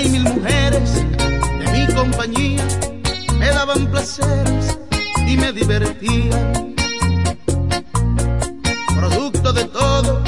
[0.00, 2.66] Hay mil mujeres de mi compañía,
[3.38, 4.78] me daban placeres
[5.26, 6.74] y me divertían.
[8.96, 10.22] Producto de todo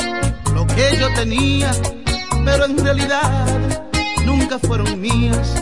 [0.54, 1.70] lo que yo tenía,
[2.44, 3.46] pero en realidad
[4.26, 5.54] nunca fueron mías.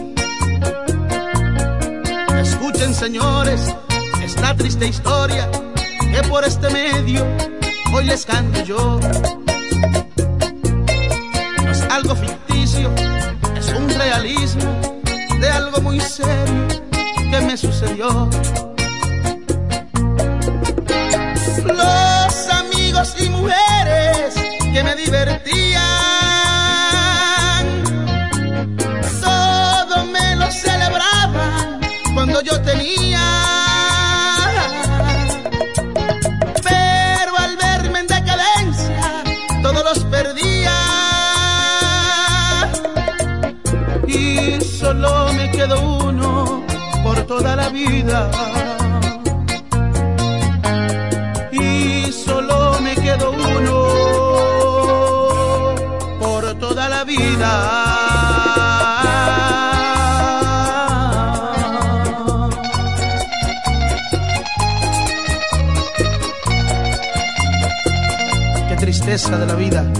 [2.42, 3.60] Escuchen señores
[4.24, 5.48] esta triste historia
[6.00, 7.24] que por este medio
[7.92, 8.98] hoy les canto yo.
[15.90, 16.68] muy serio
[17.30, 18.30] que me sucedió.
[21.64, 24.34] Los amigos y mujeres
[24.72, 25.82] que me divertían,
[29.20, 31.80] todo me lo celebraban
[32.14, 33.69] cuando yo tenía.
[47.30, 48.28] toda la vida.
[51.52, 53.78] Y solo me quedo uno
[56.18, 57.52] por toda la vida.
[68.68, 69.99] Qué tristeza de la vida.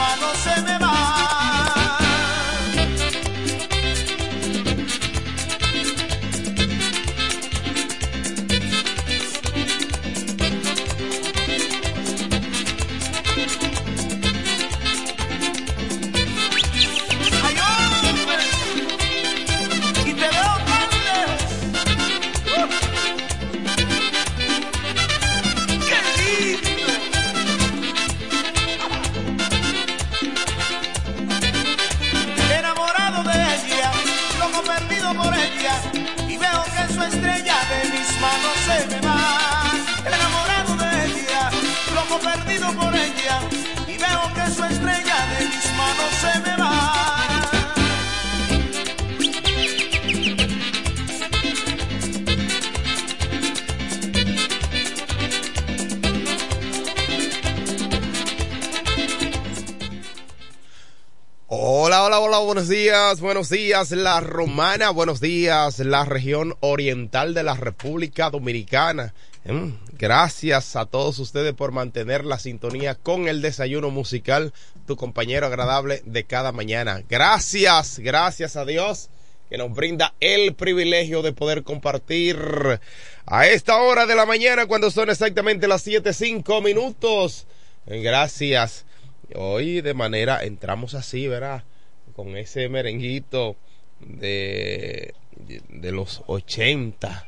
[0.00, 0.29] mano
[62.60, 69.14] buenos días, buenos días la Romana, buenos días la región oriental de la República Dominicana.
[69.46, 74.52] Mm, gracias a todos ustedes por mantener la sintonía con el desayuno musical,
[74.86, 77.02] tu compañero agradable de cada mañana.
[77.08, 79.08] Gracias, gracias a Dios
[79.48, 82.38] que nos brinda el privilegio de poder compartir
[83.24, 87.46] a esta hora de la mañana cuando son exactamente las siete cinco minutos.
[87.86, 88.84] Gracias.
[89.34, 91.64] Hoy de manera entramos así, ¿verdad?
[92.20, 93.56] Con ese merenguito
[93.98, 95.14] de,
[95.70, 97.26] de los 80.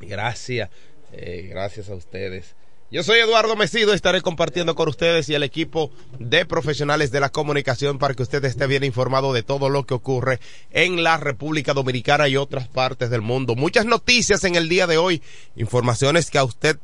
[0.00, 0.68] Gracias.
[1.12, 2.56] Eh, gracias a ustedes.
[2.90, 7.28] Yo soy Eduardo Mesido, estaré compartiendo con ustedes y el equipo de profesionales de la
[7.28, 10.40] comunicación para que usted esté bien informado de todo lo que ocurre
[10.72, 13.54] en la República Dominicana y otras partes del mundo.
[13.54, 15.22] Muchas noticias en el día de hoy,
[15.54, 16.80] informaciones que a usted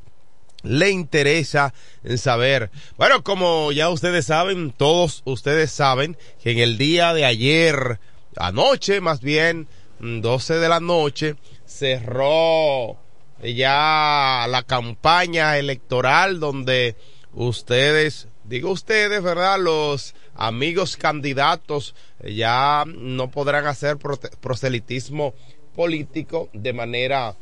[0.63, 1.73] le interesa
[2.17, 2.71] saber.
[2.97, 7.99] Bueno, como ya ustedes saben, todos ustedes saben que en el día de ayer,
[8.37, 9.69] anoche más bien,
[10.01, 11.37] 12 de la noche,
[11.67, 12.99] cerró
[13.43, 16.97] ya la campaña electoral donde
[17.33, 19.59] ustedes, digo ustedes, ¿verdad?
[19.59, 23.99] Los amigos candidatos ya no podrán hacer
[24.41, 25.35] proselitismo
[25.75, 27.37] político de manera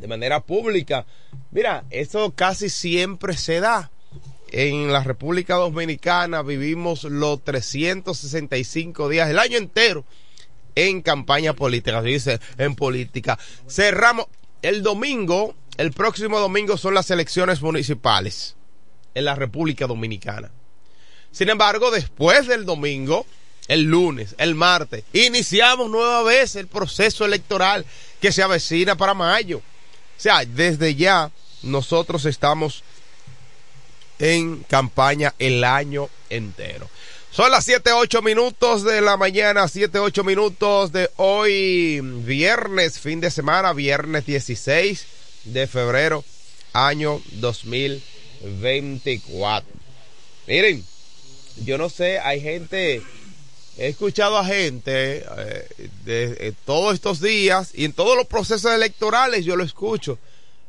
[0.00, 1.06] de manera pública.
[1.50, 3.90] Mira, eso casi siempre se da.
[4.52, 10.04] En la República Dominicana vivimos los 365 días, el año entero,
[10.74, 12.00] en campaña política.
[12.02, 13.38] dice, en política.
[13.68, 14.26] Cerramos,
[14.62, 18.56] el domingo, el próximo domingo son las elecciones municipales
[19.14, 20.50] en la República Dominicana.
[21.32, 23.26] Sin embargo, después del domingo,
[23.68, 27.84] el lunes, el martes, iniciamos nueva vez el proceso electoral
[28.20, 29.60] que se avecina para mayo.
[30.16, 31.30] Sea, desde ya
[31.62, 32.84] nosotros estamos
[34.18, 36.88] en campaña el año entero.
[37.30, 43.20] Son las 7, 8 minutos de la mañana, 7, 8 minutos de hoy, viernes, fin
[43.20, 45.04] de semana, viernes 16
[45.44, 46.24] de febrero,
[46.72, 49.68] año 2024.
[50.46, 50.82] Miren,
[51.64, 53.02] yo no sé, hay gente,
[53.76, 55.68] he escuchado a gente eh,
[56.04, 60.18] de, eh, todos estos días y en todos los procesos electorales yo lo escucho,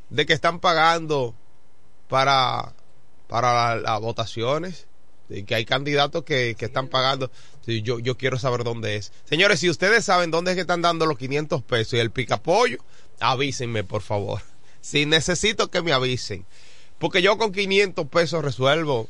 [0.10, 1.34] de que están pagando
[2.08, 2.74] para,
[3.28, 4.88] para las votaciones
[5.46, 7.32] que hay candidatos que, que están pagando.
[7.66, 9.12] yo, yo quiero saber dónde es.
[9.26, 12.78] Señores, si ustedes saben dónde es que están dando los 500 pesos y el picapollo,
[13.20, 14.42] avísenme, por favor.
[14.80, 16.46] Si necesito que me avisen.
[16.98, 19.10] Porque yo con 500 pesos resuelvo.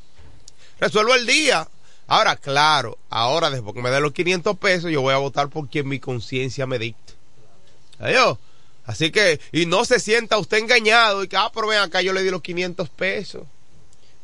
[0.80, 1.68] Resuelvo el día.
[2.08, 5.68] Ahora, claro, ahora después que me den los 500 pesos, yo voy a votar por
[5.68, 7.14] quien mi conciencia me dicte.
[8.00, 8.38] Adiós.
[8.86, 12.14] Así que, y no se sienta usted engañado y que, ah, pero ven acá, yo
[12.14, 13.44] le di los 500 pesos.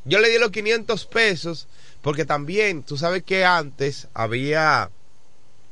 [0.05, 1.67] Yo le di los 500 pesos
[2.01, 4.89] porque también, tú sabes que antes había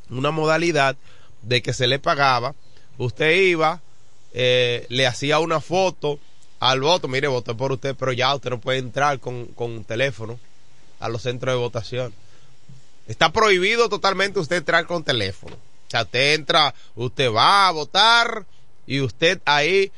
[0.09, 0.97] una modalidad
[1.41, 2.55] de que se le pagaba,
[2.97, 3.81] usted iba,
[4.33, 6.19] eh, le hacía una foto
[6.59, 9.83] al voto, mire, voté por usted, pero ya usted no puede entrar con, con un
[9.85, 10.37] teléfono
[11.01, 12.13] a los centros de votación.
[13.07, 15.55] Está prohibido totalmente usted entrar con teléfono.
[15.55, 18.45] O sea, usted entra, usted va a votar
[18.87, 19.91] y usted ahí,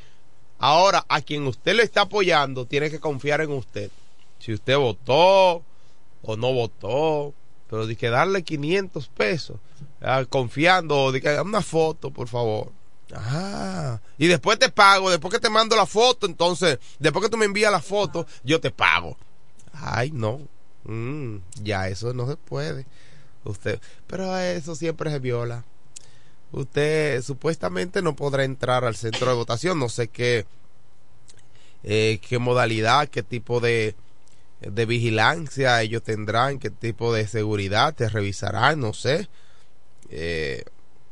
[0.58, 3.90] ahora a quien usted le está apoyando, tiene que confiar en usted.
[4.40, 5.62] Si usted votó,
[6.22, 7.34] o no votó,
[7.68, 9.58] pero de que darle 500 pesos,
[10.02, 12.72] ah, confiando, de que una foto, por favor.
[13.14, 17.36] Ah, y después te pago, después que te mando la foto, entonces, después que tú
[17.36, 19.16] me envías la foto, yo te pago.
[19.72, 20.40] Ay, no,
[20.84, 22.86] mm, ya eso no se puede.
[23.44, 25.64] Usted, pero eso siempre se viola.
[26.52, 30.46] Usted supuestamente no podrá entrar al centro de votación, no sé qué,
[31.82, 33.96] eh, qué modalidad, qué tipo de,
[34.60, 39.28] de vigilancia ellos tendrán, qué tipo de seguridad te revisarán, no sé,
[40.10, 40.64] eh,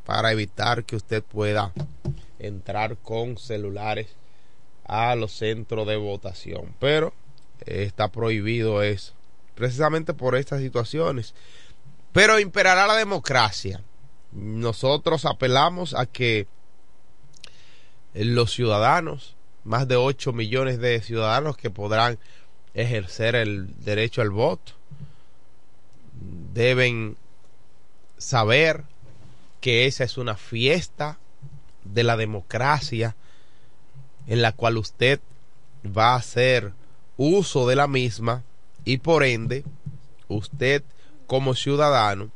[0.07, 1.73] para evitar que usted pueda
[2.39, 4.09] entrar con celulares
[4.85, 6.75] a los centros de votación.
[6.79, 7.13] Pero
[7.67, 9.13] eh, está prohibido eso,
[9.55, 11.35] precisamente por estas situaciones.
[12.13, 13.83] Pero imperará la democracia.
[14.33, 16.47] Nosotros apelamos a que
[18.15, 22.19] los ciudadanos, más de 8 millones de ciudadanos que podrán
[22.75, 24.73] ejercer el derecho al voto.
[26.53, 27.17] Deben
[28.19, 28.85] saber
[29.61, 31.19] que esa es una fiesta
[31.85, 33.17] de la democracia
[34.27, 35.21] en la cual usted
[35.85, 36.73] va a hacer
[37.17, 38.45] uso de la misma
[38.85, 39.65] y por ende
[40.29, 40.83] usted
[41.27, 42.31] como ciudadano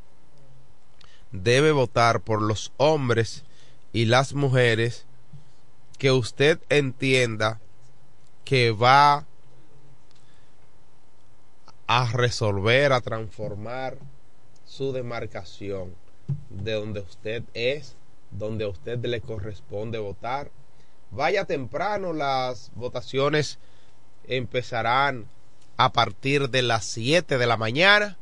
[1.33, 3.45] debe votar por los hombres
[3.93, 5.07] y las mujeres
[5.99, 7.61] que usted entienda
[8.45, 9.27] que va
[11.87, 13.99] a resolver, a transformar
[14.65, 15.95] su demarcación
[16.51, 17.97] de donde usted es,
[18.31, 20.51] donde a usted le corresponde votar.
[21.11, 23.59] Vaya temprano, las votaciones
[24.27, 25.27] empezarán
[25.77, 28.19] a partir de las 7 de la mañana.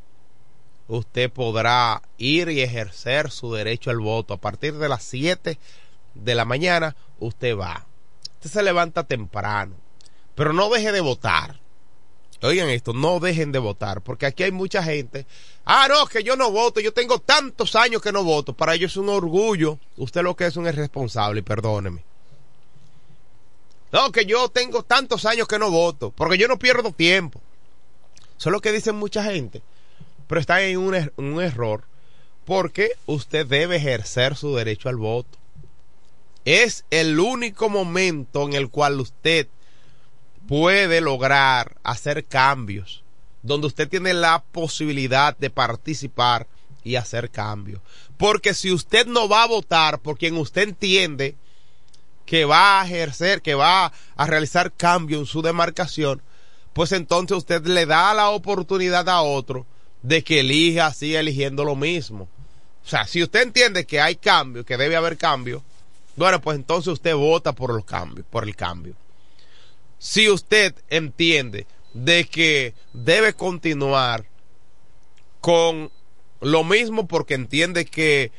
[0.87, 4.35] Usted podrá ir y ejercer su derecho al voto.
[4.35, 5.59] A partir de las 7
[6.15, 7.87] de la mañana, usted va.
[8.35, 9.75] Usted se levanta temprano,
[10.35, 11.61] pero no deje de votar.
[12.43, 15.27] Oigan esto, no dejen de votar, porque aquí hay mucha gente.
[15.65, 18.53] Ah, no, que yo no voto, yo tengo tantos años que no voto.
[18.53, 19.79] Para ellos es un orgullo.
[19.97, 22.05] Usted lo que es un irresponsable, perdóneme.
[23.95, 27.41] No, que yo tengo tantos años que no voto, porque yo no pierdo tiempo.
[28.37, 29.63] Eso es lo que dicen mucha gente.
[30.27, 31.85] Pero está en un, er, un error,
[32.45, 35.39] porque usted debe ejercer su derecho al voto.
[36.45, 39.47] Es el único momento en el cual usted
[40.49, 43.05] puede lograr hacer cambios,
[43.45, 46.49] donde usted tiene la posibilidad de participar
[46.83, 47.81] y hacer cambios.
[48.17, 51.37] Porque si usted no va a votar por quien usted entiende
[52.27, 56.23] que va a ejercer, que va a realizar cambio en su demarcación,
[56.73, 59.67] pues entonces usted le da la oportunidad a otro
[60.03, 62.29] de que elija, siga eligiendo lo mismo.
[62.85, 65.63] O sea, si usted entiende que hay cambio, que debe haber cambio,
[66.17, 68.95] bueno, pues entonces usted vota por los cambios, por el cambio
[70.05, 74.27] si usted entiende de que debe continuar
[75.41, 75.91] con
[76.43, 78.31] lo mismo porque entiende que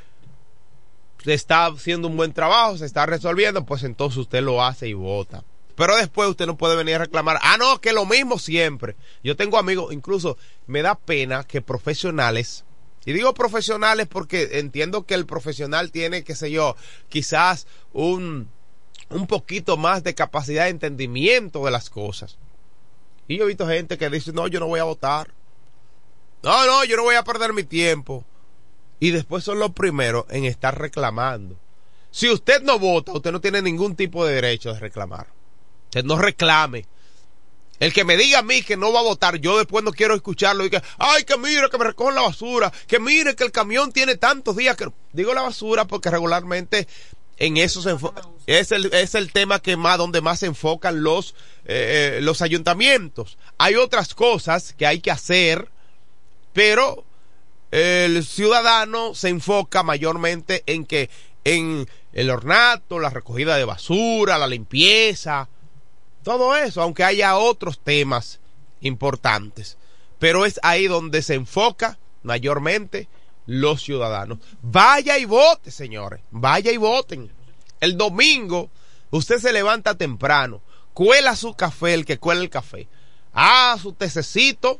[1.25, 4.93] se está haciendo un buen trabajo, se está resolviendo, pues entonces usted lo hace y
[4.93, 5.43] vota.
[5.75, 8.95] Pero después usted no puede venir a reclamar, ah, no, que lo mismo siempre.
[9.23, 12.63] Yo tengo amigos, incluso me da pena que profesionales,
[13.05, 16.75] y digo profesionales porque entiendo que el profesional tiene, qué sé yo,
[17.09, 18.51] quizás un,
[19.09, 22.37] un poquito más de capacidad de entendimiento de las cosas.
[23.27, 25.33] Y yo he visto gente que dice, no, yo no voy a votar.
[26.43, 28.23] No, no, yo no voy a perder mi tiempo.
[29.05, 31.59] Y después son los primeros en estar reclamando.
[32.09, 35.27] Si usted no vota, usted no tiene ningún tipo de derecho de reclamar.
[35.89, 36.87] Usted no reclame.
[37.79, 40.15] El que me diga a mí que no va a votar, yo después no quiero
[40.15, 43.51] escucharlo y que, ay, que mire, que me recogen la basura, que mire que el
[43.51, 44.87] camión tiene tantos días que...
[45.13, 46.87] Digo la basura porque regularmente
[47.37, 47.95] en eso se
[48.47, 51.35] es el, es el tema que más, donde más se enfocan los,
[51.65, 53.37] eh, eh, los ayuntamientos.
[53.59, 55.69] Hay otras cosas que hay que hacer,
[56.53, 57.05] pero
[57.75, 61.09] el ciudadano se enfoca mayormente en que
[61.43, 65.49] en el ornato, la recogida de basura, la limpieza,
[66.23, 68.39] todo eso, aunque haya otros temas
[68.79, 69.77] importantes.
[70.19, 73.09] Pero es ahí donde se enfoca mayormente
[73.45, 74.37] los ciudadanos.
[74.61, 76.21] Vaya y vote, señores.
[76.31, 77.29] Vaya y voten.
[77.81, 78.69] El domingo
[79.11, 80.61] usted se levanta temprano,
[80.93, 82.87] cuela su café, el que cuela el café,
[83.33, 84.79] ah, su tececito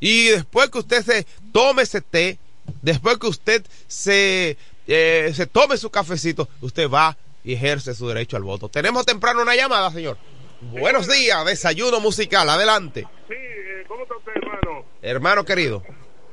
[0.00, 2.38] y después que usted se tome ese té,
[2.82, 8.36] después que usted se, eh, se tome su cafecito, usted va y ejerce su derecho
[8.36, 8.68] al voto.
[8.68, 10.16] Tenemos temprano una llamada, señor.
[10.60, 13.06] Buenos días, desayuno musical, adelante.
[13.28, 14.84] Sí, eh, ¿cómo está usted, hermano?
[15.02, 15.82] Hermano querido,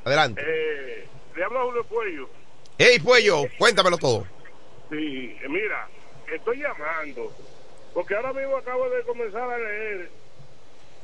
[0.04, 0.42] adelante.
[0.46, 2.30] Eh, le habla Julio Puello.
[2.78, 4.26] Hey, Puello, cuéntamelo todo.
[4.90, 5.88] Sí, eh, mira,
[6.34, 7.32] estoy llamando,
[7.94, 10.10] porque ahora mismo acabo de comenzar a leer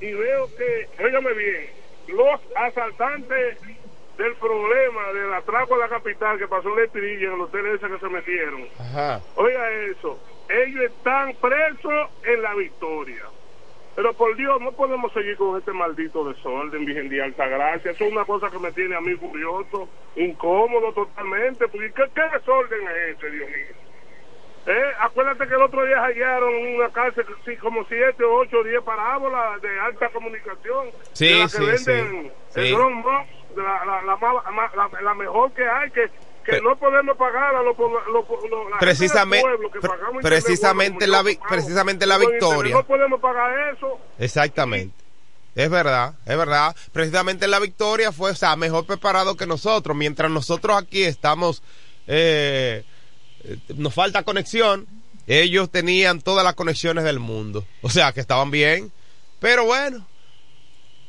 [0.02, 1.70] y veo que, óigame bien,
[2.12, 3.58] los asaltantes
[4.18, 7.66] del problema del atraco a la capital que pasó en la Espirilla, en el hotel
[7.68, 8.68] ese que se metieron.
[8.80, 9.22] Ajá.
[9.36, 13.24] Oiga eso, ellos están presos en la victoria.
[13.96, 17.92] Pero por Dios, no podemos seguir con este maldito desorden, Virgen de Alta Gracia.
[17.92, 21.68] Eso es una cosa que me tiene a mí curioso, incómodo totalmente.
[21.68, 23.91] Porque ¿qué, qué desorden es ese, Dios mío?
[24.68, 29.60] Eh, acuérdate que el otro día hallaron una cárcel sí, como siete, ocho, diez parábolas
[29.62, 30.90] de alta comunicación.
[31.14, 32.72] Sí, de la que sí, venden sí, el.
[32.76, 33.28] Drone Box,
[33.58, 36.10] la, la, la, la- mejor que hay, que,
[36.46, 41.24] que no podemos pagar a los lo, lo- la Precisamente- pueblo que pagamos precisamente la
[41.24, 42.76] vi- precisamente la victoria.
[42.76, 44.00] No podemos pagar eso.
[44.20, 44.94] Exactamente.
[45.56, 46.76] Es verdad, es verdad.
[46.94, 49.98] Precisamente la victoria fue, o sea, mejor preparado que nosotros.
[49.98, 51.62] Mientras nosotros aquí estamos,
[52.08, 52.84] eh,
[53.76, 54.88] nos falta conexión,
[55.28, 57.66] ellos tenían todas las conexiones del mundo.
[57.82, 58.92] O sea, que estaban bien.
[59.40, 60.06] Pero bueno,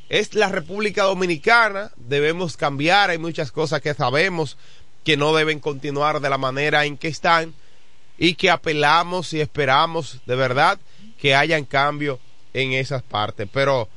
[0.08, 4.56] es la República Dominicana, debemos cambiar, hay muchas cosas que sabemos
[5.04, 7.54] que no deben continuar de la manera en que están
[8.18, 10.78] y que apelamos y esperamos de verdad
[11.18, 12.20] que hayan cambio
[12.52, 13.88] en esas partes, pero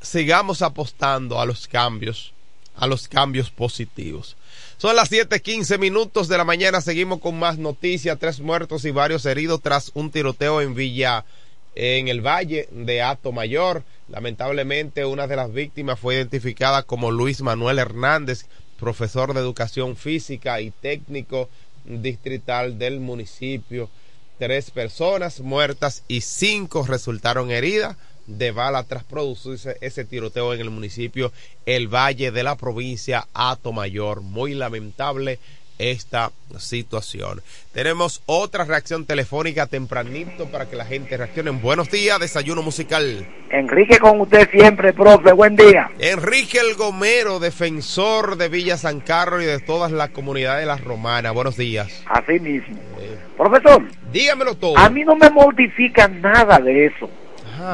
[0.00, 2.32] sigamos apostando a los cambios,
[2.76, 4.36] a los cambios positivos.
[4.80, 9.26] Son las 7:15 minutos de la mañana, seguimos con más noticias, tres muertos y varios
[9.26, 11.26] heridos tras un tiroteo en Villa
[11.74, 13.84] en el Valle de Ato Mayor.
[14.08, 18.46] Lamentablemente una de las víctimas fue identificada como Luis Manuel Hernández,
[18.78, 21.50] profesor de educación física y técnico
[21.84, 23.90] distrital del municipio.
[24.38, 27.98] Tres personas muertas y cinco resultaron heridas
[28.38, 31.32] de bala tras producirse ese tiroteo en el municipio
[31.66, 33.26] El Valle de la provincia
[33.72, 34.20] Mayor.
[34.22, 35.38] Muy lamentable
[35.80, 37.40] esta situación.
[37.72, 41.50] Tenemos otra reacción telefónica tempranito para que la gente reaccione.
[41.50, 43.26] Buenos días, desayuno musical.
[43.50, 45.32] Enrique con usted siempre, profe.
[45.32, 45.90] Buen día.
[45.98, 50.84] Enrique El Gomero, defensor de Villa San Carlos y de todas las comunidades de las
[50.84, 51.32] romanas.
[51.32, 52.04] Buenos días.
[52.06, 52.76] Así mismo.
[53.00, 53.82] Eh, Profesor.
[54.12, 54.76] Dígamelo todo.
[54.76, 57.08] A mí no me mortifica nada de eso.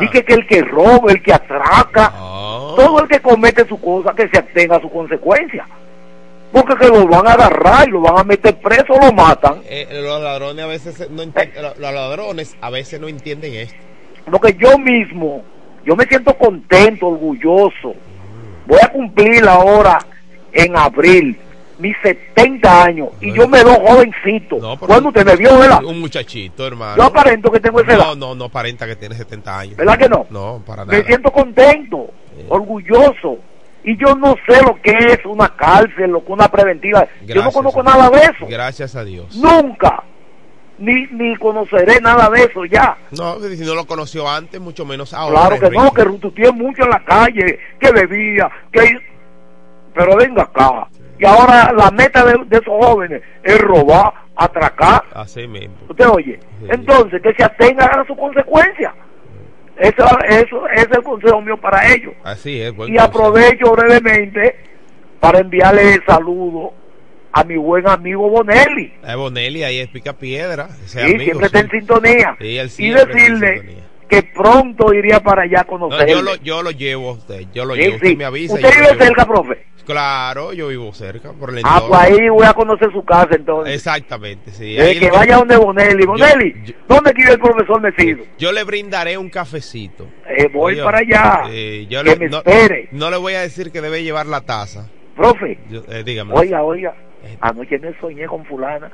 [0.00, 2.74] Dije que el que roba, el que atraca, ah.
[2.76, 5.66] todo el que comete su cosa, que se atenga a su consecuencia.
[6.52, 9.60] Porque que lo van a agarrar y lo van a meter preso o lo matan.
[9.68, 11.72] Eh, los ladrones a veces no entienden, eh.
[11.78, 13.76] los ladrones a veces no entienden esto.
[14.30, 15.42] Porque yo mismo,
[15.84, 17.94] yo me siento contento, orgulloso.
[18.66, 19.98] Voy a cumplir ahora
[20.52, 21.38] en abril
[21.78, 24.56] mis 70 años y yo me doy jovencito.
[24.58, 25.84] No, Cuando usted me vio, ¿verdad?
[25.84, 26.96] Un muchachito, hermano.
[26.96, 28.06] Yo aparento que tengo esa edad.
[28.08, 29.76] No, no, no aparenta que tiene 70 años.
[29.76, 30.26] ¿Verdad que no?
[30.30, 30.98] No, para nada.
[30.98, 32.10] Me siento contento,
[32.48, 33.38] orgulloso.
[33.84, 37.06] Y yo no sé lo que es una cárcel, lo que una preventiva.
[37.24, 38.46] yo no conozco nada de eso.
[38.48, 39.36] Gracias a Dios.
[39.36, 40.02] Nunca.
[40.78, 42.98] Ni, ni conoceré nada de eso ya.
[43.12, 45.48] No, si no lo conoció antes, mucho menos ahora.
[45.48, 48.98] Claro que no, que rututié mucho en la calle, que bebía, que...
[49.94, 50.88] Pero venga acá.
[51.18, 55.02] Y ahora la meta de, esos jóvenes es robar, atracar.
[55.14, 55.74] Así mismo.
[55.88, 56.38] ¿Usted oye?
[56.68, 58.94] Entonces, que se atengan a su consecuencia.
[59.76, 62.14] Eso, eso es el consejo mío para ellos.
[62.24, 62.74] Así es.
[62.88, 64.56] y aprovecho brevemente
[65.20, 66.72] para enviarle saludos
[67.32, 68.94] a mi buen amigo Bonelli.
[69.06, 70.68] Eh, Bonelli ahí es pica piedra.
[70.86, 72.36] Sí, siempre está en sintonía.
[72.40, 72.56] y
[72.90, 76.06] decirle que pronto iría para allá a conocerlo.
[76.06, 78.54] yo, lo, yo lo llevo a usted, yo lo llevo, usted me avisa.
[78.54, 79.66] ¿Usted vive cerca, profe?
[79.86, 83.72] Claro, yo vivo cerca, por el Ah, pues ahí voy a conocer su casa entonces.
[83.72, 84.76] Exactamente, sí.
[84.76, 86.04] que vaya donde Bonelli.
[86.04, 88.24] Bonelli, ¿dónde quiere el profesor Mesido?
[88.36, 90.08] Yo le brindaré un cafecito.
[90.28, 91.44] Eh, voy para allá.
[91.50, 92.88] Eh, yo que me no, espere.
[92.90, 94.90] No le voy a decir que debe llevar la taza.
[95.14, 96.34] Profe, eh, dígame.
[96.34, 97.38] Oiga, oiga, eh.
[97.40, 98.90] anoche me soñé con fulana.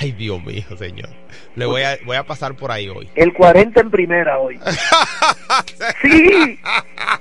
[0.00, 1.10] Ay, Dios mío, señor.
[1.54, 3.08] Le voy a, voy a pasar por ahí hoy.
[3.14, 4.58] El 40 en primera hoy.
[6.02, 6.58] sí.
[6.62, 7.18] Ah,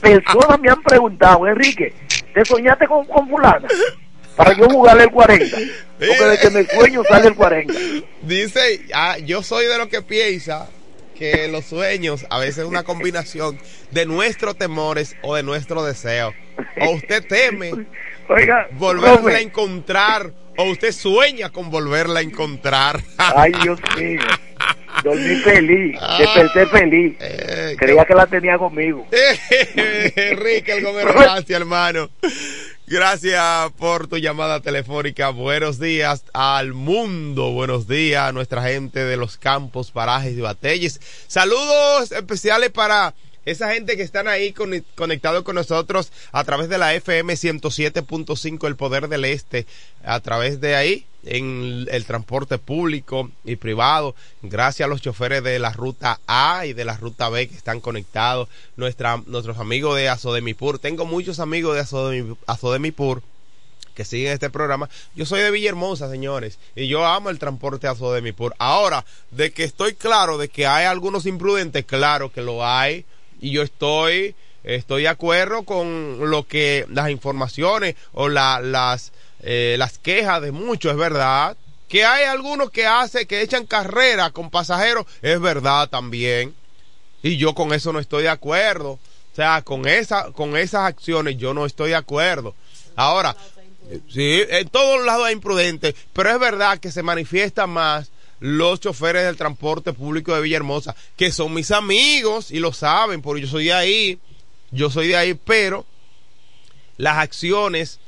[0.00, 1.92] personas me han preguntado, Enrique,
[2.34, 3.68] ¿te soñaste con, con fulana?
[4.36, 5.56] Para yo jugarle el 40.
[5.98, 7.72] Porque de que me sueño sale el 40.
[8.22, 10.68] Dice, ah, yo soy de lo que piensa
[11.18, 13.58] que los sueños a veces es una combinación
[13.90, 16.34] de nuestros temores o de nuestro deseo.
[16.80, 17.86] O usted teme
[18.28, 23.00] Oiga, volverla a encontrar o usted sueña con volverla a encontrar.
[23.18, 24.20] Ay, Dios mío.
[25.04, 26.16] Dormí feliz, ah.
[26.18, 27.16] desperté feliz.
[27.20, 29.06] Eh, Creía que la tenía conmigo.
[30.16, 32.10] Enrique, el gomero, gracias, hermano.
[32.88, 35.30] Gracias por tu llamada telefónica.
[35.30, 37.52] Buenos días al mundo.
[37.52, 41.00] Buenos días a nuestra gente de los campos, parajes y batalles.
[41.26, 43.14] Saludos especiales para
[43.46, 48.76] esa gente que están ahí conectados con nosotros a través de la FM 107.5 El
[48.76, 49.66] Poder del Este,
[50.04, 55.58] a través de ahí en el transporte público y privado, gracias a los choferes de
[55.58, 60.08] la ruta A y de la ruta B que están conectados, nuestra, nuestros amigos de
[60.08, 63.22] Azodemipur, tengo muchos amigos de Azodemipur
[63.94, 64.90] que siguen este programa.
[65.14, 68.54] Yo soy de Villahermosa, señores, y yo amo el transporte Azodemipur.
[68.58, 73.06] Ahora, de que estoy claro de que hay algunos imprudentes, claro que lo hay,
[73.40, 79.76] y yo estoy estoy de acuerdo con lo que las informaciones o la, las eh,
[79.78, 81.56] las quejas de muchos es verdad.
[81.88, 86.54] Que hay algunos que hacen que echan carrera con pasajeros es verdad también.
[87.22, 88.92] Y yo con eso no estoy de acuerdo.
[88.92, 92.54] O sea con esa con esas acciones yo no estoy de acuerdo.
[92.96, 93.36] Ahora
[94.08, 99.24] sí en todos lados hay imprudentes pero es verdad que se manifiesta más los choferes
[99.24, 103.66] del transporte público de Villahermosa, que son mis amigos y lo saben, porque yo soy
[103.66, 104.18] de ahí,
[104.70, 105.86] yo soy de ahí, pero
[106.96, 108.00] las acciones,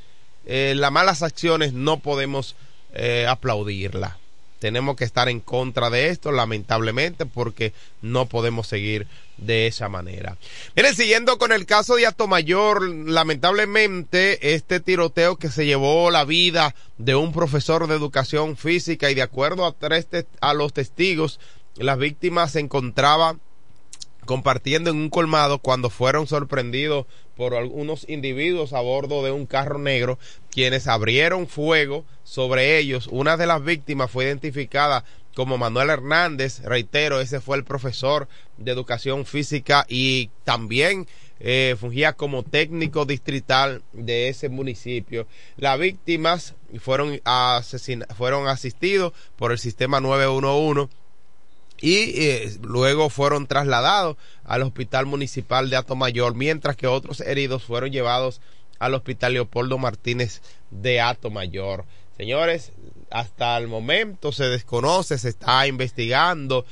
[0.45, 2.55] eh, las malas acciones no podemos
[2.93, 4.13] eh, aplaudirlas.
[4.59, 10.37] Tenemos que estar en contra de esto, lamentablemente, porque no podemos seguir de esa manera.
[10.75, 16.75] Miren, siguiendo con el caso de Atomayor, lamentablemente este tiroteo que se llevó la vida
[16.97, 20.07] de un profesor de educación física y de acuerdo a, tres
[20.41, 21.39] a los testigos,
[21.75, 23.39] las víctimas se encontraban
[24.29, 29.79] compartiendo en un colmado cuando fueron sorprendidos por algunos individuos a bordo de un carro
[29.79, 30.19] negro
[30.51, 33.07] quienes abrieron fuego sobre ellos.
[33.11, 38.27] Una de las víctimas fue identificada como Manuel Hernández, reitero, ese fue el profesor
[38.59, 41.07] de educación física y también
[41.39, 45.25] eh, fungía como técnico distrital de ese municipio.
[45.57, 47.19] Las víctimas fueron,
[48.15, 50.98] fueron asistidos por el sistema 911
[51.81, 57.91] y eh, luego fueron trasladados al hospital municipal de Atomayor, mientras que otros heridos fueron
[57.91, 58.41] llevados
[58.79, 61.85] al hospital Leopoldo Martínez de Atomayor.
[62.17, 62.71] Señores,
[63.11, 66.65] hasta el momento se desconoce, se está investigando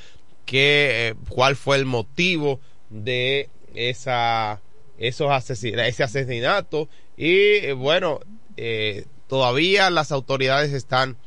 [0.45, 4.61] qué, eh, cuál fue el motivo de esa,
[4.97, 8.19] esos ese asesinato y eh, bueno,
[9.27, 11.17] todavía las autoridades están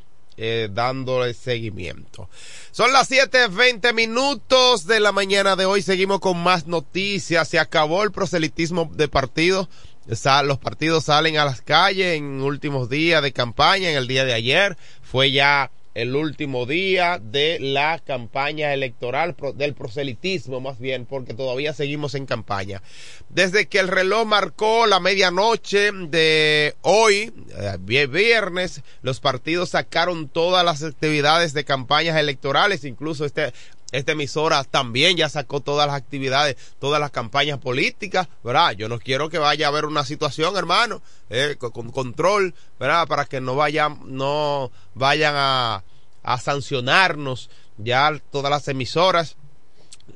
[0.42, 2.30] eh, dándole seguimiento.
[2.70, 5.82] Son las 7.20 minutos de la mañana de hoy.
[5.82, 7.46] Seguimos con más noticias.
[7.46, 9.68] Se acabó el proselitismo de partidos.
[10.06, 13.90] Los partidos salen a las calles en últimos días de campaña.
[13.90, 19.74] En el día de ayer fue ya el último día de la campaña electoral, del
[19.74, 22.82] proselitismo más bien, porque todavía seguimos en campaña.
[23.28, 30.64] Desde que el reloj marcó la medianoche de hoy, eh, viernes, los partidos sacaron todas
[30.64, 33.52] las actividades de campañas electorales, incluso este,
[33.92, 38.72] esta emisora también ya sacó todas las actividades, todas las campañas políticas, ¿verdad?
[38.72, 43.08] Yo no quiero que vaya a haber una situación, hermano, eh, con, control, ¿verdad?
[43.08, 45.82] Para que no vayan, no vayan a,
[46.22, 49.36] a sancionarnos ya todas las emisoras.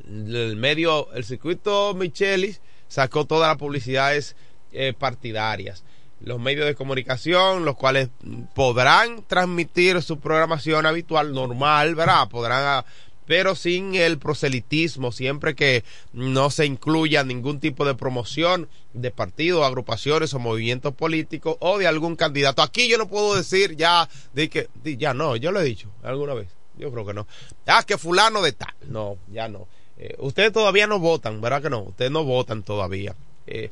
[0.09, 4.37] El medio, el circuito Michelis sacó todas las publicidades
[4.73, 5.85] eh, partidarias.
[6.21, 8.09] Los medios de comunicación, los cuales
[8.55, 12.29] podrán transmitir su programación habitual, normal, ¿verdad?
[12.29, 12.85] Podrán
[13.27, 19.65] pero sin el proselitismo, siempre que no se incluya ningún tipo de promoción de partidos,
[19.65, 22.63] agrupaciones o movimientos políticos o de algún candidato.
[22.63, 26.35] Aquí yo no puedo decir ya de que ya no, yo lo he dicho alguna
[26.35, 26.49] vez.
[26.77, 27.27] Yo creo que no.
[27.67, 28.75] Ah, que fulano de tal.
[28.89, 29.69] No, ya no.
[29.97, 31.83] Eh, ustedes todavía no votan, ¿verdad que no?
[31.83, 33.15] Ustedes no votan todavía.
[33.47, 33.71] Eh,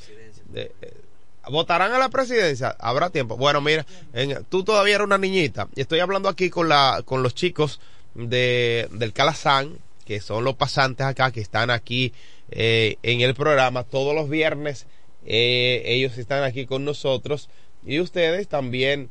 [0.54, 0.72] eh,
[1.50, 2.76] ¿Votarán a la presidencia?
[2.78, 3.36] Habrá tiempo.
[3.36, 3.84] Bueno, mira,
[4.48, 5.68] tú todavía eres una niñita.
[5.74, 7.80] Y estoy hablando aquí con, la, con los chicos
[8.14, 12.12] de, del Calazán, que son los pasantes acá, que están aquí
[12.50, 14.86] eh, en el programa todos los viernes.
[15.24, 17.48] Eh, ellos están aquí con nosotros
[17.86, 19.10] y ustedes también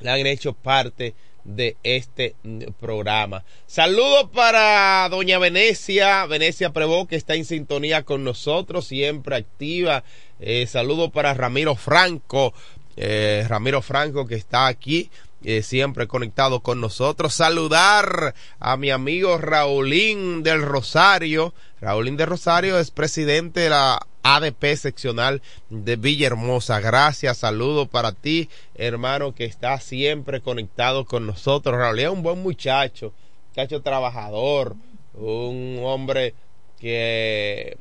[0.00, 1.14] le han hecho parte
[1.44, 2.36] de este
[2.80, 3.44] programa.
[3.66, 10.04] Saludos para doña Venecia, Venecia Prevó, que está en sintonía con nosotros, siempre activa.
[10.40, 12.54] Eh, saludos para Ramiro Franco,
[12.96, 15.10] eh, Ramiro Franco, que está aquí
[15.44, 17.34] eh, siempre conectado con nosotros.
[17.34, 21.54] Saludar a mi amigo Raulín del Rosario.
[21.80, 26.80] Raulín del Rosario es presidente de la ADP seccional de Villahermosa.
[26.80, 31.76] Gracias, saludo para ti, hermano, que está siempre conectado con nosotros.
[31.76, 33.12] Raulín es un buen muchacho,
[33.48, 34.76] muchacho trabajador,
[35.14, 36.34] un hombre
[36.78, 37.76] que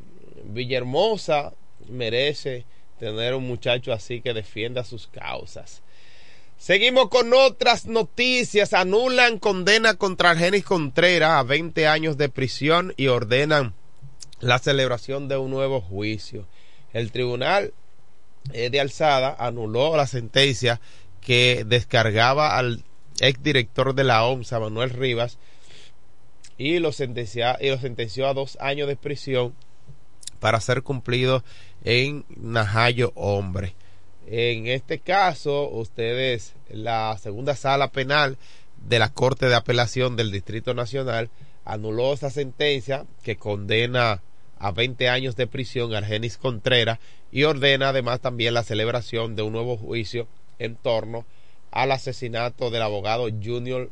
[0.45, 1.53] Villahermosa
[1.87, 2.65] merece
[2.99, 5.81] tener un muchacho así que defienda sus causas.
[6.61, 8.73] Seguimos con otras noticias.
[8.73, 13.73] Anulan condena contra Argenis Contreras a 20 años de prisión y ordenan
[14.41, 16.47] la celebración de un nuevo juicio.
[16.93, 17.73] El tribunal
[18.53, 20.79] eh, de alzada anuló la sentencia
[21.19, 22.83] que descargaba al
[23.21, 25.39] exdirector de la OMSA, Manuel Rivas,
[26.59, 29.55] y lo, y lo sentenció a dos años de prisión
[30.39, 31.43] para ser cumplido
[31.83, 33.73] en Najayo Hombre.
[34.27, 38.37] En este caso, ustedes, la segunda sala penal
[38.87, 41.29] de la Corte de Apelación del Distrito Nacional
[41.65, 44.21] anuló esa sentencia que condena
[44.57, 46.99] a 20 años de prisión a Argenis Contreras
[47.31, 50.27] y ordena además también la celebración de un nuevo juicio
[50.59, 51.25] en torno
[51.71, 53.89] al asesinato del abogado Junior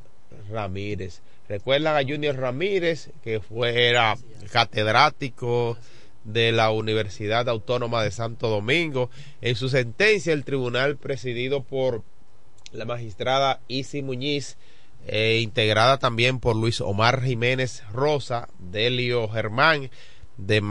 [0.51, 1.21] Ramírez.
[1.47, 4.15] Recuerdan a Junior Ramírez, que fuera
[4.51, 5.77] catedrático
[6.33, 9.09] de la Universidad Autónoma de Santo Domingo.
[9.41, 12.03] En su sentencia, el tribunal presidido por
[12.71, 14.57] la magistrada Isi Muñiz,
[15.07, 19.89] e integrada también por Luis Omar Jiménez Rosa, Delio Germán,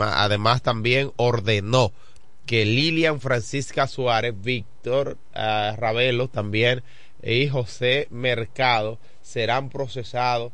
[0.00, 1.92] además también ordenó
[2.46, 6.82] que Lilian Francisca Suárez, Víctor uh, Ravelo también
[7.22, 10.52] y José Mercado serán procesados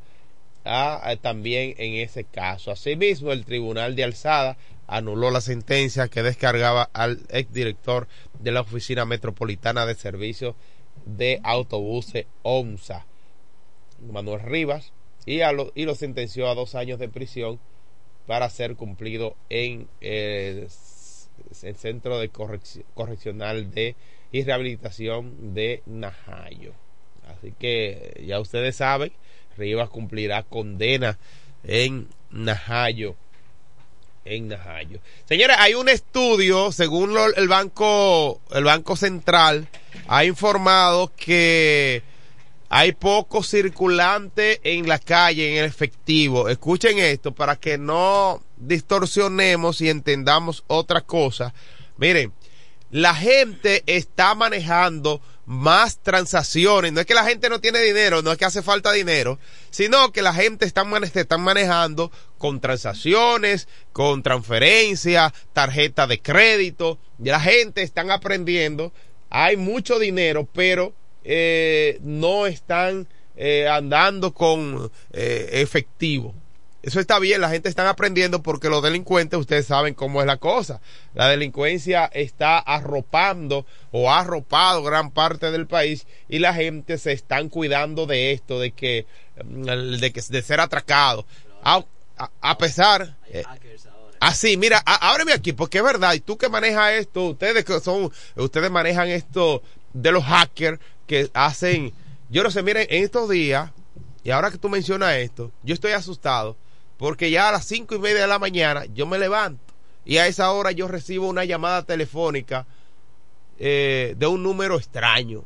[0.65, 2.71] ah, también en ese caso.
[2.71, 9.05] Asimismo, el Tribunal de Alzada anuló la sentencia que descargaba al exdirector de la Oficina
[9.05, 10.55] Metropolitana de Servicios
[11.07, 13.07] de Autobuses OMSA,
[14.11, 14.93] Manuel Rivas,
[15.27, 17.59] y, lo, sentenció a dos años de prisión
[18.27, 20.69] para ser cumplido en el
[21.75, 23.97] Centro de Correccional de
[24.33, 26.73] y Rehabilitación de Najayo.
[27.29, 29.13] Así que ya ustedes saben,
[29.57, 31.19] Rivas cumplirá condena
[31.63, 33.17] en Najayo
[34.25, 35.01] en Najayo.
[35.29, 39.69] Señores, hay un estudio, según el banco, el banco central,
[40.07, 42.03] ha informado que
[42.69, 46.49] hay poco circulante en la calle, en el efectivo.
[46.49, 51.55] Escuchen esto para que no distorsionemos y entendamos otra cosa.
[51.97, 52.33] Miren,
[52.91, 56.93] la gente está manejando más transacciones.
[56.93, 59.39] No es que la gente no tiene dinero, no es que hace falta dinero,
[59.71, 66.99] sino que la gente está, están manejando con transacciones, con transferencias, tarjeta de crédito.
[67.19, 68.93] Y la gente están aprendiendo.
[69.31, 76.35] Hay mucho dinero, pero eh, no están eh, andando con eh, efectivo.
[76.85, 80.37] Eso está bien, la gente está aprendiendo porque los delincuentes, ustedes saben cómo es la
[80.37, 80.81] cosa.
[81.15, 87.13] La delincuencia está arropando o ha arropado gran parte del país y la gente se
[87.13, 89.07] están cuidando de esto, de que,
[89.43, 89.63] mm,
[89.99, 91.25] de, que, de ser atracado.
[91.63, 91.83] A,
[92.19, 93.43] a- a pesar, eh,
[94.21, 97.81] Así, mira, á- ábreme aquí, porque es verdad, y tú que manejas esto, ustedes que
[97.81, 99.63] son, ustedes manejan esto
[99.95, 101.93] de los hackers que hacen,
[102.31, 103.71] yo no sé, miren, en estos días,
[104.23, 106.57] y ahora que tú mencionas esto, yo estoy asustado,
[107.05, 109.63] porque ya a las cinco y media de la mañana yo me levanto,
[110.07, 112.67] y a esa hora yo recibo una llamada telefónica
[113.59, 115.45] eh, de un número extraño.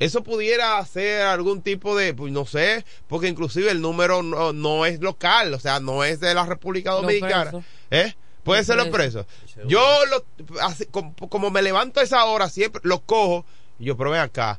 [0.00, 4.84] Eso pudiera ser algún tipo de, pues no sé, porque inclusive el número no, no
[4.84, 7.52] es local, o sea, no es de la República Los Dominicana.
[7.92, 8.12] ¿Eh?
[8.42, 9.26] Puede Los ser los presos.
[9.68, 10.24] Yo, lo,
[10.60, 13.46] así, como, como me levanto a esa hora, siempre lo cojo
[13.78, 14.58] y yo, pero ven acá,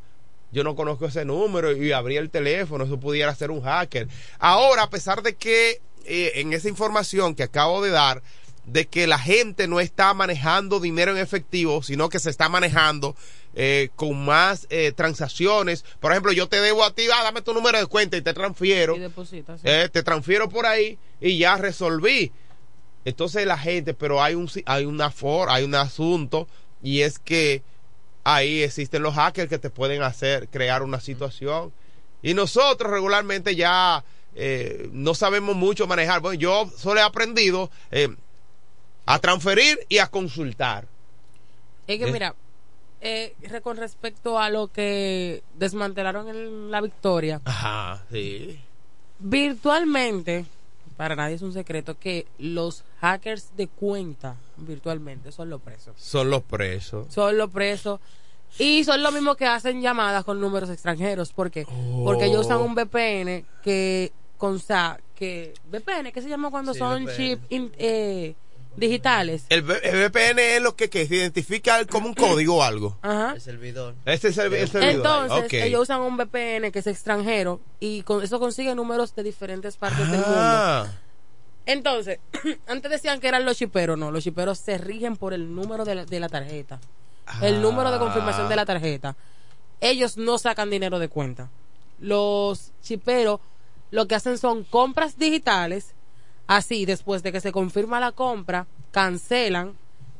[0.53, 4.07] yo no conozco ese número y abrí el teléfono, eso pudiera ser un hacker.
[4.39, 8.21] Ahora, a pesar de que eh, en esa información que acabo de dar,
[8.65, 13.15] de que la gente no está manejando dinero en efectivo, sino que se está manejando
[13.59, 15.83] eh, con más eh, transacciones.
[15.99, 18.33] Por ejemplo, yo te debo a ti, ah, dame tu número de cuenta y te
[18.33, 18.95] transfiero.
[18.95, 19.63] Y deposita, sí.
[19.63, 22.31] Eh, te transfiero por ahí y ya resolví.
[23.03, 26.47] Entonces la gente, pero hay un hay una for, hay un asunto
[26.83, 27.63] y es que
[28.25, 31.71] ahí existen los hackers que te pueden hacer crear una situación
[32.21, 34.03] y nosotros regularmente ya
[34.39, 36.21] eh, no sabemos mucho manejar.
[36.21, 38.07] Bueno, yo solo he aprendido eh,
[39.07, 40.87] a transferir y a consultar.
[41.87, 42.11] Es que ¿Eh?
[42.11, 42.35] mira,
[43.01, 48.59] eh, con respecto a lo que desmantelaron en la victoria, Ajá, sí.
[49.17, 50.45] virtualmente,
[50.97, 55.95] para nadie es un secreto que los hackers de cuenta virtualmente son los presos.
[55.97, 57.07] Son los presos.
[57.11, 57.99] Son los presos.
[58.59, 61.33] Y son los mismos que hacen llamadas con números extranjeros.
[61.33, 61.65] ¿Por qué?
[62.03, 67.05] Porque ellos usan un VPN que consta que VPN que se llama cuando Sí, son
[67.05, 67.15] VPN.
[67.17, 68.35] chip in- eh,
[68.75, 69.45] digitales.
[69.49, 72.97] El, VPN es lo que, que se identifica como un código o algo.
[73.01, 73.33] Ajá.
[73.33, 73.95] El servidor.
[74.05, 74.95] Este es el, el servidor.
[74.95, 79.77] Entonces, ellos usan un VPN que es extranjero y con eso consiguen números de diferentes
[79.77, 80.25] partes del mundo.
[80.35, 80.87] Ah.
[81.65, 82.19] Entonces,
[82.67, 85.95] antes decían que eran los chiperos, no, los chiperos se rigen por el número de
[85.95, 86.79] la, de la tarjeta.
[87.41, 89.15] El número de confirmación de la tarjeta.
[89.81, 91.49] Ellos no sacan dinero de cuenta.
[91.99, 93.39] Los chiperos
[93.91, 95.93] lo que hacen son compras digitales.
[96.47, 99.77] Así, después de que se confirma la compra, cancelan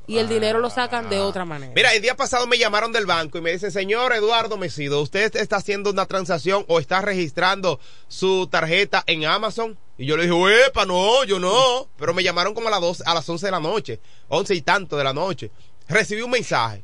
[0.08, 1.74] y el dinero lo sacan de otra manera.
[1.76, 5.36] Mira, el día pasado me llamaron del banco y me dicen, señor Eduardo Mesido, ¿usted
[5.36, 9.78] está haciendo una transacción o está registrando su tarjeta en Amazon?
[9.98, 11.90] Y yo le dije, ¡epa, no, yo no!
[11.98, 14.00] Pero me llamaron como a las, 12, a las 11 de la noche,
[14.30, 15.52] 11 y tanto de la noche.
[15.90, 16.84] Recibí un mensaje.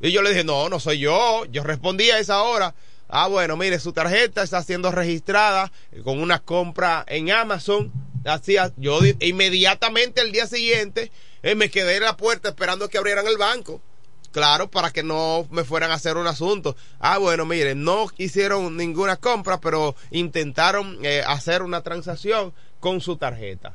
[0.00, 1.44] Y yo le dije, no, no soy yo.
[1.46, 2.74] Yo respondí a esa hora.
[3.08, 5.70] Ah, bueno, mire, su tarjeta está siendo registrada
[6.04, 7.92] con una compra en Amazon.
[8.24, 12.98] Así, yo di- inmediatamente el día siguiente eh, me quedé en la puerta esperando que
[12.98, 13.80] abrieran el banco.
[14.32, 16.76] Claro, para que no me fueran a hacer un asunto.
[16.98, 23.16] Ah, bueno, miren, no hicieron ninguna compra, pero intentaron eh, hacer una transacción con su
[23.16, 23.74] tarjeta.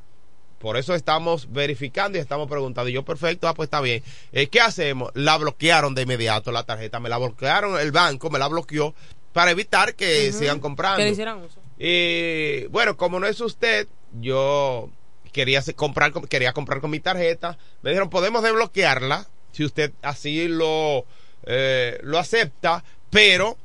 [0.59, 2.89] Por eso estamos verificando y estamos preguntando.
[2.89, 4.03] Y yo, perfecto, ah, pues está bien.
[4.33, 5.09] Eh, ¿Qué hacemos?
[5.15, 6.99] La bloquearon de inmediato la tarjeta.
[6.99, 8.93] Me la bloquearon, el banco me la bloqueó
[9.33, 10.97] para evitar que sigan comprando.
[10.97, 11.59] Que le hicieran uso.
[11.79, 13.87] Y bueno, como no es usted,
[14.19, 14.89] yo
[15.31, 17.57] quería comprar, con- quería comprar con mi tarjeta.
[17.81, 21.05] Me dijeron, podemos desbloquearla si usted así lo,
[21.45, 23.57] eh, lo acepta, pero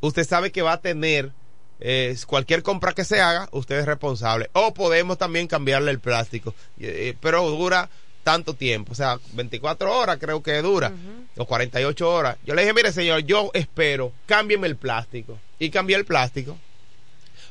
[0.00, 1.32] usted sabe que va a tener
[1.80, 4.48] eh, cualquier compra que se haga, usted es responsable.
[4.52, 7.90] O podemos también cambiarle el plástico, eh, pero dura
[8.22, 10.92] tanto tiempo, o sea, 24 horas creo que dura,
[11.36, 12.36] o 48 horas.
[12.44, 15.38] Yo le dije, mire señor, yo espero, cámbieme el plástico.
[15.58, 16.56] Y cambié el plástico.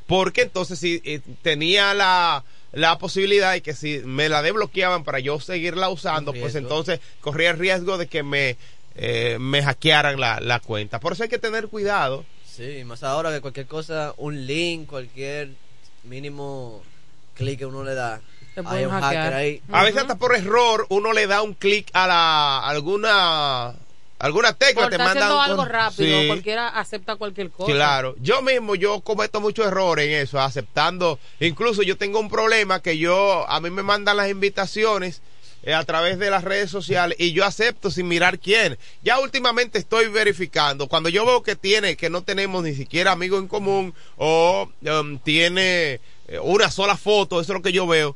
[0.07, 5.19] Porque entonces si eh, tenía la, la posibilidad de que si me la desbloqueaban para
[5.19, 8.57] yo seguirla usando, pues entonces corría el riesgo de que me,
[8.95, 10.99] eh, me hackearan la, la cuenta.
[10.99, 12.25] Por eso hay que tener cuidado.
[12.45, 15.51] Sí, más ahora que cualquier cosa, un link, cualquier
[16.03, 16.83] mínimo
[17.35, 18.21] clic que uno le da,
[18.65, 19.61] Hay hacker.
[19.71, 23.73] A veces hasta por error uno le da un clic a la alguna
[24.19, 26.27] alguna tecla Por te estar manda haciendo un- algo rápido, Sí.
[26.27, 27.71] cualquiera acepta cualquier cosa.
[27.71, 32.81] Claro, yo mismo yo cometo muchos errores en eso, aceptando, incluso yo tengo un problema
[32.81, 35.21] que yo a mí me mandan las invitaciones
[35.63, 38.77] eh, a través de las redes sociales y yo acepto sin mirar quién.
[39.03, 43.39] Ya últimamente estoy verificando cuando yo veo que tiene que no tenemos ni siquiera amigos
[43.41, 48.15] en común o um, tiene eh, una sola foto, eso es lo que yo veo.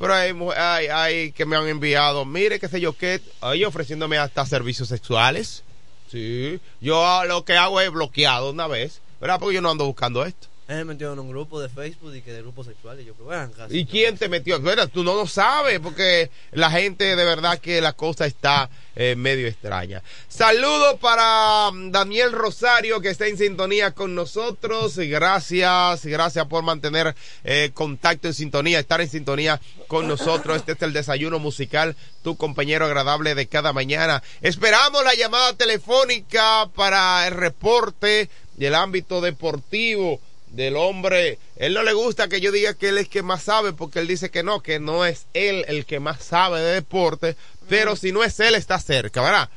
[0.00, 4.16] Pero hay, hay, hay que me han enviado, mire, qué sé yo, qué, ahí ofreciéndome
[4.16, 5.62] hasta servicios sexuales.
[6.10, 9.38] Sí, yo ah, lo que hago es bloqueado una vez, ¿verdad?
[9.38, 10.48] Porque yo no ando buscando esto.
[10.70, 13.00] Me metió en un grupo de Facebook y que de grupo sexual.
[13.00, 13.76] Y yo, pues, casi.
[13.76, 14.60] ¿Y quién te metió?
[14.60, 19.16] Bueno, tú no lo sabes, porque la gente de verdad que la cosa está eh,
[19.16, 20.00] medio extraña.
[20.28, 24.96] Saludos para mm, Daniel Rosario, que está en sintonía con nosotros.
[24.96, 30.58] Gracias, gracias por mantener eh, contacto en sintonía, estar en sintonía con nosotros.
[30.58, 34.22] Este es el desayuno musical, tu compañero agradable de cada mañana.
[34.40, 41.38] Esperamos la llamada telefónica para el reporte del ámbito deportivo del hombre.
[41.56, 44.06] Él no le gusta que yo diga que él es que más sabe, porque él
[44.06, 47.36] dice que no, que no es él el que más sabe de deporte,
[47.68, 49.48] pero si no es él, está cerca, ¿verdad?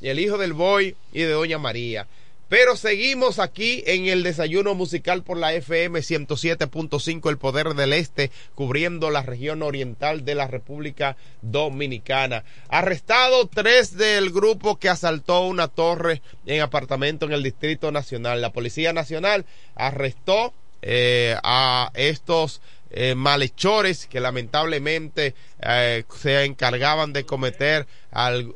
[0.00, 2.06] Y el hijo del boy y de Doña María.
[2.52, 8.30] Pero seguimos aquí en el desayuno musical por la FM 107.5 El Poder del Este,
[8.54, 12.44] cubriendo la región oriental de la República Dominicana.
[12.68, 18.42] Arrestado tres del grupo que asaltó una torre en apartamento en el Distrito Nacional.
[18.42, 22.60] La Policía Nacional arrestó eh, a estos
[22.94, 27.86] eh, malhechores que lamentablemente eh, se encargaban de cometer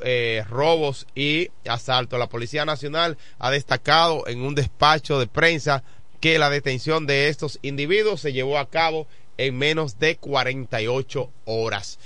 [0.04, 2.18] eh, robos y asaltos.
[2.18, 5.82] La Policía Nacional ha destacado en un despacho de prensa
[6.20, 9.06] que la detención de estos individuos se llevó a cabo
[9.38, 11.98] en menos de 48 horas.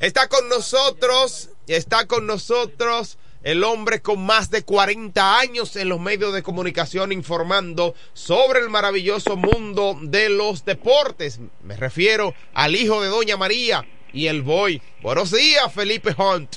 [0.00, 6.00] Está con nosotros, está con nosotros el hombre con más de 40 años en los
[6.00, 11.40] medios de comunicación informando sobre el maravilloso mundo de los deportes.
[11.62, 14.82] Me refiero al hijo de Doña María y el boy.
[15.02, 16.56] Buenos días, Felipe Hunt.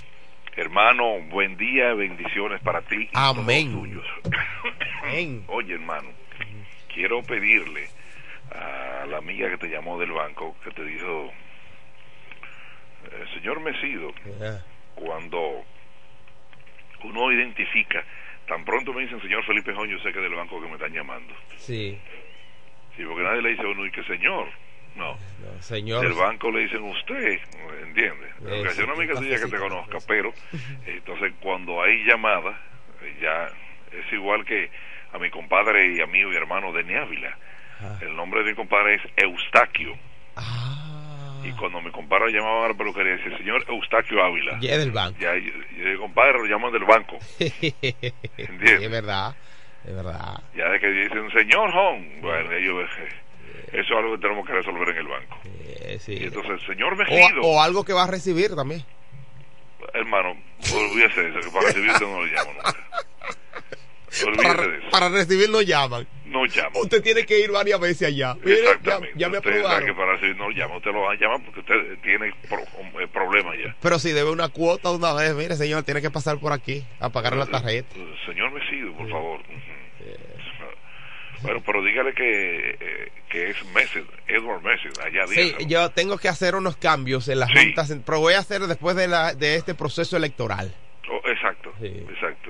[0.56, 2.96] Hermano, buen día, bendiciones para ti.
[3.04, 3.72] y Amén.
[3.72, 4.06] tuyos.
[5.04, 5.46] Amén.
[5.48, 6.10] Oye, hermano,
[6.94, 7.88] quiero pedirle
[8.52, 11.32] a la amiga que te llamó del banco, que te dijo,
[13.06, 14.12] eh, señor Mesido,
[14.96, 15.64] cuando
[17.04, 18.04] uno identifica,
[18.48, 20.74] tan pronto me dicen, señor Felipe Jón, yo sé que es del banco que me
[20.74, 21.34] están llamando.
[21.58, 21.98] Sí,
[22.98, 24.48] Sí, porque nadie le dice a uno, y que señor.
[24.96, 26.02] No, no, señor.
[26.02, 27.40] del banco le dicen usted,
[27.84, 28.28] ¿entiende?
[28.42, 30.06] Una amiga sí, suya que te sí, conozca, sí.
[30.10, 30.34] pero
[30.86, 32.60] entonces cuando hay llamada,
[33.02, 33.48] eh, ya
[33.98, 34.70] es igual que
[35.14, 37.38] a mi compadre y amigo y hermano Denis Ávila.
[38.02, 39.98] El nombre de mi compadre es Eustaquio.
[40.36, 40.81] Ah,
[41.44, 44.58] Y cuando mi compadre llamaba a la peluquería, decía, señor Eustaquio Ávila.
[44.62, 45.18] es del banco.
[45.20, 47.18] Ya, digo, compadre, lo llaman del banco.
[47.40, 49.36] es verdad,
[49.86, 50.40] es verdad.
[50.56, 52.90] Ya de que dicen, señor Hon, bueno, ellos,
[53.72, 55.38] eso es algo que tenemos que resolver en el banco.
[55.46, 56.14] Eh, sí.
[56.20, 58.84] Y entonces, señor Mejido, o, o algo que va a recibir también.
[59.94, 60.36] hermano,
[60.74, 62.74] olvídese de eso, que para recibirte no lo llamo nunca.
[64.92, 66.06] Para, recibir no llaman.
[66.26, 66.42] No.
[66.44, 68.36] Usted tiene que ir varias veces allá.
[68.36, 69.14] Mire, ya, Exactamente.
[69.20, 69.52] ya me Usted
[69.86, 70.78] que para recibir no llama.
[70.78, 73.76] Usted lo va a llamar porque usted tiene pro- eh, problemas ya.
[73.82, 77.10] Pero si debe una cuota una vez, mire señor, tiene que pasar por aquí a
[77.10, 77.96] pagar la tarjeta.
[77.96, 79.40] Eh, Señor Mesido, por favor.
[81.42, 85.68] Bueno, pero dígale que, eh, que es Messi, Edward Messi, allá Sí, dígaselo.
[85.70, 87.58] yo tengo que hacer unos cambios en las Sí.
[87.58, 90.72] juntas, pero voy a hacer después de, la, de este proceso electoral.
[91.10, 91.88] Oh, exacto, Sí.
[91.88, 92.41] exacto.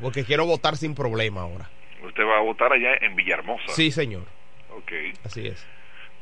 [0.00, 1.70] Porque quiero votar sin problema ahora.
[2.02, 3.68] Usted va a votar allá en Villahermosa.
[3.68, 4.24] Sí, señor.
[4.70, 4.92] Ok.
[5.24, 5.66] Así es.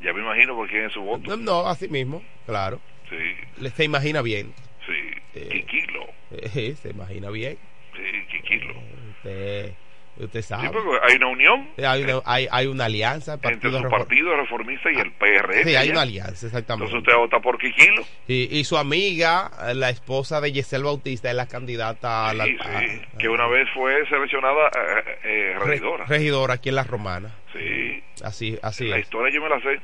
[0.01, 1.23] Ya me imagino por quién es su voto.
[1.29, 2.79] No, no, así mismo, claro.
[3.09, 3.15] Sí,
[3.61, 4.53] Le- Se imagina bien.
[4.85, 4.93] sí.
[5.35, 5.49] Eh.
[5.51, 6.05] Quiquilo.
[6.31, 7.57] Eh, se imagina bien.
[7.95, 8.73] Sí, Quiquilo.
[9.17, 9.73] Usted,
[10.17, 10.69] usted Sí, sabe.
[10.69, 13.33] porque hay una unión Hay una, hay, hay una alianza.
[13.41, 15.63] entre su Refor- partido reformista y el PRM.
[15.63, 16.85] Sí, hay una alianza, exactamente.
[16.85, 18.03] Entonces usted vota por Quiquilo.
[18.27, 22.45] Y, y su amiga, eh, la esposa de Giselle Bautista, es la candidata a la
[22.45, 26.05] Sí, a- que una vez fue seleccionada eh, eh, re- regidora.
[26.05, 27.29] regidora aquí en La Romana.
[27.53, 29.03] Sí, Así, así la es.
[29.03, 29.79] historia yo me la sé.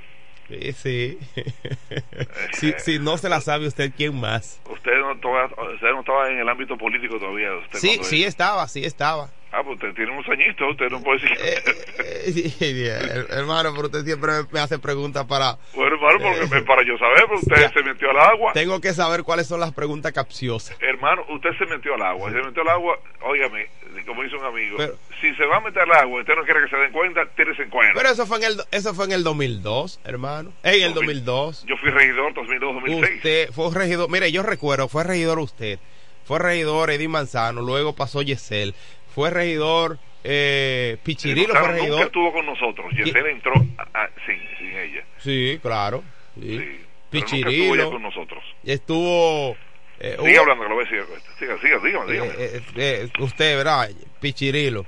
[0.51, 1.19] Sí, sí.
[2.53, 4.59] si, si no se la sabe usted, ¿quién más?
[4.69, 7.53] Usted no, todavía- usted no estaba en el ámbito político todavía.
[7.55, 9.29] Usted Sí, sí estaba, sí estaba.
[9.53, 11.37] Ah, pues usted tiene unos añitos, usted no puede decir.
[11.41, 15.57] Eh, eh, her- hermano, pero usted siempre me- hace preguntas para...
[15.73, 17.69] bueno, hermano, porque Eh, para yo saber, porque usted ya.
[17.69, 18.53] se metió al agua.
[18.53, 20.77] Tengo que saber cuáles son las preguntas capciosas.
[20.79, 22.31] Hermano, usted se metió al agua.
[22.31, 23.67] Se metió al agua, óigame,
[24.05, 26.43] como dice un amigo, Pero- si se va a meter al agua y usted no
[26.43, 27.93] quiere que se den cuenta, tírese en cuenta.
[27.95, 30.51] Pero eso fue en el, eso fue en el 2002, hermano.
[30.63, 31.65] En el 2002.
[31.65, 33.15] Yo fui regidor 2002-2006.
[33.17, 35.79] Usted fue regidor, mire, yo recuerdo, fue regidor usted,
[36.25, 38.73] fue regidor Eddie Manzano, luego pasó Yesel,
[39.13, 42.05] fue regidor eh, Pichirilo, fue Manzano nunca regidor.
[42.07, 42.85] estuvo con nosotros.
[42.93, 45.03] Yesenia entró a- a- sin, sin ella.
[45.17, 46.03] Sí, claro.
[46.39, 46.41] Sí.
[46.41, 46.79] Sí.
[47.09, 48.43] Pero nunca estuvo ella Pichirilo, con nosotros.
[48.63, 49.57] estuvo...
[50.01, 51.05] eh, Siga hubo- hablando, que lo voy a decir.
[51.39, 52.31] Siga, siga, dígame, dígame.
[52.31, 53.89] eh, eh, eh, usted, ¿verdad?
[54.19, 54.85] Pichirilo.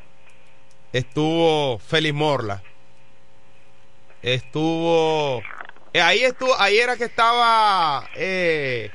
[0.91, 2.61] Estuvo Félix Morla.
[4.21, 5.41] Estuvo...
[5.93, 8.09] eh, ahí estuvo, ahí era que estaba...
[8.15, 8.89] Eh,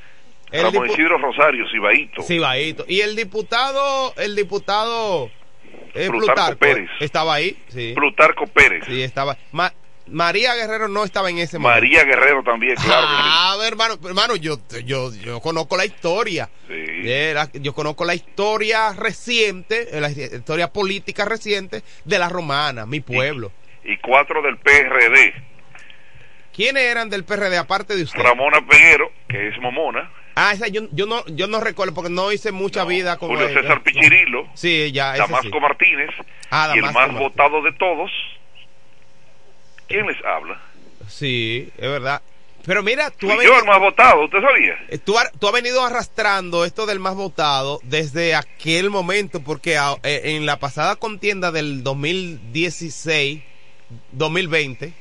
[0.51, 2.23] el Ramón dipu- Isidro Rosario, Cibaito.
[2.23, 2.83] Sí, Baito.
[2.87, 5.29] Y el diputado, el diputado
[5.93, 6.89] eh, Plutarco Plutarco, Pérez.
[6.99, 7.93] estaba ahí, sí.
[7.95, 8.83] Plutarco Pérez.
[8.87, 9.37] Sí, estaba.
[9.51, 9.71] Ma-
[10.11, 11.81] María Guerrero no estaba en ese momento.
[11.81, 13.07] María Guerrero también, claro.
[13.07, 13.19] que sí.
[13.23, 16.49] Ah, a ver, hermano, hermano, yo, yo, yo conozco la historia.
[16.67, 17.03] Sí.
[17.33, 22.99] La- yo conozco la historia reciente, eh, la historia política reciente de la romana, mi
[22.99, 23.51] pueblo.
[23.83, 25.33] Y cuatro del PRD.
[26.53, 28.19] ¿Quiénes eran del PRD aparte de usted?
[28.21, 30.11] Ramona Peguero, que es Momona.
[30.35, 33.47] Ah, esa yo, yo no, yo no recuerdo porque no hice mucha vida con Julio.
[33.49, 34.47] César Pichirilo.
[34.53, 35.59] Sí, ya, Damasco sí.
[35.59, 36.09] Martínez.
[36.49, 37.21] Ah, y el Damasco más Martínez.
[37.37, 38.11] votado de todos.
[39.89, 40.59] ¿Quién les habla?
[41.07, 42.21] Sí, es verdad.
[42.65, 44.77] Pero mira, tú has, yo venido, el más votado, ¿usted sabía?
[44.89, 49.77] eh, tú, ha- tú has venido arrastrando esto del más votado desde aquel momento, porque
[49.77, 53.41] a- eh, en la pasada contienda del 2016,
[54.11, 54.93] 2020,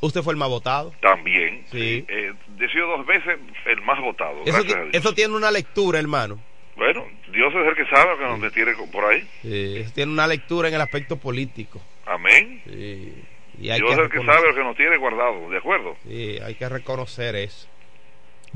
[0.00, 0.92] usted fue el más votado.
[1.00, 1.64] También.
[1.72, 2.04] Sí.
[2.06, 4.42] Eh, decido dos veces el más votado.
[4.44, 6.38] Eso, eso tiene una lectura, hermano.
[6.76, 9.26] Bueno, Dios es el que sabe que nos tiene por ahí.
[9.42, 11.80] Sí, eso tiene una lectura en el aspecto político.
[12.04, 12.60] Amén.
[12.66, 13.14] Sí,
[13.58, 15.96] y hay Dios es el que sabe lo que nos tiene guardado, ¿de acuerdo?
[16.04, 17.68] Sí, hay que reconocer eso.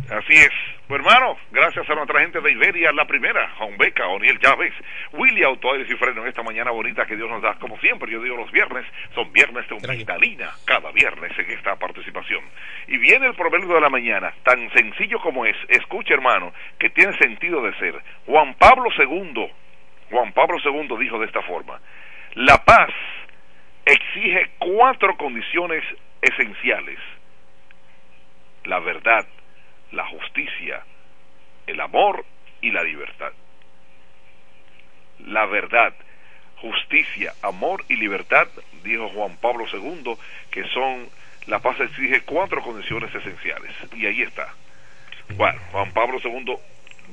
[0.08, 0.50] Así es.
[0.88, 4.72] Pues hermano, gracias a nuestra gente de Iberia, la primera, Juan Beca, Oniel Chávez,
[5.12, 7.54] Willy Autoaires y Freno en esta mañana bonita que Dios nos da.
[7.60, 8.84] Como siempre, yo digo los viernes,
[9.14, 12.42] son viernes de Humildalina, cada viernes en esta participación.
[12.88, 17.16] Y viene el proverbio de la mañana, tan sencillo como es, escucha hermano, que tiene
[17.18, 17.94] sentido de ser.
[18.26, 19.52] Juan Pablo II,
[20.10, 21.80] Juan Pablo II dijo de esta forma,
[22.34, 22.90] la paz
[23.84, 25.84] exige cuatro condiciones
[26.22, 26.98] esenciales.
[28.64, 29.26] La verdad,
[29.92, 30.82] la justicia,
[31.66, 32.24] el amor
[32.60, 33.32] y la libertad.
[35.26, 35.94] La verdad,
[36.60, 38.48] justicia, amor y libertad,
[38.82, 40.16] dijo Juan Pablo II,
[40.50, 41.08] que son,
[41.46, 43.72] la paz exige cuatro condiciones esenciales.
[43.94, 44.48] Y ahí está.
[45.36, 46.56] Bueno, Juan Pablo II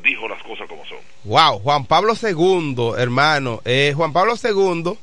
[0.03, 0.99] dijo las cosas como son.
[1.23, 3.61] Wow, Juan Pablo II, hermano.
[3.65, 4.97] Eh, Juan Pablo II,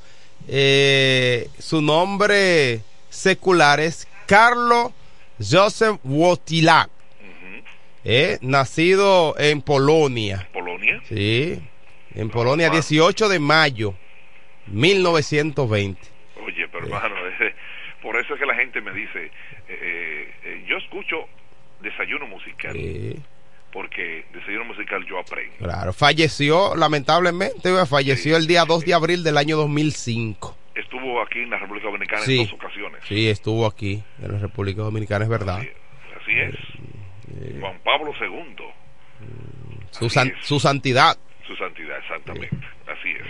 [0.49, 4.93] eh, su nombre secular es Carlo
[5.39, 6.89] Joseph Wojtyla.
[8.07, 10.47] Eh, nacido en Polonia.
[10.53, 11.01] Polonia.
[11.05, 11.59] Sí,
[12.15, 13.95] en Polonia, 18 de mayo
[14.67, 16.01] 1920.
[16.45, 17.55] Oye, pero hermano, eh,
[18.03, 19.31] por eso es que la gente me dice,
[19.69, 21.27] eh, yo escucho
[21.81, 22.77] desayuno musical,
[23.75, 25.57] Porque desayuno musical yo aprendo.
[25.59, 30.57] claro, falleció lamentablemente, falleció el día 2 de abril del año 2005.
[30.77, 32.39] Estuvo aquí en la República Dominicana Sí.
[32.41, 33.01] en dos ocasiones.
[33.07, 35.59] Sí, estuvo aquí en la República Dominicana, es verdad.
[35.59, 36.55] Así es.
[37.61, 38.65] Juan Pablo II,
[39.91, 41.17] Su, san- su santidad.
[41.47, 42.57] su santidad, exactamente.
[42.87, 43.27] Así es.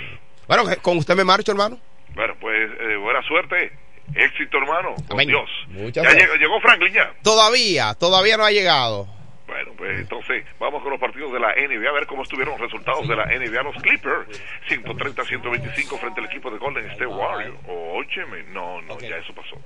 [0.46, 1.78] Bueno, con usted me marcho, hermano.
[2.14, 3.72] Bueno, pues eh, buena suerte.
[4.14, 4.94] Éxito, hermano.
[5.08, 5.28] Con Amén.
[5.28, 5.48] Dios.
[5.68, 6.22] Muchas ya gracias.
[6.22, 7.12] llegó, llegó Franklin ya.
[7.22, 9.08] Todavía, todavía no ha llegado.
[9.46, 12.60] Bueno, pues entonces vamos con los partidos de la NBA a ver cómo estuvieron los
[12.60, 13.62] resultados de la NBA.
[13.62, 17.56] Los Clippers, 130-125 frente al equipo de Golden State Warriors.
[17.66, 19.56] Óyeme, no, no, ya eso pasó.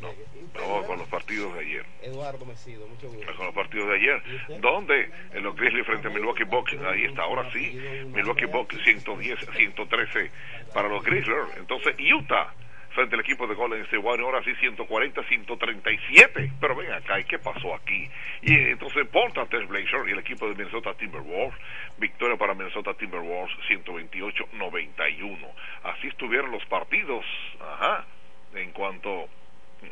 [0.00, 0.12] No,
[0.54, 1.86] vamos con los partidos de ayer.
[2.02, 3.36] Eduardo Mesido, mucho gusto.
[3.36, 4.22] con los partidos de ayer,
[4.60, 9.38] donde en los Grizzlies frente a Milwaukee Bucks, ahí está, ahora sí, Milwaukee Bucks 110,
[9.56, 10.30] 113
[10.74, 12.52] para los Grizzlies, entonces Utah
[12.96, 17.24] frente al equipo de Golden State Warriors, ahora sí 140, 137, pero ven acá, ¿y
[17.24, 18.08] qué pasó aquí?
[18.40, 21.54] Y entonces Portland Trail Blazers y el equipo de Minnesota Timberwolves,
[21.98, 25.38] victoria para Minnesota Timberwolves 128-91,
[25.84, 27.24] así estuvieron los partidos,
[27.60, 28.06] ajá,
[28.54, 29.28] en cuanto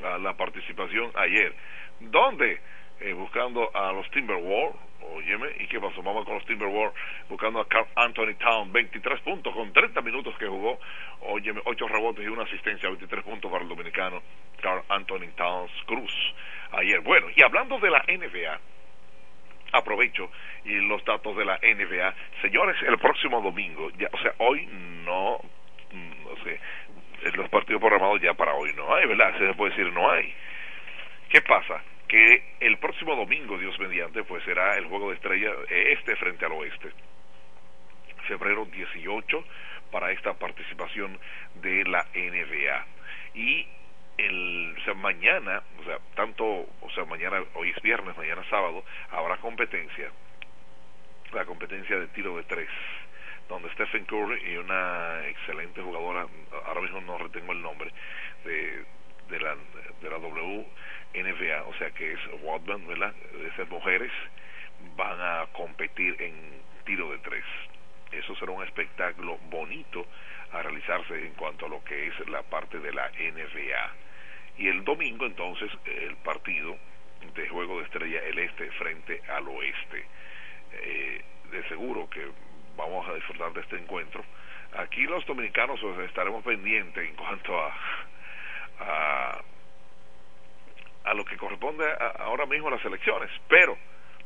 [0.03, 1.55] a la participación ayer,
[2.01, 2.59] donde
[3.01, 4.77] eh, buscando a los Timberwolves,
[5.15, 6.03] óyeme, ¿y qué pasó?
[6.03, 6.95] Vamos con los Timberwolves
[7.29, 10.79] buscando a Carl Anthony Town, 23 puntos con 30 minutos que jugó,
[11.21, 14.23] óyeme, 8 rebotes y una asistencia, 23 puntos para el dominicano
[14.61, 16.13] Carl Anthony Towns Cruz
[16.73, 17.01] ayer.
[17.01, 18.61] Bueno, y hablando de la NBA,
[19.73, 20.31] aprovecho
[20.65, 22.15] y los datos de la NBA.
[22.43, 24.67] Señores, el próximo domingo, ya, o sea, hoy
[25.05, 25.41] no,
[25.93, 26.61] no sé,
[27.33, 29.37] los partidos programados ya para hoy no hay, ¿verdad?
[29.39, 30.33] Se puede decir no hay.
[31.29, 31.83] ¿Qué pasa?
[32.15, 36.45] Que el próximo domingo, Dios mediante, pues será el juego de estrella eh, este frente
[36.45, 36.93] al oeste.
[38.29, 39.45] Febrero 18
[39.91, 41.19] para esta participación
[41.57, 42.87] de la NBA.
[43.35, 43.67] Y
[44.19, 48.85] el, o sea, mañana, o sea, tanto, o sea, mañana, hoy es viernes, mañana sábado,
[49.11, 50.09] habrá competencia,
[51.33, 52.69] la competencia de tiro de tres,
[53.49, 56.29] donde Stephen Curry y una excelente jugadora,
[56.65, 57.91] ahora mismo no retengo el nombre,
[58.45, 58.85] de,
[59.31, 59.57] de la,
[60.01, 60.19] de la
[61.15, 63.15] WNBA, o sea que es Wadman, ¿verdad?
[63.53, 64.11] Esas mujeres
[64.97, 66.35] van a competir en
[66.85, 67.45] tiro de tres.
[68.13, 70.07] Eso será un espectáculo bonito
[70.53, 73.93] a realizarse en cuanto a lo que es la parte de la NBA.
[74.59, 76.77] Y el domingo entonces el partido
[77.35, 80.05] de juego de estrella el este frente al oeste.
[80.73, 82.27] Eh, de seguro que
[82.77, 84.25] vamos a disfrutar de este encuentro.
[84.77, 87.73] Aquí los dominicanos pues, estaremos pendientes en cuanto a,
[88.81, 89.43] a,
[91.05, 91.85] a lo que corresponde
[92.19, 93.77] ahora mismo a las elecciones, pero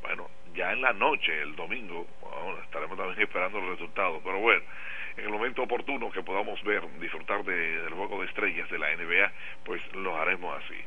[0.03, 2.07] bueno, ya en la noche, el domingo,
[2.65, 4.63] estaremos también esperando los resultados, pero bueno,
[5.17, 8.95] en el momento oportuno que podamos ver, disfrutar de, del juego de estrellas de la
[8.95, 9.33] NBA,
[9.65, 10.81] pues lo haremos así.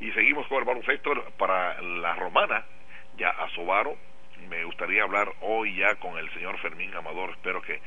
[0.00, 2.64] Y seguimos con el baloncesto para la romana,
[3.16, 3.96] ya a Sobaro.
[4.48, 7.80] Me gustaría hablar hoy ya con el señor Fermín Amador, espero que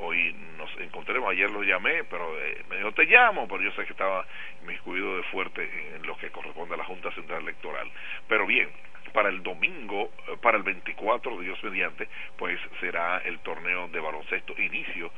[0.00, 1.30] hoy nos encontremos.
[1.30, 4.26] Ayer lo llamé, pero eh, me dijo, te llamo, pero yo sé que estaba
[4.64, 7.90] miscuido de fuerte en lo que corresponde a la Junta Central Electoral.
[8.28, 8.68] Pero bien,
[9.12, 14.54] para el domingo, eh, para el 24, Dios mediante, pues será el torneo de baloncesto
[14.60, 15.10] inicio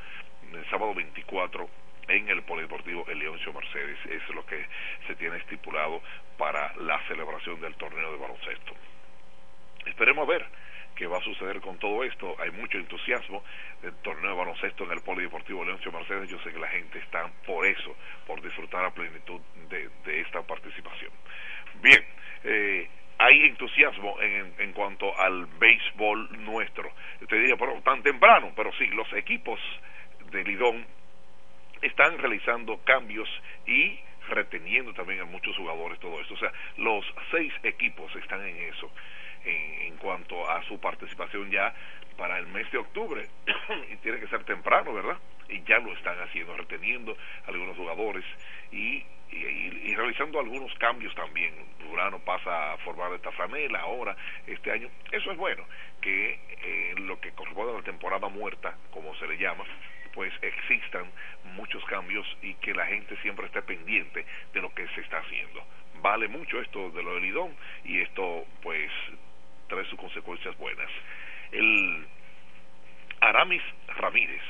[0.53, 1.69] el sábado 24
[2.07, 3.97] en el Polideportivo El Leoncio Mercedes.
[4.05, 4.65] es lo que
[5.07, 6.01] se tiene estipulado
[6.37, 8.73] para la celebración del torneo de baloncesto.
[9.85, 10.45] Esperemos a ver
[11.01, 12.35] qué va a suceder con todo esto.
[12.39, 13.43] Hay mucho entusiasmo
[13.81, 16.29] del torneo de baloncesto en el Polideportivo Leoncio Mercedes.
[16.29, 17.95] Yo sé que la gente está por eso,
[18.27, 21.11] por disfrutar a plenitud de, esta participación.
[21.81, 22.05] Bien,
[22.43, 22.87] eh,
[23.17, 26.91] hay entusiasmo en, en, cuanto al béisbol nuestro.
[27.19, 29.59] Usted diría, pero tan temprano, pero sí, los equipos
[30.29, 30.85] de Lidón
[31.81, 33.27] están realizando cambios
[33.65, 33.99] y
[34.29, 36.35] reteniendo también a muchos jugadores todo esto.
[36.35, 38.91] O sea, los seis equipos están en eso
[39.45, 41.73] en, en cuanto a su participación ya
[42.17, 43.27] para el mes de octubre
[43.91, 45.17] y tiene que ser temprano, ¿verdad?
[45.49, 47.15] Y ya lo están haciendo, reteniendo
[47.47, 48.23] algunos jugadores
[48.71, 51.53] y y, realizando algunos cambios también.
[51.79, 54.15] Durano pasa a formar esta franela ahora,
[54.47, 54.89] este año.
[55.11, 55.65] Eso es bueno,
[56.01, 59.63] que eh, lo que corresponde a la temporada muerta, como se le llama,
[60.13, 61.09] pues existan
[61.55, 65.63] muchos cambios y que la gente siempre esté pendiente de lo que se está haciendo.
[66.01, 68.91] Vale mucho esto de lo del Lidón y esto pues
[69.71, 70.89] trae sus consecuencias buenas.
[71.51, 72.05] El
[73.21, 74.41] Aramis Ramírez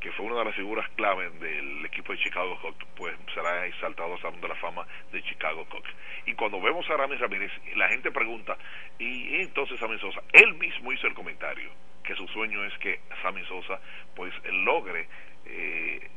[0.00, 4.14] que fue una de las figuras clave del equipo de Chicago Cubs, pues será exaltado
[4.14, 5.90] al Salón de la Fama de Chicago Cubs.
[6.24, 8.56] Y cuando vemos a Aramis Ramírez, la gente pregunta,
[9.00, 10.22] ¿y entonces Sammy Sosa?
[10.32, 11.72] Él mismo hizo el comentario,
[12.04, 13.80] que su sueño es que Sammy Sosa
[14.14, 15.08] pues logre
[15.46, 16.08] eh,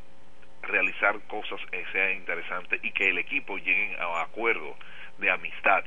[0.62, 4.78] realizar cosas que sean interesantes y que el equipo llegue a acuerdo
[5.18, 5.84] de amistad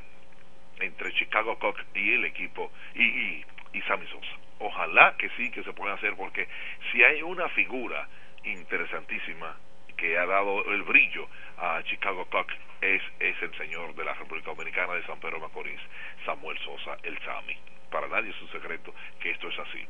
[0.79, 5.63] entre Chicago Cubs y el equipo y, y, y Sammy Sosa ojalá que sí que
[5.63, 6.47] se pueda hacer porque
[6.91, 8.07] si hay una figura
[8.43, 9.57] interesantísima
[9.97, 14.51] que ha dado el brillo a Chicago Cubs es, es el señor de la República
[14.51, 15.79] Dominicana de San Pedro Macorís,
[16.25, 17.57] Samuel Sosa, el Sami.
[17.89, 19.85] Para nadie es un secreto que esto es así.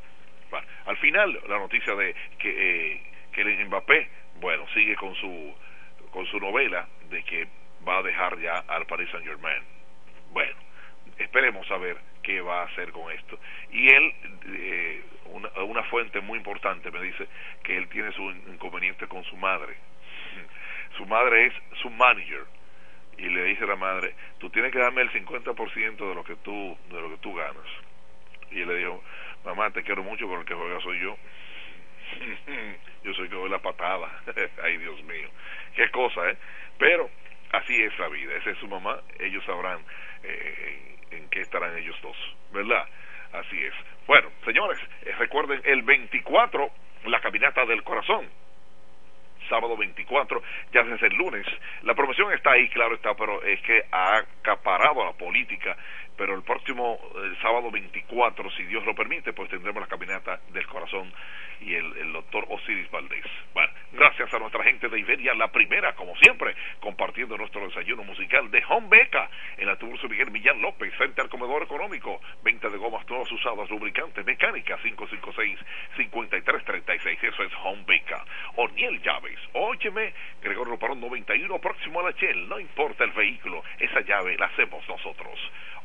[0.51, 3.01] Bueno, al final, la noticia de que, eh,
[3.33, 4.09] que el Mbappé,
[4.39, 5.55] bueno, sigue con su,
[6.11, 7.47] con su novela de que
[7.87, 9.63] va a dejar ya al Paris Saint Germain.
[10.31, 10.55] Bueno,
[11.17, 13.39] esperemos a ver qué va a hacer con esto.
[13.71, 14.13] Y él,
[14.47, 17.27] eh, una, una fuente muy importante me dice
[17.63, 19.75] que él tiene su inconveniente con su madre.
[20.97, 22.45] Su madre es su manager
[23.17, 26.35] y le dice a la madre, tú tienes que darme el 50% de lo que
[26.37, 27.65] tú de lo que tú ganas.
[28.51, 29.03] Y él le dijo,
[29.43, 31.17] mamá, te quiero mucho, pero el que juega soy yo.
[33.03, 34.21] yo soy que doy la patada.
[34.63, 35.29] Ay, Dios mío.
[35.75, 36.37] Qué cosa, ¿eh?
[36.77, 37.09] Pero
[37.51, 38.35] así es la vida.
[38.35, 38.99] Esa es su mamá.
[39.19, 39.79] Ellos sabrán
[40.23, 42.17] eh, en qué estarán ellos dos,
[42.51, 42.85] ¿verdad?
[43.33, 43.73] Así es.
[44.07, 46.69] Bueno, señores, eh, recuerden el 24,
[47.05, 48.29] la caminata del corazón.
[49.49, 50.41] Sábado 24,
[50.73, 51.45] ya desde el lunes.
[51.83, 55.77] La promoción está ahí, claro está, pero es que ha acaparado la política.
[56.17, 60.65] Pero el próximo el sábado 24, si Dios lo permite, pues tendremos la caminata del
[60.67, 61.11] corazón
[61.61, 63.25] y el, el doctor Osiris Valdés.
[63.53, 68.51] Bueno, Gracias a nuestra gente de Iberia, la primera, como siempre, compartiendo nuestro desayuno musical
[68.51, 73.05] de Home Beca en la Turso Miguel Millán López, Center Comedor Económico, venta de gomas
[73.05, 77.23] todas usadas, lubricantes, mecánica, 556-5336.
[77.23, 78.25] Eso es Home Beca.
[78.57, 84.01] Oniel Llaves, óyeme, Gregorio Parón 91, próximo a la Shell, no importa el vehículo, esa
[84.01, 85.39] llave la hacemos nosotros.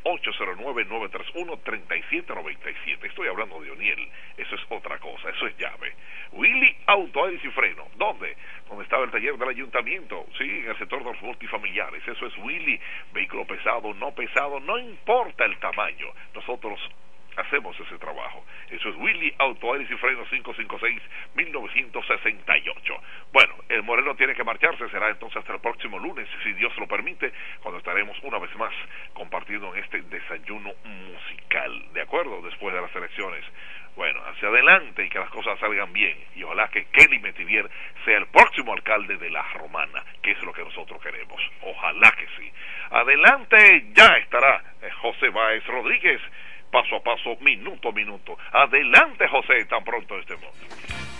[0.05, 3.05] 809-931-3797.
[3.05, 5.95] Estoy hablando de Oniel, eso es otra cosa, eso es llave.
[6.33, 8.37] Willy Auto Aires y Freno, ¿dónde?
[8.69, 12.37] Donde estaba el taller del ayuntamiento, sí, en el sector de los multifamiliares, eso es
[12.39, 12.81] Willy,
[13.13, 16.79] vehículo pesado, no pesado, no importa el tamaño, nosotros
[17.37, 18.45] hacemos ese trabajo.
[18.71, 23.01] Eso es Willy Auto Aires y Freno 556-1968.
[23.33, 26.87] Bueno, el Moreno tiene que marcharse, será entonces hasta el próximo lunes, si Dios lo
[26.87, 28.73] permite, cuando estaremos una vez más
[29.13, 32.41] compartiendo en este desayuno musical, ¿de acuerdo?
[32.43, 33.45] Después de las elecciones.
[33.97, 36.17] Bueno, hacia adelante y que las cosas salgan bien.
[36.35, 37.69] Y ojalá que Kelly Metivier
[38.05, 41.41] sea el próximo alcalde de La Romana, que es lo que nosotros queremos.
[41.63, 42.53] Ojalá que sí.
[42.91, 46.21] Adelante ya estará eh, José Báez Rodríguez
[46.71, 48.37] paso a paso, minuto a minuto.
[48.53, 50.17] Adelante, José, tan pronto.
[50.17, 51.20] Accede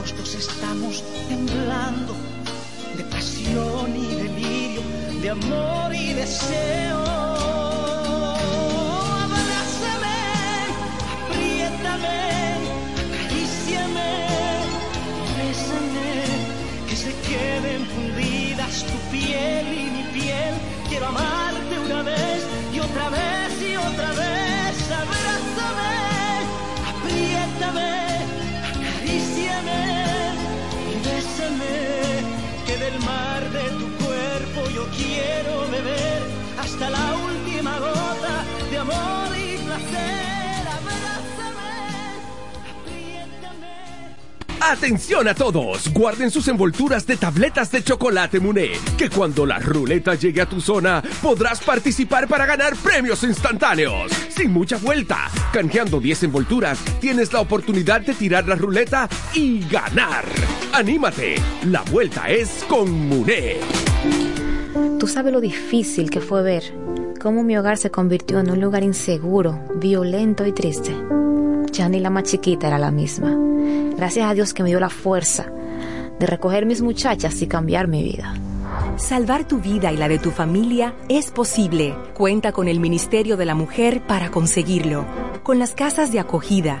[0.00, 2.14] Los dos estamos temblando
[2.96, 4.80] de pasión y delirio,
[5.20, 7.04] de amor y deseo.
[9.24, 10.20] Abrázame,
[11.28, 12.18] apriétame,
[13.02, 14.12] acaríciame,
[15.36, 16.12] bésame,
[16.88, 20.54] que se queden fundidas tu piel y mi piel.
[20.88, 24.39] Quiero amarte una vez y otra vez y otra vez.
[32.90, 36.22] Del mar de tu cuerpo yo quiero beber
[36.58, 40.39] hasta la última gota de amor y placer.
[44.60, 50.14] Atención a todos, guarden sus envolturas de tabletas de chocolate Muné, que cuando la ruleta
[50.14, 54.12] llegue a tu zona podrás participar para ganar premios instantáneos.
[54.28, 60.26] Sin mucha vuelta, canjeando 10 envolturas, tienes la oportunidad de tirar la ruleta y ganar.
[60.72, 63.56] Anímate, la vuelta es con Muné.
[64.98, 66.62] Tú sabes lo difícil que fue ver
[67.20, 70.94] cómo mi hogar se convirtió en un lugar inseguro, violento y triste.
[71.72, 73.49] Ya ni la más chiquita era la misma.
[74.00, 75.52] Gracias a Dios que me dio la fuerza
[76.18, 78.32] de recoger mis muchachas y cambiar mi vida.
[78.96, 81.94] Salvar tu vida y la de tu familia es posible.
[82.14, 85.04] Cuenta con el Ministerio de la Mujer para conseguirlo.
[85.42, 86.80] Con las casas de acogida,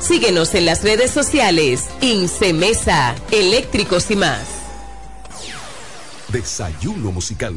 [0.00, 1.88] Síguenos en las redes sociales.
[2.00, 4.46] Incemesa, eléctricos y más.
[6.28, 7.54] Desayuno musical.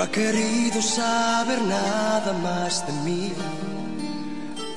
[0.00, 3.32] No ha querido saber nada más de mí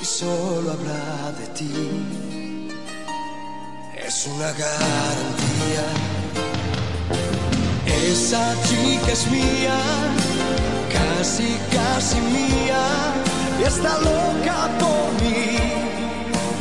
[0.02, 1.72] y solo habla de ti.
[4.06, 5.86] Es una garantía.
[8.12, 9.78] Esa chica es mía,
[10.92, 12.84] casi, casi mía,
[13.62, 15.58] y está loca por mí,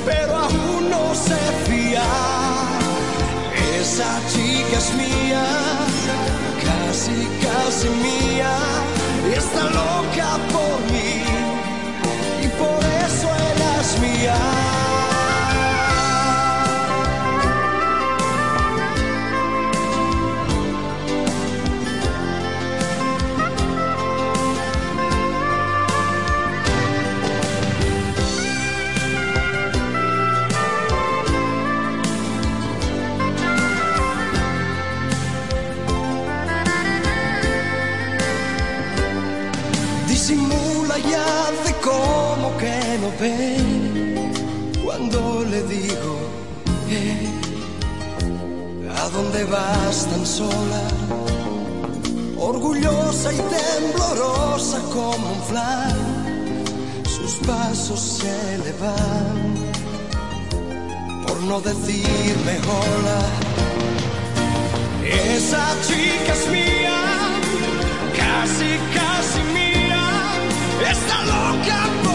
[0.07, 2.09] pero aún no se fía.
[3.81, 5.45] Esa chica es mía,
[6.93, 8.55] casi, casi mía,
[9.35, 11.25] está loca por mí,
[12.45, 14.82] y por eso ella es mía.
[43.21, 43.57] Ve
[44.85, 46.19] cuando le digo
[46.89, 47.29] eh,
[48.97, 50.83] a dónde vas tan sola
[52.39, 55.97] orgullosa y temblorosa como un flan
[57.05, 59.73] sus pasos se le van.
[61.27, 63.21] Por no decirme hola
[65.05, 67.01] esa chica es mía
[68.17, 70.05] casi casi mía
[70.91, 72.12] está loca por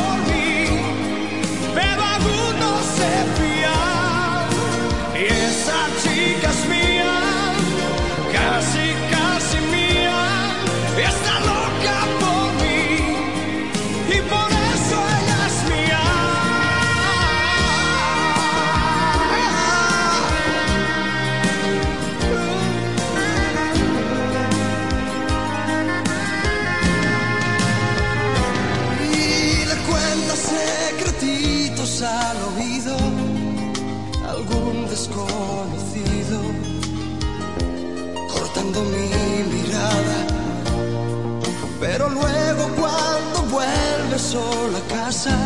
[44.28, 45.38] vuelve solo a casa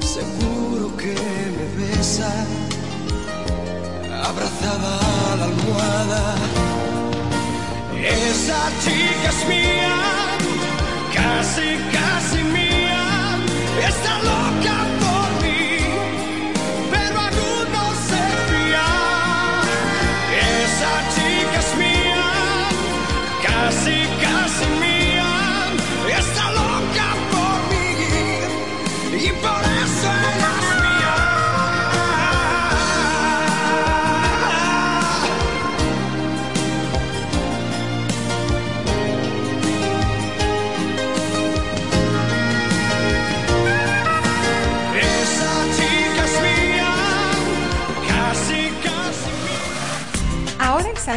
[0.00, 1.14] seguro que
[1.56, 2.30] me besa.
[4.24, 4.98] Abrazada
[5.32, 6.34] a la almohada.
[7.96, 9.96] Esa chica es mía
[11.14, 13.38] casi, casi mía,
[13.88, 14.93] está loca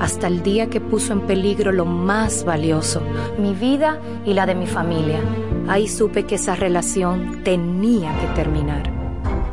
[0.00, 3.02] Hasta el día que puso en peligro lo más valioso,
[3.38, 5.20] mi vida y la de mi familia.
[5.68, 8.97] Ahí supe que esa relación tenía que terminar.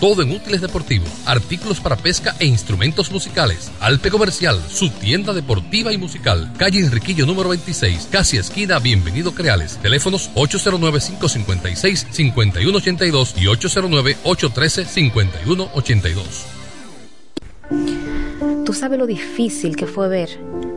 [0.00, 3.72] todo en útiles deportivos, artículos para pesca e instrumentos musicales.
[3.80, 9.78] Alpe Comercial, su tienda deportiva y musical, calle Enriquillo número 26, casi esquina Bienvenido Creales,
[9.78, 16.14] teléfonos 809-556-5182 y 809-813-5182.
[18.64, 20.28] Tú sabes lo difícil que fue ver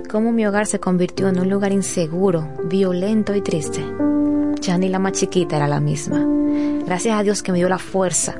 [0.09, 3.83] cómo mi hogar se convirtió en un lugar inseguro, violento y triste.
[4.61, 6.23] Ya ni la más chiquita era la misma.
[6.85, 8.39] Gracias a Dios que me dio la fuerza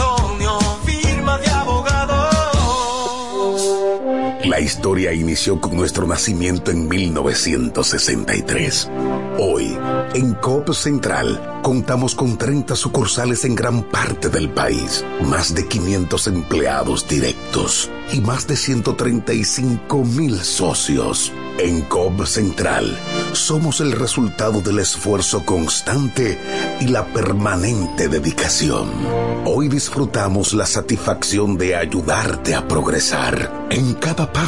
[4.51, 8.89] La historia inició con nuestro nacimiento en 1963.
[9.39, 9.77] Hoy,
[10.13, 16.27] en COP Central, contamos con 30 sucursales en gran parte del país, más de 500
[16.27, 21.31] empleados directos y más de 135 mil socios.
[21.57, 22.97] En COP Central,
[23.31, 26.37] somos el resultado del esfuerzo constante
[26.81, 28.89] y la permanente dedicación.
[29.45, 33.67] Hoy disfrutamos la satisfacción de ayudarte a progresar.
[33.69, 34.40] En cada paso,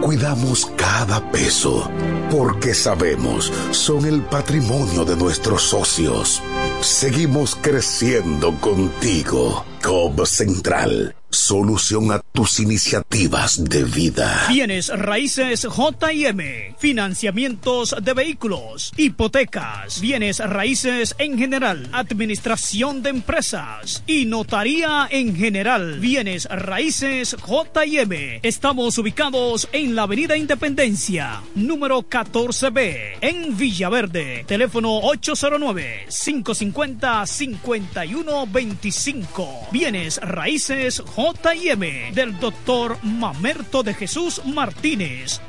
[0.00, 1.88] cuidamos cada peso,
[2.30, 6.42] porque sabemos, son el patrimonio de nuestros socios.
[6.80, 9.64] Seguimos creciendo contigo.
[9.82, 14.46] COP Central, solución a tus iniciativas de vida.
[14.48, 24.26] Bienes raíces JM, financiamientos de vehículos, hipotecas, bienes raíces en general, administración de empresas y
[24.26, 25.98] notaría en general.
[25.98, 28.38] Bienes raíces JM.
[28.42, 34.44] Estamos ubicados en la Avenida Independencia, número 14B, en Villaverde.
[34.46, 39.71] Teléfono 809 550 5125.
[39.72, 45.40] Bienes raíces JM del doctor Mamerto de Jesús Martínez.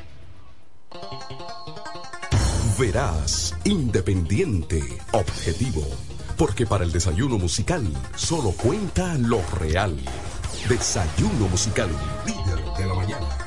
[2.78, 4.82] Verás, independiente,
[5.12, 5.82] objetivo.
[6.38, 7.86] Porque para el desayuno musical
[8.16, 9.94] solo cuenta lo real.
[10.70, 11.90] Desayuno musical,
[12.24, 13.43] líder de la mañana.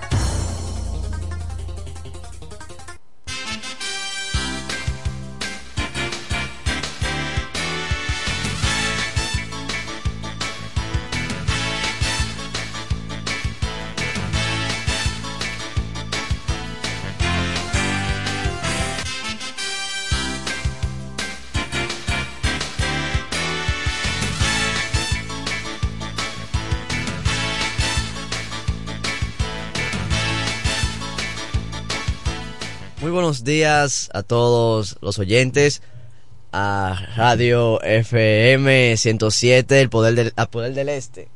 [33.48, 35.82] Días a todos los oyentes
[36.52, 41.30] a Radio FM 107, el poder del, a poder del este.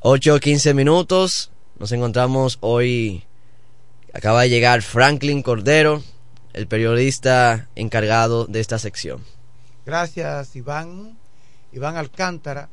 [0.00, 1.52] 8 o 15 minutos.
[1.78, 3.24] Nos encontramos hoy.
[4.12, 6.02] Acaba de llegar Franklin Cordero,
[6.52, 9.22] el periodista encargado de esta sección.
[9.86, 11.16] Gracias, Iván.
[11.72, 12.68] Iván Alcántara.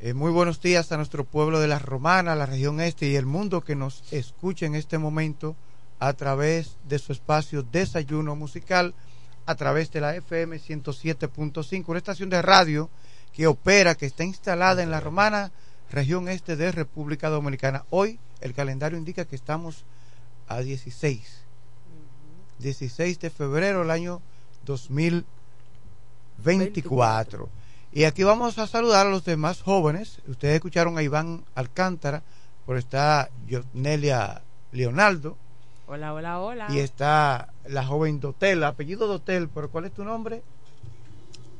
[0.00, 3.26] Eh, muy buenos días a nuestro pueblo de la Romana, la región este y el
[3.26, 5.56] mundo que nos escucha en este momento
[6.00, 8.94] a través de su espacio Desayuno Musical,
[9.46, 12.90] a través de la FM 107.5, una estación de radio
[13.32, 15.52] que opera, que está instalada en la Romana,
[15.90, 17.84] región este de República Dominicana.
[17.90, 19.84] Hoy el calendario indica que estamos
[20.48, 21.44] a 16,
[22.58, 24.22] 16 de febrero del año
[24.64, 27.50] 2024.
[27.92, 30.22] Y aquí vamos a saludar a los demás jóvenes.
[30.26, 32.22] Ustedes escucharon a Iván Alcántara,
[32.64, 33.28] por está
[33.74, 34.40] Nelia
[34.72, 35.36] Leonardo,
[35.92, 36.66] Hola, hola, hola.
[36.70, 40.44] y está la joven Dotel, apellido Dotel, pero ¿cuál es tu nombre?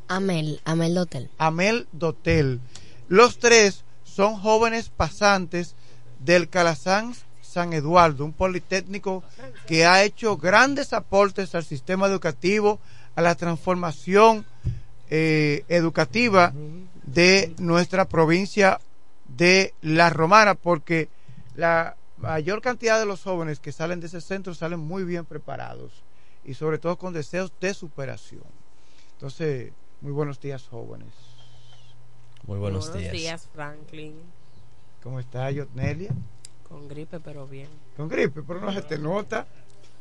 [0.07, 1.29] Amel, Amel Dotel.
[1.37, 2.61] Amel Dotel.
[3.09, 5.75] Los tres son jóvenes pasantes
[6.21, 7.13] del Calazán
[7.43, 9.25] San Eduardo, un politécnico
[9.67, 12.79] que ha hecho grandes aportes al sistema educativo,
[13.17, 14.47] a la transformación
[15.11, 16.53] eh, educativa
[17.03, 18.79] de nuestra provincia
[19.27, 21.09] de La Romana, porque
[21.57, 25.93] la mayor cantidad de los jóvenes que salen de ese centro salen muy bien preparados
[26.45, 28.43] y sobre todo con deseos de superación.
[29.13, 31.09] Entonces, muy buenos días jóvenes.
[32.45, 33.13] Muy buenos, Buenos días.
[33.13, 34.15] días, Franklin.
[35.03, 36.11] ¿Cómo está Yotnelia?
[36.69, 37.69] Con gripe, pero bien.
[37.97, 39.47] Con gripe, pero no se te nota.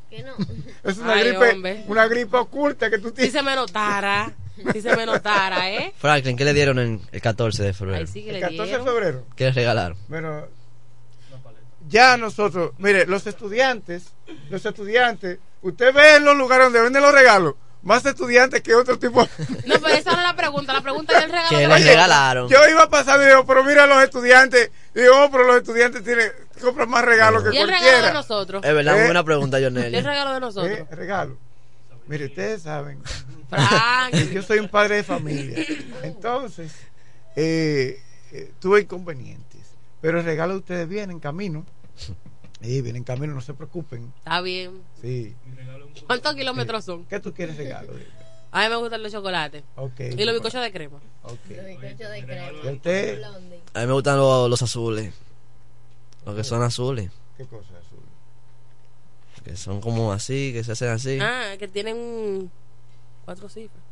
[0.09, 0.33] Que no.
[0.83, 1.83] Es una Ay, gripe, hombre.
[1.87, 3.33] una gripe oculta que tú Si tienes.
[3.33, 4.31] se me notara,
[4.73, 5.93] si se me notara, ¿eh?
[5.97, 7.99] Franklin, ¿qué le dieron en el 14 de febrero?
[7.99, 9.25] Ay, sí que El le 14 de febrero.
[9.35, 9.97] ¿Qué le regalaron?
[10.07, 10.45] Bueno,
[11.89, 14.13] ya nosotros, mire, los estudiantes,
[14.49, 18.99] los estudiantes, usted ve en los lugares donde venden los regalos, más estudiantes que otro
[18.99, 19.21] tipo.
[19.65, 20.73] No, pero esa no es la pregunta.
[20.73, 21.49] La pregunta es el regalo.
[21.49, 22.49] ¿Qué de le Oye, regalaron?
[22.49, 26.03] Yo iba pasando y digo, pero mira los estudiantes, y digo, oh, pero los estudiantes
[26.03, 28.07] tienen, compran más regalos que Y el regalo cualquiera.
[28.07, 28.63] de nosotros.
[28.63, 30.71] Es verdad, Eh, buena pregunta, Y el regalo de nosotros.
[30.77, 31.37] Eh, regalo.
[32.07, 33.01] Mire, ustedes saben
[33.49, 34.11] Frank.
[34.11, 35.63] que yo soy un padre de familia.
[36.03, 36.71] Entonces,
[37.35, 38.01] eh,
[38.31, 39.61] eh, tuve inconvenientes.
[40.01, 41.65] Pero el regalo de ustedes viene en camino.
[42.61, 44.11] Sí, viene en camino, no se preocupen.
[44.17, 44.81] Está bien.
[45.01, 45.35] Sí.
[46.05, 47.05] ¿Cuántos kilómetros son?
[47.05, 47.93] ¿Qué tú quieres regalo?
[48.51, 49.63] A mí me gustan los chocolates.
[49.76, 49.99] Ok.
[49.99, 50.99] Y los bizcochos de crema.
[51.23, 51.38] Ok.
[51.49, 53.23] ¿Y a usted?
[53.73, 55.13] A mí me gustan los, los azules.
[56.26, 57.11] Los que son azules.
[57.38, 58.03] ¿Qué cosa azul?
[59.43, 61.17] Que son como así, que se hacen así.
[61.21, 62.51] Ah, que tienen
[63.23, 63.84] cuatro cifras.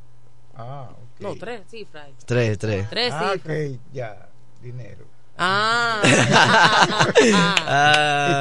[0.55, 1.21] Ah, ok.
[1.21, 2.09] No, tres cifras.
[2.25, 2.89] Tres, tres.
[2.89, 3.69] Tres ah, cifras.
[3.69, 4.29] ok, ya.
[4.61, 5.05] Dinero.
[5.39, 6.01] Ah.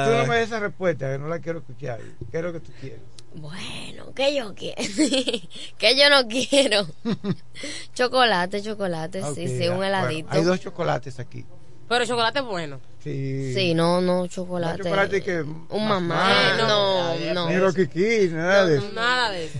[0.05, 1.99] Y tú no me des esa respuesta, que no la quiero escuchar.
[2.31, 2.99] ¿Qué es lo que tú quieres?
[3.35, 4.81] Bueno, que yo quiero.
[5.77, 6.87] que yo no quiero.
[7.93, 10.29] chocolate, chocolate, Ok, sí, sí, un Bueno, heladito.
[10.31, 11.45] hay dos chocolates aquí.
[11.87, 12.79] Pero chocolate es bueno.
[13.03, 13.53] Sí.
[13.53, 14.79] Sí, no, no, chocolate.
[14.79, 15.99] No chocolate que Un mamá.
[15.99, 16.57] mamá.
[16.57, 17.49] No, no.
[17.49, 18.91] Ni los kikis, nada de eso.
[18.93, 19.59] Nada de eso.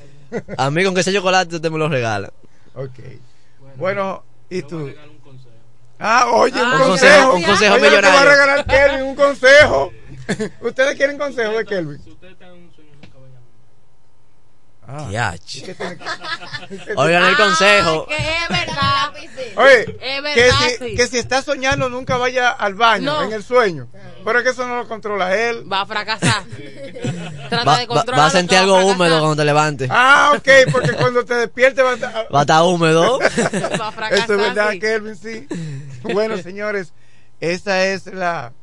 [0.58, 2.34] A mí con que ese chocolate usted me lo regala.
[2.76, 3.00] Ok.
[3.78, 4.92] Bueno, ¿y tú?
[6.00, 7.34] Ah, oye, un Un consejo.
[7.34, 8.30] un consejo Oye, lo que va a millonario.
[8.30, 9.92] regalar Kelvin, un consejo.
[10.62, 12.02] ¿Ustedes quieren consejo de Kelvin?
[14.90, 15.06] Ah.
[15.12, 15.56] Yach.
[15.58, 18.06] ¿Y qué tiene que- Oigan el consejo.
[18.08, 19.12] Que es verdad.
[19.58, 20.96] Oye, Es que verdad, si, sí.
[20.96, 23.24] que si está soñando nunca vaya al baño No.
[23.24, 23.88] en el sueño.
[24.24, 25.70] Pero es que eso no lo controla él.
[25.72, 26.44] Va a fracasar.
[27.50, 29.90] Trata Va, de controlarlo, va a sentir que algo húmedo cuando te levantes.
[29.92, 32.28] Ah, ok, porque cuando te despiertes va a estar...
[32.34, 33.20] Va a estar húmedo.
[33.20, 34.80] Va a fracasar, Eso es verdad, sí.
[34.80, 35.48] Kelvin, sí.
[36.14, 36.94] Bueno, señores,
[37.40, 38.54] esa es la,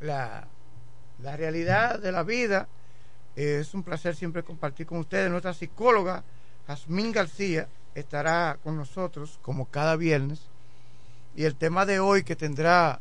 [0.00, 0.48] la,
[1.22, 2.68] la realidad de la vida.
[3.36, 5.30] Es un placer siempre compartir con ustedes.
[5.30, 6.24] Nuestra psicóloga,
[6.66, 10.40] Jazmín García, estará con nosotros como cada viernes.
[11.36, 13.00] Y el tema de hoy que tendrá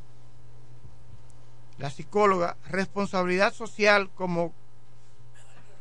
[1.77, 4.53] la psicóloga, responsabilidad social como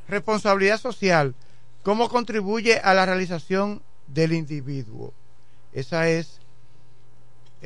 [0.09, 1.35] responsabilidad social,
[1.83, 5.13] cómo contribuye a la realización del individuo.
[5.73, 6.41] esa es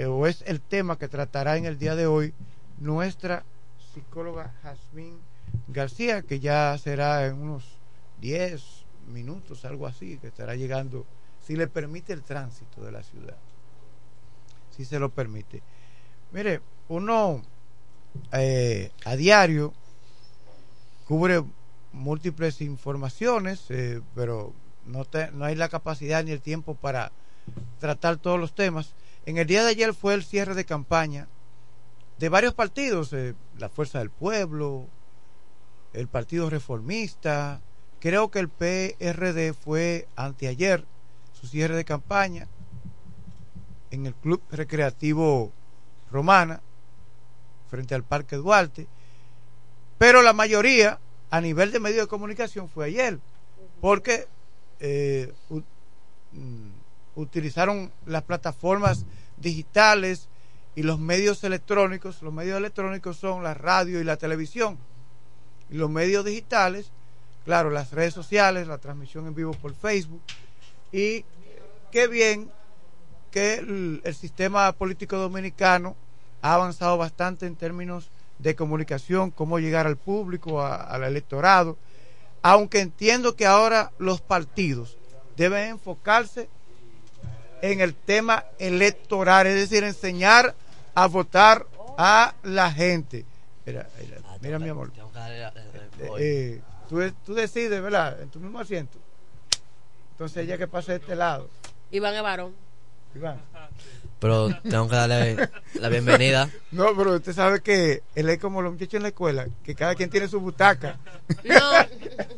[0.01, 2.33] eh, o es el tema que tratará en el día de hoy
[2.79, 3.45] nuestra
[3.93, 5.19] psicóloga Jazmín
[5.69, 7.65] García, que ya será en unos
[8.19, 11.05] 10 minutos, algo así, que estará llegando,
[11.47, 13.37] si le permite el tránsito de la ciudad,
[14.75, 15.63] si se lo permite.
[16.33, 17.43] Mire, uno
[18.33, 19.75] eh, a diario
[21.07, 21.45] cubre
[21.93, 24.55] múltiples informaciones, eh, pero
[24.87, 27.13] no, te- no hay la capacidad ni el tiempo para
[27.81, 28.95] tratar todos los temas.
[29.27, 31.29] En el día de ayer fue el cierre de campaña
[32.19, 34.87] de varios partidos, eh, la Fuerza del Pueblo,
[35.93, 37.61] el Partido Reformista,
[37.99, 40.85] creo que el PRD fue anteayer
[41.33, 42.47] su cierre de campaña
[43.91, 45.53] en el Club Recreativo
[46.11, 46.61] Romana,
[47.71, 48.87] frente al Parque Duarte,
[49.99, 50.99] pero la mayoría
[51.31, 53.19] a nivel de medios de comunicación fue ayer,
[53.81, 54.27] porque
[54.81, 55.33] eh,
[56.33, 56.80] mm,
[57.21, 59.05] utilizaron las plataformas
[59.37, 60.29] digitales
[60.75, 62.23] y los medios electrónicos.
[62.23, 64.79] Los medios electrónicos son la radio y la televisión.
[65.71, 66.91] Y los medios digitales,
[67.45, 70.23] claro, las redes sociales, la transmisión en vivo por Facebook.
[70.93, 71.25] Y
[71.91, 72.51] qué bien
[73.31, 75.97] que el, sistema político dominicano
[76.43, 81.77] ha avanzado bastante en términos de comunicación, cómo llegar al público, al electorado,
[82.43, 84.97] aunque entiendo que ahora los partidos
[85.37, 86.49] deben enfocarse
[87.63, 90.55] en el tema electoral, es decir, enseñar
[90.95, 91.67] a votar
[91.97, 93.25] a la gente.
[93.67, 94.93] Mira, mira, mira, mi amor.
[95.99, 98.21] Eh, eh, tú, tú decides, ¿verdad?
[98.23, 98.99] En tu mismo asiento.
[100.13, 101.49] Entonces ella que pase de este lado.
[101.91, 102.55] Iván es varón.
[103.15, 103.41] Iván.
[104.21, 106.51] Pero tengo que darle la bienvenida.
[106.73, 109.95] No, pero usted sabe que él es como los muchachos en la escuela, que cada
[109.95, 110.99] quien tiene su butaca.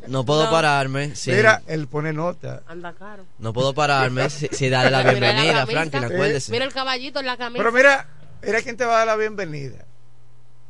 [0.07, 0.51] No puedo No.
[0.51, 1.15] pararme.
[1.15, 1.31] Sí.
[1.31, 2.63] Mira, él pone nota.
[2.67, 3.25] Anda caro.
[3.39, 5.65] No puedo pararme si, si darle la la bienvenida, camisa.
[5.65, 6.51] Franklin, acuérdese.
[6.51, 7.57] Mira el caballito en la camisa.
[7.59, 8.07] Pero mira,
[8.41, 9.85] mira quién te va a dar la bienvenida.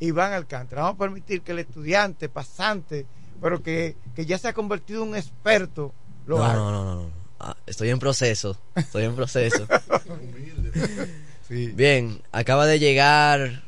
[0.00, 0.82] Iván Alcántara.
[0.82, 3.06] Vamos a permitir que el estudiante, pasante,
[3.40, 5.94] pero que, que ya se ha convertido en un experto,
[6.26, 6.54] lo No, haga.
[6.54, 6.94] no, no, no.
[7.02, 7.24] no.
[7.38, 8.58] Ah, estoy en proceso.
[8.74, 9.66] Estoy en proceso.
[11.48, 13.62] Bien, acaba de llegar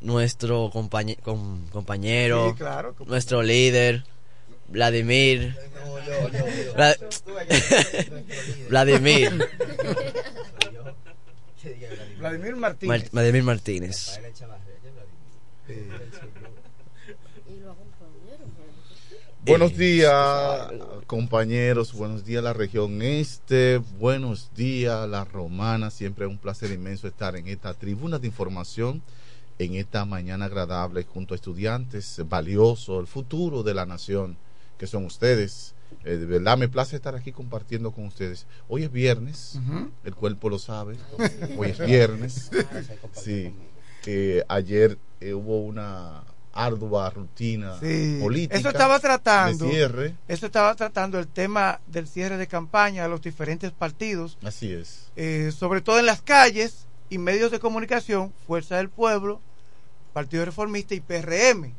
[0.00, 2.94] nuestro compañe- com- compañero, Sí, claro.
[3.06, 4.04] nuestro líder,
[4.68, 5.56] Vladimir.
[6.76, 6.96] Vla-
[8.68, 9.48] Vladimir.
[12.18, 12.88] Vladimir Martínez.
[13.02, 14.20] Mar- Vladimir Martínez.
[19.46, 20.70] Buenos días,
[21.06, 21.94] compañeros.
[21.94, 23.78] Buenos días, la región este.
[23.98, 25.90] Buenos días, la romana.
[25.90, 29.02] Siempre es un placer inmenso estar en esta tribuna de información,
[29.58, 34.36] en esta mañana agradable junto a estudiantes valiosos, el futuro de la nación,
[34.76, 35.74] que son ustedes.
[36.04, 38.46] Eh, de verdad, me place estar aquí compartiendo con ustedes.
[38.68, 39.58] Hoy es viernes,
[40.04, 40.96] el cuerpo lo sabe.
[41.56, 42.50] Hoy es viernes.
[43.12, 43.54] Sí.
[44.06, 48.18] Eh, ayer eh, hubo una ardua rutina Sí.
[48.20, 48.56] política.
[48.56, 49.64] Eso estaba tratando.
[49.66, 50.14] de cierre.
[50.28, 55.10] Eso estaba tratando el tema del cierre de campaña de los diferentes partidos, Así es.
[55.16, 59.40] eh, sobre todo en las calles y medios de comunicación, Fuerza del Pueblo,
[60.12, 61.72] Partido Reformista y PRM.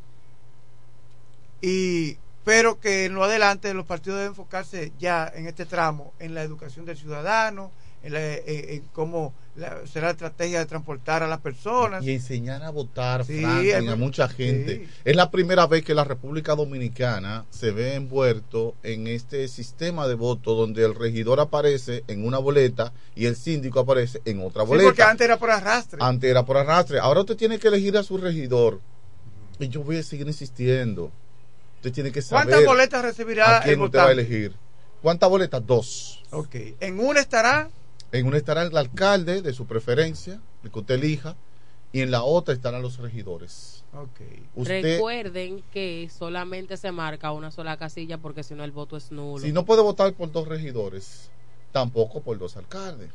[1.61, 6.33] Y pero que en lo adelante los partidos deben enfocarse ya en este tramo en
[6.33, 7.69] la educación del ciudadano,
[8.03, 12.03] en, la- en- en cómo la- será la estrategia de transportar a las personas.
[12.05, 14.77] Y enseñar a votar, Sí, Franklin, a mucha gente.
[14.77, 14.87] sí.
[15.03, 20.15] Es la primera vez que la República Dominicana se ve envuelto en este sistema de
[20.15, 24.69] voto donde el regidor aparece en una boleta y el síndico aparece en otra Sí,
[24.69, 24.87] boleta.
[24.89, 25.97] porque antes era por arrastre.
[26.01, 26.99] Antes era por arrastre.
[26.99, 28.79] Ahora usted tiene que elegir a su regidor.
[29.59, 31.11] Y yo voy a seguir insistiendo.
[31.77, 34.55] Usted tiene que saber ¿Cuántas boletas recibirá a quién el usted va a elegir.
[35.01, 35.65] ¿Cuántas boletas?
[35.65, 36.23] Dos.
[36.31, 36.55] Ok.
[36.79, 37.69] En una estará
[38.11, 41.35] En una estará el alcalde de su preferencia, el que usted elija,
[41.93, 43.83] y en la otra estarán los regidores.
[44.55, 49.11] Usted, Recuerden que solamente se marca una sola casilla porque si no el voto es
[49.11, 49.43] nulo.
[49.43, 51.29] si no puede votar por dos regidores,
[51.71, 53.09] tampoco por dos alcaldes.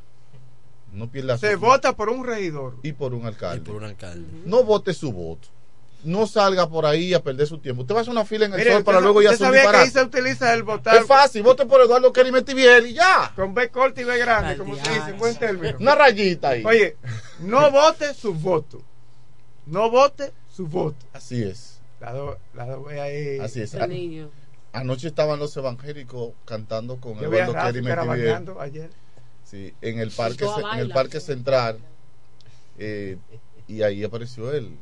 [0.93, 2.77] No pierda se su- vota por un regidor.
[2.83, 3.65] y por un alcalde.
[3.65, 4.27] por un alcalde.
[4.45, 5.49] No vote su voto.
[6.05, 7.83] No salga por ahí a perder su tiempo.
[7.83, 9.45] Usted va a hacer una fila en el Mire, sol para luego ir a usted
[9.45, 12.87] su sabía que ahí se utiliza el votar Es fácil, vote por Eduardo Kerry Metiviel
[12.87, 13.33] y ya.
[13.35, 15.79] con B corta y B grande, como se dice, en buen término.
[15.81, 16.65] Una rayita ahí.
[16.65, 16.97] Oye,
[17.41, 18.83] no vote su voto.
[19.67, 21.05] No vote su voto.
[21.13, 21.81] Así es.
[22.01, 23.39] La do- la do- ahí.
[23.41, 23.75] Así es.
[24.73, 27.85] Anoche estaban los evangélicos cantando con Yo Eduardo Metiviel.
[27.87, 28.91] caravaneando ayer.
[29.45, 30.45] Sí, en el parque,
[30.75, 31.79] en el parque central.
[32.79, 33.17] eh,
[33.69, 34.77] y ahí apareció can-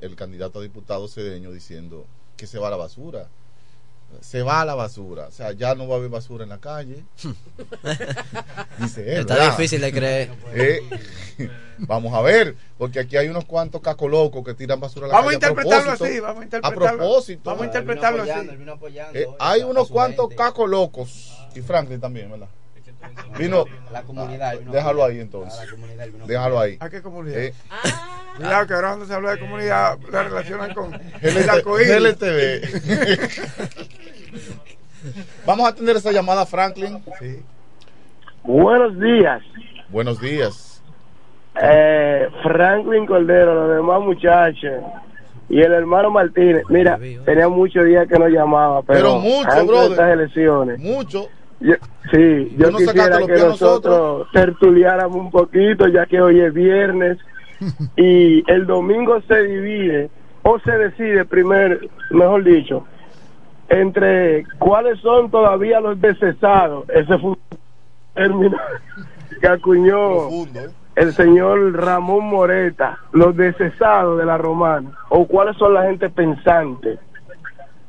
[0.00, 2.06] el candidato a diputado cedeño diciendo
[2.36, 3.28] que se va a la basura.
[4.20, 5.26] se va a la basura.
[5.26, 7.04] O sea, ya no va a haber basura en la calle.
[8.78, 9.50] Dice él, Está ¿verdad?
[9.56, 10.30] difícil de creer.
[10.52, 10.80] Eh,
[11.78, 15.14] vamos a ver, porque aquí hay unos cuantos cacos locos que tiran basura a la
[15.16, 16.86] Vamos a interpretarlo así, vamos a interpretarlo.
[16.86, 17.42] A propósito.
[17.44, 18.48] Vamos a interpretarlo así.
[19.14, 21.32] Eh, hay unos cuantos cacos locos.
[21.54, 22.48] Y Franklin también, ¿verdad?
[23.38, 23.64] Vino.
[23.92, 24.54] La comunidad.
[24.60, 25.58] Déjalo ahí entonces.
[25.60, 26.76] a la comunidad, vino a- Déjalo ahí.
[26.80, 27.38] ¿A qué comunidad?
[27.38, 27.54] Eh,
[28.36, 31.02] Cuidado que ahora cuando se habla de comunidad la relacionan con el.
[31.22, 32.62] GLTV.
[35.46, 37.02] Vamos a atender esa llamada, Franklin.
[38.42, 39.42] Buenos días,
[39.88, 40.82] Buenos días.
[41.62, 44.82] eh, Franklin Cordero, los demás muchachos
[45.48, 46.62] y el hermano Martínez.
[46.68, 49.84] Mira, tenía muchos días que no llamaba, pero, Pero mucho, antes brother.
[49.88, 50.78] de estas elecciones.
[50.80, 51.28] Mucho.
[51.64, 51.76] Yo-
[52.12, 54.28] sí, yo no quisiera que nosotros.
[54.32, 57.18] tertuliáramos un poquito, ya que hoy es viernes
[57.96, 60.10] y el domingo se divide
[60.42, 62.84] o se decide, primer, mejor dicho,
[63.70, 66.84] entre cuáles son todavía los decesados.
[66.90, 67.38] Ese fue un
[68.12, 68.58] término
[69.40, 70.28] que acuñó
[70.96, 76.98] el señor Ramón Moreta, los decesados de la romana, o cuáles son la gente pensante,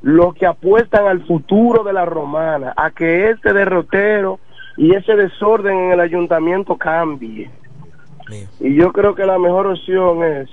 [0.05, 4.39] los que apuestan al futuro de la romana, a que este derrotero
[4.77, 7.49] y ese desorden en el ayuntamiento cambie.
[8.59, 10.47] Y yo creo que la mejor opción es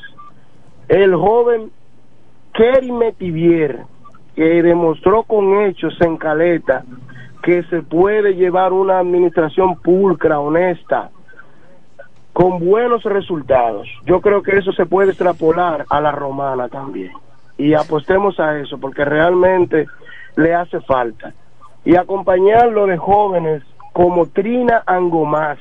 [0.89, 1.70] el joven
[2.55, 3.81] Kerry Metivier,
[4.35, 6.85] que demostró con hechos en Caleta
[7.43, 11.11] que se puede llevar una administración pulcra, honesta,
[12.33, 13.87] con buenos resultados.
[14.07, 17.12] Yo creo que eso se puede extrapolar a la romana también.
[17.63, 19.87] Y apostemos a eso, porque realmente
[20.37, 21.33] le hace falta.
[21.85, 23.63] Y acompañarlo de jóvenes
[23.93, 25.59] como Trina Angomás,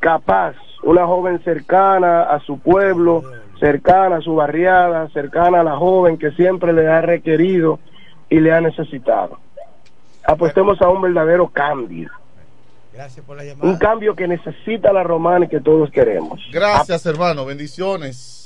[0.00, 3.22] capaz, una joven cercana a su pueblo,
[3.60, 7.78] cercana a su barriada, cercana a la joven que siempre le ha requerido
[8.28, 9.38] y le ha necesitado.
[10.24, 12.10] Apostemos a un verdadero cambio.
[12.92, 13.78] Gracias por la Un llamada.
[13.78, 16.40] cambio que necesita la romana y que todos queremos.
[16.52, 17.44] Gracias, hermano.
[17.44, 18.41] Bendiciones.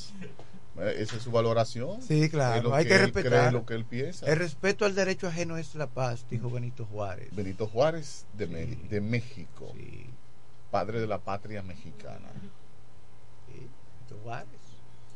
[0.79, 2.03] Eh, Esa es su valoración.
[2.03, 3.31] Sí, claro, hay que, él respetar.
[3.43, 4.27] cree, lo que él piensa.
[4.27, 7.35] El respeto al derecho ajeno es la paz, dijo Benito Juárez.
[7.35, 9.73] Benito Juárez de, Me- de México.
[10.71, 12.29] Padre de la patria mexicana.
[13.47, 14.61] Benito Juárez.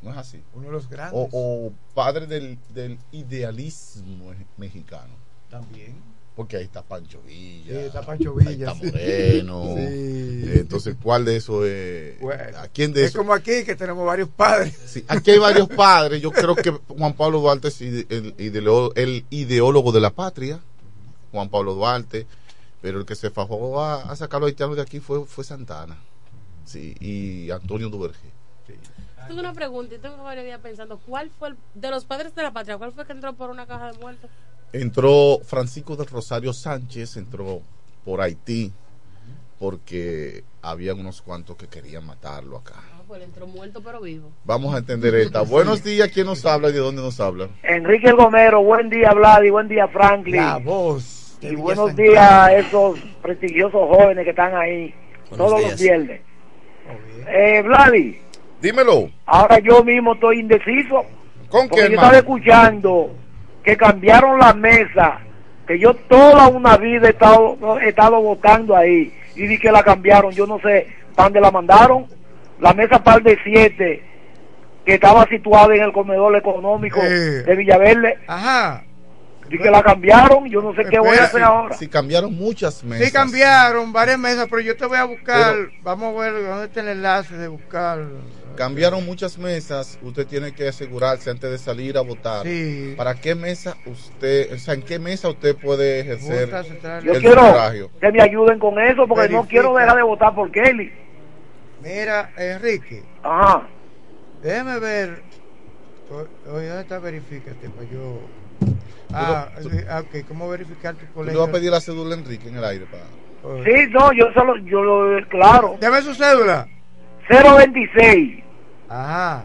[0.03, 0.43] ¿No es así?
[0.55, 1.13] Uno de los grandes.
[1.15, 1.29] O,
[1.67, 5.13] o padre del, del idealismo mexicano.
[5.51, 6.03] También.
[6.37, 7.73] Porque ahí está Pancho Villa.
[7.73, 8.87] Sí, está Pancho ahí Villa, está sí.
[8.87, 9.65] Moreno.
[9.77, 10.47] Sí.
[10.47, 12.19] Eh, Entonces, ¿cuál de eso es?
[12.21, 13.19] Bueno, ¿A quién de es eso?
[13.19, 14.79] como aquí que tenemos varios padres.
[14.87, 16.23] Sí, aquí hay varios padres.
[16.23, 20.61] Yo creo que Juan Pablo Duarte es el, ideólogo, el ideólogo de la patria.
[21.33, 22.27] Juan Pablo Duarte.
[22.81, 25.45] Pero el que se fajó a, a sacar a los haitianos de aquí fue, fue
[25.45, 25.99] Santana.
[26.65, 28.31] Sí, y Antonio Duvergé.
[29.27, 32.43] Tengo una pregunta y tengo varios días pensando, ¿cuál fue el, de los padres de
[32.43, 34.31] la patria, cuál fue el que entró por una caja de muertos?
[34.73, 37.61] Entró Francisco del Rosario Sánchez, entró
[38.05, 38.73] por Haití,
[39.59, 42.77] porque había unos cuantos que querían matarlo acá.
[42.77, 44.31] Ah, pues entró muerto pero vivo.
[44.45, 45.43] Vamos a entender esta.
[45.43, 47.49] Buenos días, ¿quién nos habla y de dónde nos habla?
[47.65, 50.37] Enrique El Gomero, buen día Vladi, buen día Franklin.
[50.37, 51.37] La voz.
[51.41, 54.95] Y buenos días a esos prestigiosos jóvenes que están ahí
[55.37, 55.81] todos los días.
[55.81, 56.21] viernes.
[57.29, 58.19] Eh, Vladi,
[58.61, 59.11] Dímelo.
[59.27, 61.05] ahora yo mismo estoy indeciso.
[61.49, 63.11] ¿Con porque qué, yo estaba escuchando
[63.65, 65.19] que cambiaron la mesa,
[65.67, 69.83] que yo toda una vida he estado, he estado votando ahí y vi que la
[69.83, 70.33] cambiaron.
[70.33, 72.07] Yo no sé para dónde la mandaron.
[72.61, 74.03] La mesa par de siete
[74.85, 77.43] que estaba situada en el comedor económico Eh.
[77.45, 78.19] de Villaverde.
[78.27, 78.85] Ajá.
[79.53, 81.75] Y que la cambiaron, yo no sé qué voy a hacer ahora.
[81.75, 83.07] sí, cambiaron muchas mesas.
[83.07, 86.81] Sí cambiaron varias mesas, pero yo te voy a buscar, vamos a ver dónde está
[86.81, 87.99] el enlace de buscar.
[88.61, 89.99] Cambiaron muchas mesas.
[90.03, 92.45] Usted tiene que asegurarse antes de salir a votar.
[92.45, 92.93] Sí.
[92.95, 97.03] ¿Para qué mesa usted, o sea, en qué mesa usted puede ejercer Central.
[97.03, 97.91] Yo el quiero sufragio?
[97.99, 100.93] que me ayuden con eso porque no quiero dejar de votar por Kelly.
[101.83, 103.03] Mira, Enrique.
[103.23, 103.67] Ajá.
[104.43, 105.23] Déjeme ver.
[106.53, 106.99] Oye, ¿dónde está?
[106.99, 108.21] Verifícate para yo.
[109.11, 111.41] Ah, tú- sí, ah, ok, ¿cómo verificar tu colegio?
[111.41, 113.65] vas a pedir la cédula Enrique en el aire para.
[113.65, 115.79] Sí, no, yo solo, yo lo, claro.
[115.81, 116.69] Dame su cédula.
[117.27, 118.50] 026
[118.91, 119.45] Ajá.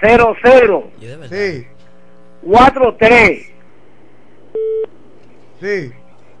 [0.00, 0.90] 00
[1.30, 1.66] Sí,
[2.42, 3.52] 43
[5.60, 5.92] sí.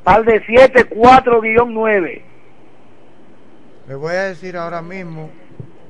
[0.02, 2.24] par de 7 4 guion 9.
[3.88, 5.30] Le voy a decir ahora mismo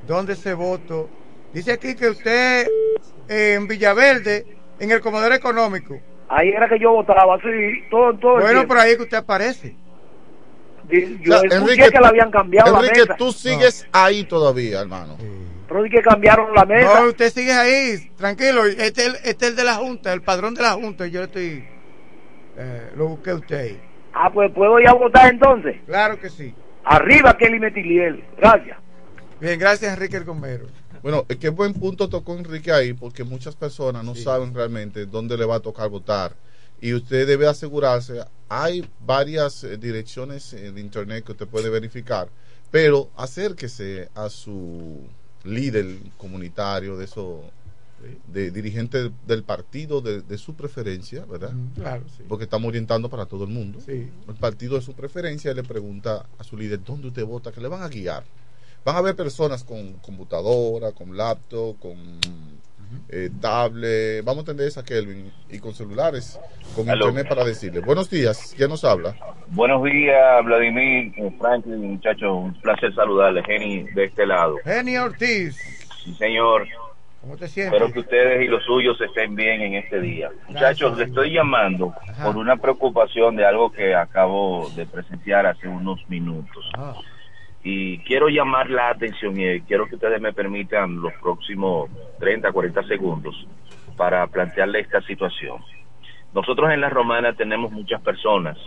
[0.06, 1.08] dónde se votó.
[1.54, 2.66] Dice aquí que usted
[3.28, 4.46] eh, en Villaverde,
[4.78, 5.98] en el Comodoro Económico.
[6.28, 8.68] Ahí era que yo votaba, sí, todo, todo Bueno, tiempo.
[8.68, 9.76] por ahí que usted aparece.
[11.22, 13.16] Yo O sea, escuché que la habían cambiado Enrique, la mesa.
[13.16, 15.16] tú sigues ahí todavía, hermano.
[15.90, 17.00] Que cambiaron la mesa.
[17.00, 18.66] No, usted sigue ahí, tranquilo.
[18.66, 21.06] Este es el, este es el de la Junta, el padrón de la Junta.
[21.06, 21.64] Yo estoy.
[22.56, 23.80] Eh, lo busqué usted ahí.
[24.12, 25.76] Ah, pues puedo ir a votar entonces.
[25.86, 26.54] Claro que sí.
[26.84, 28.22] Arriba Kelly Metiliel.
[28.36, 28.78] Gracias.
[29.40, 30.66] Bien, gracias Enrique el Gomero.
[31.02, 35.44] Bueno, qué buen punto tocó Enrique ahí, porque muchas personas no saben realmente dónde le
[35.44, 36.32] va a tocar votar.
[36.80, 42.28] Y usted debe asegurarse, hay varias eh, direcciones en internet que usted puede verificar,
[42.70, 45.08] pero acérquese a su
[45.44, 47.42] líder comunitario, de eso,
[48.28, 51.52] de dirigente del partido de, de su preferencia, ¿verdad?
[51.74, 52.24] Claro, sí.
[52.28, 53.80] Porque estamos orientando para todo el mundo.
[53.84, 54.08] Sí.
[54.28, 57.68] El partido de su preferencia le pregunta a su líder dónde usted vota, que le
[57.68, 58.24] van a guiar.
[58.84, 61.96] Van a haber personas con computadora, con laptop, con
[63.08, 66.38] eh, tablet, vamos a entender esa Kelvin, y con celulares,
[66.74, 67.06] con Aló.
[67.08, 67.80] internet para decirle.
[67.80, 69.14] Buenos días, ¿quién nos habla?
[69.48, 74.56] Buenos días, Vladimir, eh, Franklin, muchachos, un placer saludarles, Jenny, de este lado.
[74.64, 75.56] Geni Ortiz,
[76.04, 76.66] Sí, señor.
[77.20, 77.74] ¿cómo te sientes?
[77.74, 80.30] Espero que ustedes y los suyos estén bien en este día.
[80.48, 86.00] Muchachos, les estoy llamando por una preocupación de algo que acabo de presenciar hace unos
[86.08, 86.68] minutos.
[86.76, 86.94] Ah.
[87.64, 92.82] Y quiero llamar la atención y quiero que ustedes me permitan los próximos 30, 40
[92.84, 93.46] segundos
[93.96, 95.58] para plantearle esta situación.
[96.34, 98.58] Nosotros en la Romana tenemos muchas personas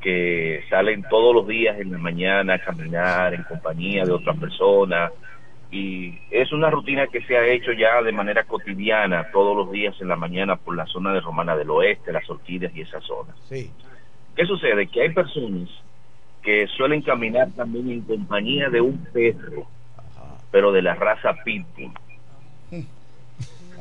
[0.00, 5.12] que salen todos los días en la mañana a caminar en compañía de otras personas
[5.70, 9.94] y es una rutina que se ha hecho ya de manera cotidiana todos los días
[10.00, 13.34] en la mañana por la zona de Romana del Oeste, las Orquídeas y esa zona.
[13.48, 13.70] Sí.
[14.36, 14.86] ¿Qué sucede?
[14.88, 15.70] Que hay personas
[16.42, 19.66] que suelen caminar también en compañía de un perro,
[20.50, 21.92] pero de la raza Pitbull.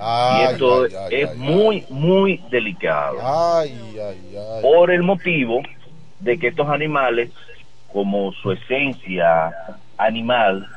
[0.03, 3.17] Ay, y esto ay, ay, es ay, muy, muy delicado.
[3.21, 4.61] Ay, ay, ay.
[4.61, 5.61] Por el motivo
[6.19, 7.29] de que estos animales,
[7.91, 9.53] como su esencia
[9.97, 10.67] animal,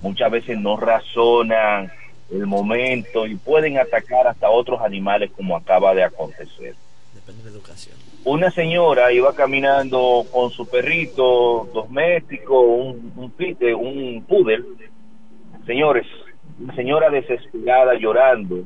[0.00, 1.90] muchas veces no razonan
[2.30, 6.74] el momento y pueden atacar hasta otros animales como acaba de acontecer.
[7.14, 7.96] Depende de la educación.
[8.30, 14.62] Una señora iba caminando con su perrito doméstico, un, un, pite- un poodle.
[15.64, 16.06] Señores,
[16.60, 18.64] una señora desesperada llorando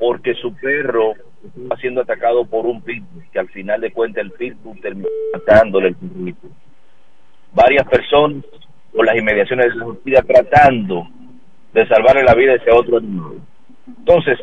[0.00, 1.12] porque su perro
[1.46, 5.90] estaba siendo atacado por un pitbull, que al final de cuentas el pitbull terminó matándole
[5.90, 6.48] el perrito.
[7.54, 8.44] Varias personas
[8.92, 11.06] por las inmediaciones de la justicia tratando
[11.72, 13.34] de salvarle la vida a ese otro animal.
[13.86, 14.40] Entonces,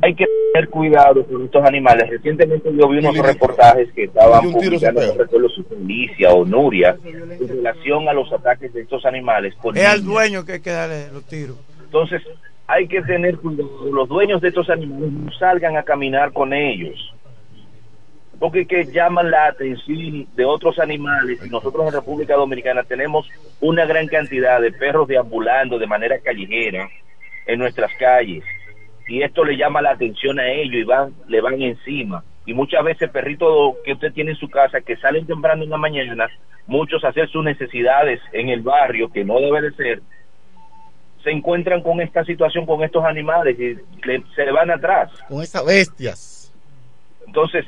[0.00, 2.08] hay que tener cuidado con estos animales.
[2.08, 8.12] Recientemente yo vi unos reportajes que estaban publicando, fue Alicia o Nuria, en relación a
[8.12, 9.54] los ataques de estos animales.
[9.56, 11.56] con Es al dueño que hay que darle los tiros.
[11.84, 12.22] Entonces,
[12.66, 13.90] hay que tener cuidado.
[13.92, 17.14] Los dueños de estos animales no salgan a caminar con ellos.
[18.38, 21.40] Porque que llaman la atención de otros animales.
[21.44, 23.28] Y nosotros en República Dominicana tenemos
[23.60, 26.88] una gran cantidad de perros deambulando de manera callejera
[27.46, 28.44] en nuestras calles.
[29.08, 32.22] Y esto le llama la atención a ellos y van, le van encima.
[32.46, 35.76] Y muchas veces perritos que usted tiene en su casa que salen temprano en la
[35.78, 36.28] mañana,
[36.66, 40.02] muchos a hacer sus necesidades en el barrio, que no debe de ser,
[41.24, 43.74] se encuentran con esta situación, con estos animales y
[44.06, 45.10] le- se le van atrás.
[45.28, 46.54] Con esas bestias.
[47.26, 47.66] Entonces,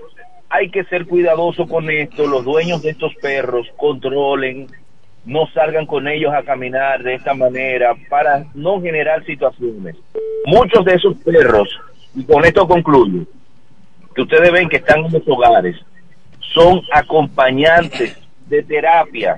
[0.49, 2.27] hay que ser cuidadoso con esto.
[2.27, 4.67] Los dueños de estos perros controlen,
[5.25, 9.97] no salgan con ellos a caminar de esta manera para no generar situaciones.
[10.47, 11.69] Muchos de esos perros,
[12.15, 13.25] y con esto concluyo,
[14.15, 15.77] que ustedes ven que están en los hogares,
[16.41, 19.37] son acompañantes de terapia,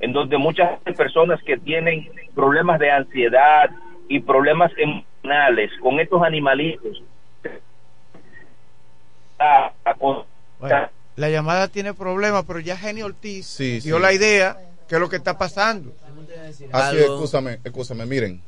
[0.00, 3.70] en donde muchas personas que tienen problemas de ansiedad
[4.08, 7.02] y problemas emocionales con estos animalitos,
[11.18, 14.02] la llamada tiene problemas, pero ya Geni Ortiz Sí, dio sí.
[14.02, 14.58] la idea
[14.88, 15.92] que es lo que está pasando.
[16.72, 18.40] Así es, escúchame, escúchame, miren.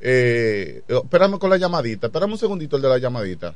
[0.00, 3.54] Eh, espérame con la llamadita, espérame un segundito el de la llamadita.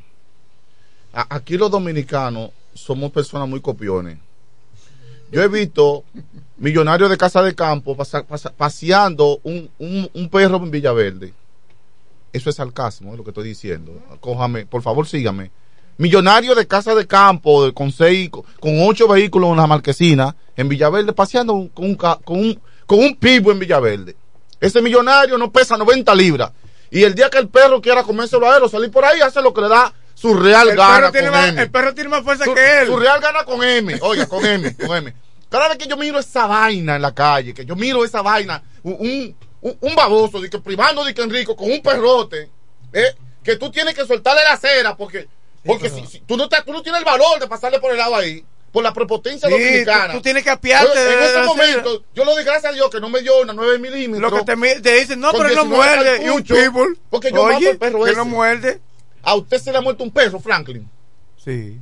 [1.12, 4.18] A- aquí los dominicanos somos personas muy copiones.
[5.32, 6.04] Yo he visto
[6.56, 11.32] millonarios de casa de campo pasa- pasa- paseando un, un, un perro en Villaverde.
[12.32, 14.00] Eso es sarcasmo, es lo que estoy diciendo.
[14.20, 15.50] Cójame, por favor, sígame.
[15.98, 20.68] Millonario de casa de campo de- con seis, con ocho vehículos en una marquesina en
[20.68, 24.16] Villaverde paseando con un, con un, con un pibo en Villaverde.
[24.60, 26.50] Ese millonario no pesa 90 libras.
[26.90, 29.42] Y el día que el perro quiera comérselo a él o salir por ahí, hace
[29.42, 31.62] lo que le da su real El gana perro, tiene con más, M.
[31.62, 32.86] el perro tiene más fuerza Su, que él.
[32.86, 33.98] su real gana con M.
[34.00, 35.14] Oiga, con M, con M.
[35.50, 38.62] Cada vez que yo miro esa vaina en la calle, que yo miro esa vaina,
[38.82, 42.50] un, un, un- un baboso, de que privando de que Enrico, con un perrote,
[42.92, 45.28] eh, que tú tienes que soltarle la cera, porque,
[45.66, 47.98] porque si, si- tú, no te- tú no tienes el valor de pasarle por el
[47.98, 50.06] lado ahí, por la prepotencia Sí, dominicana.
[50.12, 52.90] tú- tú tienes que apiarte Yo, En ese momento, yo lo di gracias a Dios
[52.90, 54.30] que no me dio una 9 milímetros.
[54.30, 56.24] Lo que te, te dicen, no, pero él no 19 muerde.
[56.24, 56.98] Y un pitbull.
[57.10, 58.16] Porque yo Oye, mato el perro que ese.
[58.18, 58.80] no muerde.
[59.22, 60.88] A usted se le ha muerto un perro, Franklin.
[61.42, 61.78] Sí.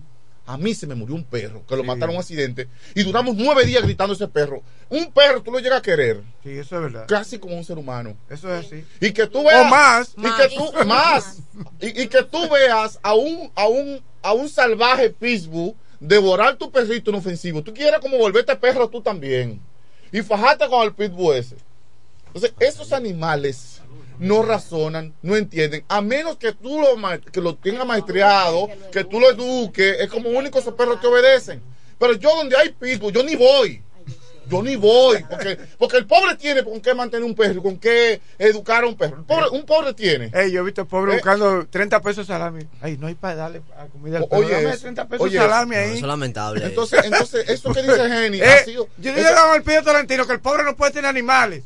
[0.47, 3.35] A mí se me murió un perro que lo mataron en un accidente y duramos
[3.35, 4.62] nueve días gritando ese perro.
[4.91, 6.23] Un perro tú lo llegas a querer.
[6.43, 7.07] Sí, eso es verdad.
[7.09, 8.15] Casi como un ser humano.
[8.29, 8.85] Eso es así.
[9.01, 9.62] Y que tú veas.
[9.62, 10.15] O más.
[10.19, 11.39] Y que tú, más.
[11.81, 16.71] Y, y que tú veas a un, a un, a un salvaje pitbull devorar tu
[16.71, 17.62] perrito inofensivo.
[17.62, 19.62] Tú quieres como volverte perro tú también.
[20.12, 21.57] Y fajarte con el pitbull ese.
[22.27, 23.73] Entonces, esos animales
[24.19, 29.20] no razonan, no entienden, a menos que tú lo, que lo tengas maestreado, que tú
[29.20, 31.61] lo eduques, es como único esos perros que obedecen.
[31.99, 33.81] Pero yo donde hay pitbull, yo ni voy.
[34.47, 38.20] Yo ni voy, porque, porque el pobre tiene con qué mantener un perro, con qué
[38.39, 39.16] educar a un perro.
[39.16, 40.31] El pobre- un pobre tiene.
[40.35, 41.15] Ey, yo he visto pobre Eh.
[41.16, 42.62] buscando 30 pesos de salami.
[42.82, 44.43] Ay, no hay para darle a comida al perro.
[44.43, 45.86] oye Dame eso, 30 pesos oye de salami No, ahí.
[45.89, 46.62] eso es lamentable.
[46.66, 48.86] Entonces, entonces, eso que dice Jenny Eh, ha sido.
[48.99, 51.65] yo con el pido Tolentino que el pobre no puede tener animales.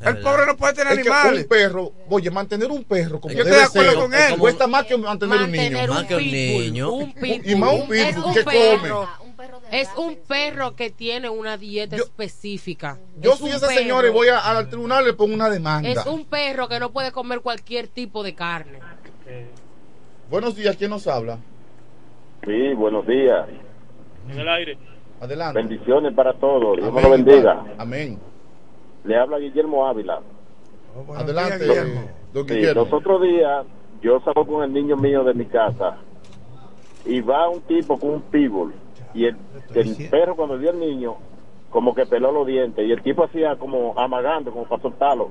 [0.00, 1.42] El pobre no puede tener es que animales.
[1.42, 4.38] un perro, oye, mantener un perro como Yo estoy de acuerdo ser, con él.
[4.38, 5.62] cuesta más que mantener, un niño.
[5.62, 6.92] Mantener Más que un niño.
[6.92, 7.50] Un pitbull.
[7.50, 9.08] Y más un pitbull que perro.
[9.18, 9.28] come.
[9.72, 12.96] Es un perro que tiene una dieta específica.
[13.20, 15.50] Yo Es soy ese perro- señor y voy a- al tribunal y le pongo una
[15.50, 15.88] demanda.
[15.88, 18.78] Es un perro que no puede comer cualquier tipo de carne.
[20.30, 21.38] Buenos días, ¿quién nos habla?
[22.44, 23.46] Sí, buenos días.
[24.30, 24.78] En el aire.
[25.20, 25.60] Adelante.
[25.60, 26.76] Bendiciones para todos.
[26.76, 27.54] Dios Amén, lo bendiga.
[27.56, 27.74] Padre.
[27.78, 28.18] Amén.
[29.08, 30.20] Le habla Guillermo Ávila.
[31.16, 32.10] Adelante, días, Guillermo.
[32.34, 32.82] don Sí, Guillermo.
[32.84, 33.64] los otros días
[34.02, 35.96] yo salgo con el niño mío de mi casa
[37.06, 38.74] y va un tipo con un pitbull
[39.14, 39.36] y el,
[39.74, 41.16] el perro cuando vio al niño
[41.70, 45.30] como que peló los dientes y el tipo hacía como amagando, como para soltarlo.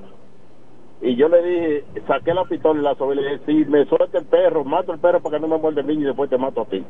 [1.00, 3.84] Y yo le dije, saqué la pistola y la sobre y le dije, si me
[3.86, 6.28] suelta el perro, mato el perro para que no me muerde el niño y después
[6.30, 6.84] te mato a ti.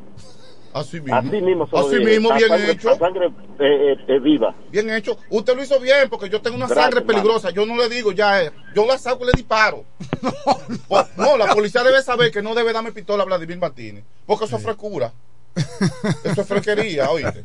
[0.73, 1.17] Así mismo.
[1.17, 2.97] Así mismo, Así bien sangre- hecho.
[2.97, 3.27] sangre
[3.59, 4.55] eh, eh, viva.
[4.71, 5.17] Bien hecho.
[5.31, 7.51] Usted lo hizo bien porque yo tengo una Gracias, sangre peligrosa.
[7.51, 9.85] Yo no le digo ya, eh, yo la saco y le disparo.
[10.89, 14.05] O- no, la policía debe saber que no debe darme pistola a Vladimir Martínez.
[14.27, 15.13] Porque eso es frescura.
[16.25, 17.43] Eso es fresquería, oíste.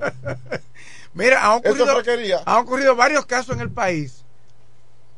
[1.13, 4.23] Mira, es ocurrido, han ocurrido varios casos en el país.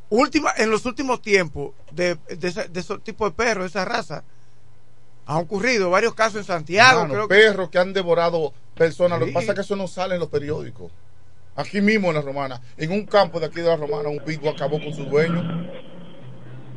[0.09, 4.23] Última, en los últimos tiempos de, de, ese, de esos tipos de perros, esa raza.
[5.27, 7.01] Han ocurrido varios casos en Santiago.
[7.01, 9.19] Hermano, creo que- perros que han devorado personas.
[9.19, 10.91] Lo que pasa es que eso no sale en los periódicos.
[11.55, 14.49] Aquí mismo en la Romana, en un campo de aquí de la Romana, un pico
[14.49, 15.41] acabó con su dueño.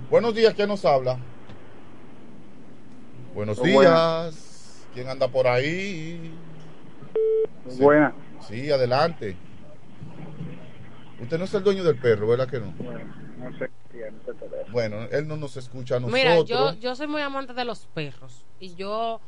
[0.09, 1.19] Buenos días, ¿quién nos habla?
[3.35, 4.87] Buenos días.
[4.95, 6.33] ¿Quién anda por ahí?
[7.69, 7.83] Sí.
[7.83, 8.13] Buena.
[8.49, 9.37] Sí, adelante.
[11.21, 12.73] Usted no es el dueño del perro, ¿verdad que no?
[13.39, 14.73] No sé quién se teléfono.
[14.73, 16.21] Bueno, él no nos escucha a nosotros.
[16.23, 18.45] Mira, yo, yo soy muy amante de los perros.
[18.61, 19.21] Y yo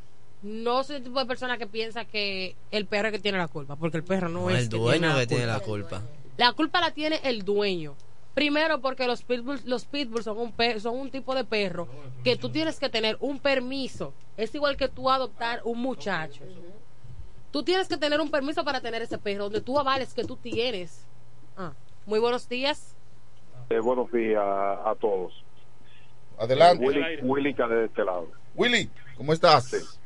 [0.42, 3.48] no soy el tipo de persona que piensa que el perro es que tiene la
[3.48, 3.76] culpa.
[3.76, 6.00] Porque el perro no, No, es el que dueño que tiene la culpa.
[6.00, 6.10] culpa.
[6.36, 7.94] La culpa la tiene el dueño.
[8.34, 11.88] Primero porque los pitbulls, los pitbulls son un per- son un tipo de perro
[12.24, 14.14] que tú tienes que tener un permiso.
[14.36, 16.42] Es igual que tú adoptar un muchacho.
[17.50, 20.36] Tú tienes que tener un permiso para tener ese perro, donde tú avales que tú
[20.36, 21.04] tienes.
[21.56, 21.72] Ah,
[22.06, 22.94] muy buenos días.
[23.72, 25.32] Eh, buenos días a todos.
[26.40, 26.84] Adelante.
[26.84, 28.26] Eh, Willy, Willy de este lado.
[28.56, 30.00] Willy, ¿cómo estás?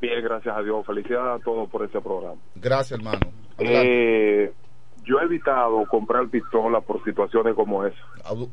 [0.00, 0.86] Bien, gracias a Dios.
[0.86, 2.40] Felicidades a todos por este programa.
[2.54, 3.18] Gracias, hermano.
[3.58, 4.52] Eh,
[5.02, 7.98] yo he evitado comprar pistola por situaciones como esa.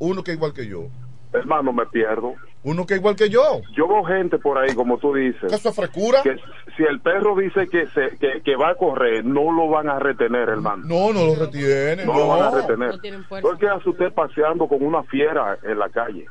[0.00, 0.88] Uno que igual que yo.
[1.32, 2.34] Hermano, me pierdo.
[2.64, 3.60] Uno que igual que yo.
[3.76, 5.52] Yo veo gente por ahí, como tú dices.
[5.52, 6.22] ¿Eso es frescura?
[6.24, 6.36] Que
[6.80, 9.98] si el perro dice que, se, que, que va a correr, no lo van a
[9.98, 10.82] retener, hermano.
[10.86, 12.06] No, no lo retiene.
[12.06, 12.92] No, No, lo van a retener.
[12.92, 13.46] No tienen fuerza.
[13.46, 16.24] ¿Por qué hace usted paseando con una fiera en la calle?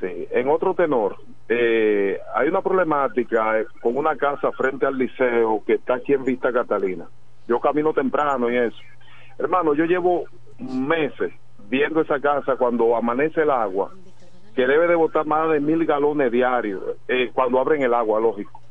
[0.00, 0.26] Sí.
[0.32, 1.16] En otro tenor,
[1.48, 6.24] eh, hay una problemática eh, con una casa frente al liceo que está aquí en
[6.24, 7.06] Vista Catalina.
[7.46, 8.78] Yo camino temprano y eso.
[9.38, 10.24] Hermano, yo llevo
[10.58, 11.32] meses
[11.68, 13.92] viendo esa casa cuando amanece el agua,
[14.56, 18.63] que debe de botar más de mil galones diarios eh, cuando abren el agua, lógico.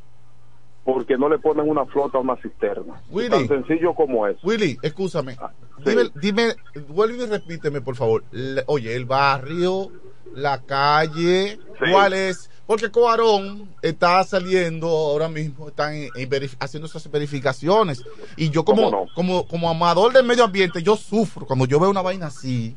[0.83, 3.01] Porque no le ponen una flota a una cisterna.
[3.09, 3.29] Willy.
[3.29, 4.35] Tan sencillo como es.
[4.43, 5.37] Willy, escúchame.
[5.85, 6.55] Dime, dime,
[6.89, 8.23] vuelve y repíteme, por favor.
[8.31, 9.89] Le- oye, el barrio,
[10.35, 11.57] la calle,
[11.91, 12.49] ¿cuál es?
[12.65, 18.03] Porque Coarón está saliendo ahora mismo, están en- en verif- haciendo esas verificaciones.
[18.37, 21.45] Y yo como, como, como amador del medio ambiente, yo sufro.
[21.45, 22.75] Cuando yo veo una vaina así,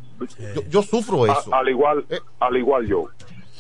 [0.55, 1.55] yo, yo sufro A- eso.
[1.55, 2.19] al igual, Eh.
[2.41, 3.05] al igual yo.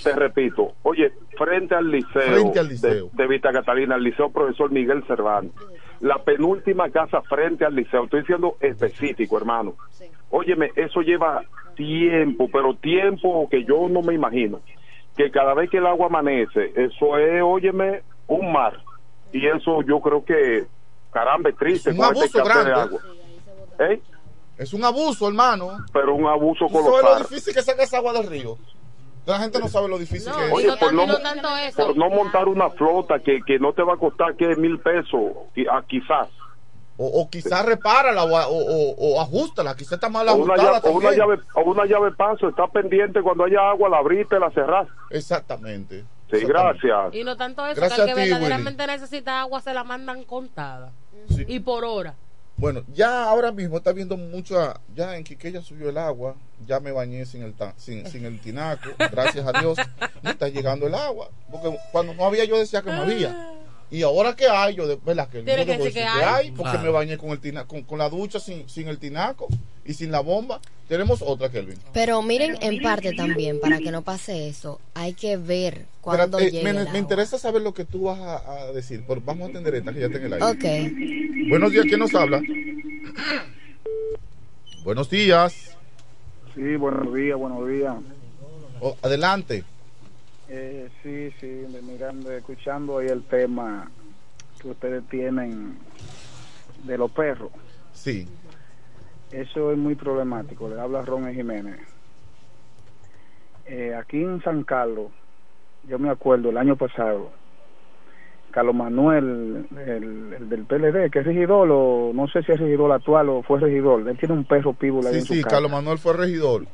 [0.02, 3.10] Te repito, oye, frente al liceo, Frente al liceo.
[3.12, 5.54] De, de Vista Catalina, el liceo profesor Miguel Cervantes,
[6.00, 9.74] la penúltima casa frente al liceo, estoy siendo específico, hermano.
[10.30, 11.42] Óyeme, eso lleva
[11.76, 14.60] tiempo, pero tiempo que yo no me imagino.
[15.16, 18.78] Que cada vez que el agua amanece, eso es, óyeme, un mar.
[19.32, 20.66] Y eso yo creo que,
[21.10, 21.90] caramba, es triste.
[21.90, 23.00] un con este abuso de agua.
[23.78, 24.00] ¿Eh?
[24.58, 25.78] Es un abuso, hermano.
[25.92, 27.22] Pero un abuso ¿Tú sabes lo colosal.
[27.28, 28.56] difícil que saca esa agua del río?
[29.26, 30.52] La gente no sabe lo difícil que es.
[30.52, 31.86] Oye, por no, no tanto eso.
[31.86, 35.32] por no montar una flota que, que no te va a costar que mil pesos,
[35.70, 36.28] ah, quizás.
[36.98, 40.80] O, o quizás repárala o, o, o, o ajustala, quizás está mal O una, ajustada
[40.80, 41.20] llave, o una también.
[41.28, 44.92] llave o una llave paso, está pendiente cuando haya agua, la abriste, la cerraste.
[45.10, 46.04] Exactamente.
[46.30, 47.12] Sí, gracias.
[47.14, 50.24] Y no tanto eso, Gracias que el que ti, verdaderamente necesita agua se la mandan
[50.24, 50.92] contada.
[51.46, 52.14] Y por hora.
[52.58, 56.90] Bueno, ya ahora mismo está viendo mucha, ya en Quiqueya subió el agua, ya me
[56.90, 59.78] bañé sin el sin, sin el tinaco, gracias a Dios,
[60.22, 63.52] me está llegando el agua, porque cuando no había yo decía que no había.
[63.90, 66.50] Y ahora que hay, yo de verdad que, que decir que que hay.
[66.50, 66.86] porque Claro.
[66.86, 69.46] me bañé con el tina, con, con la ducha sin, sin el tinaco
[69.84, 70.60] y sin la bomba.
[70.88, 71.78] Tenemos otra, Kelvin.
[71.92, 76.48] Pero miren, en parte también, para que no pase eso, hay que ver cuándo Espérate,
[76.48, 79.50] eh, llegue me, interesa saber lo que tú vas a, a decir, pero vamos a
[79.50, 80.46] atender esta que ya está en el aire.
[80.46, 81.48] Ok.
[81.48, 82.40] Buenos días, ¿quién nos habla?
[84.84, 85.76] Buenos días.
[86.54, 87.94] Sí, buenos días, buenos días.
[88.80, 89.64] Oh, adelante.
[90.48, 93.90] Eh, sí, sí, mirando, escuchando ahí el tema
[94.60, 95.76] que ustedes tienen
[96.84, 97.50] de los perros.
[97.92, 98.28] Sí.
[99.32, 100.68] Eso es muy problemático.
[100.68, 101.80] Le habla Ron Jiménez.
[103.66, 105.10] Eh, aquí en San Carlos,
[105.88, 107.32] yo me acuerdo el año pasado,
[108.52, 112.92] Carlos Manuel, el, el del PLD, que es regidor, o no sé si es regidor
[112.92, 115.56] actual o fue regidor, él tiene un perro píbula ahí Sí, en su sí, casa.
[115.56, 116.66] Carlos Manuel fue regidor.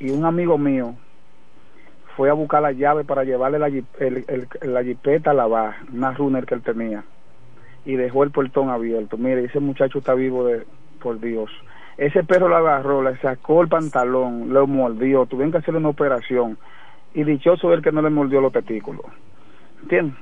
[0.00, 0.94] y un amigo mío
[2.16, 6.46] fue a buscar la llave para llevarle la, el, el- la jipeta a una runner
[6.46, 7.04] que él tenía,
[7.84, 9.16] y dejó el portón abierto.
[9.18, 10.64] Mire, ese muchacho está vivo de,
[11.00, 11.50] por Dios.
[11.96, 16.58] Ese perro lo agarró, le sacó el pantalón, lo mordió, tuvieron que hacerle una operación,
[17.14, 19.06] y dichoso el que no le mordió los testículos.
[19.82, 20.18] ¿Entiendes?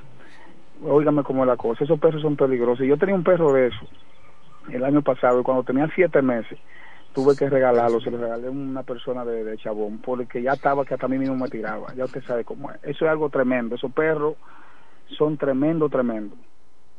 [0.82, 2.86] Óigame cómo es la cosa, esos perros son peligrosos.
[2.86, 3.86] Yo tenía un perro de eso
[4.70, 6.58] el año pasado, y cuando tenía siete meses,
[7.14, 10.84] tuve que regalarlo, se lo regalé a una persona de, de Chabón, porque ya estaba
[10.84, 12.78] que hasta a mí mismo me tiraba, ya usted sabe cómo es.
[12.82, 14.36] Eso es algo tremendo, esos perros
[15.16, 16.36] son tremendo, tremendo.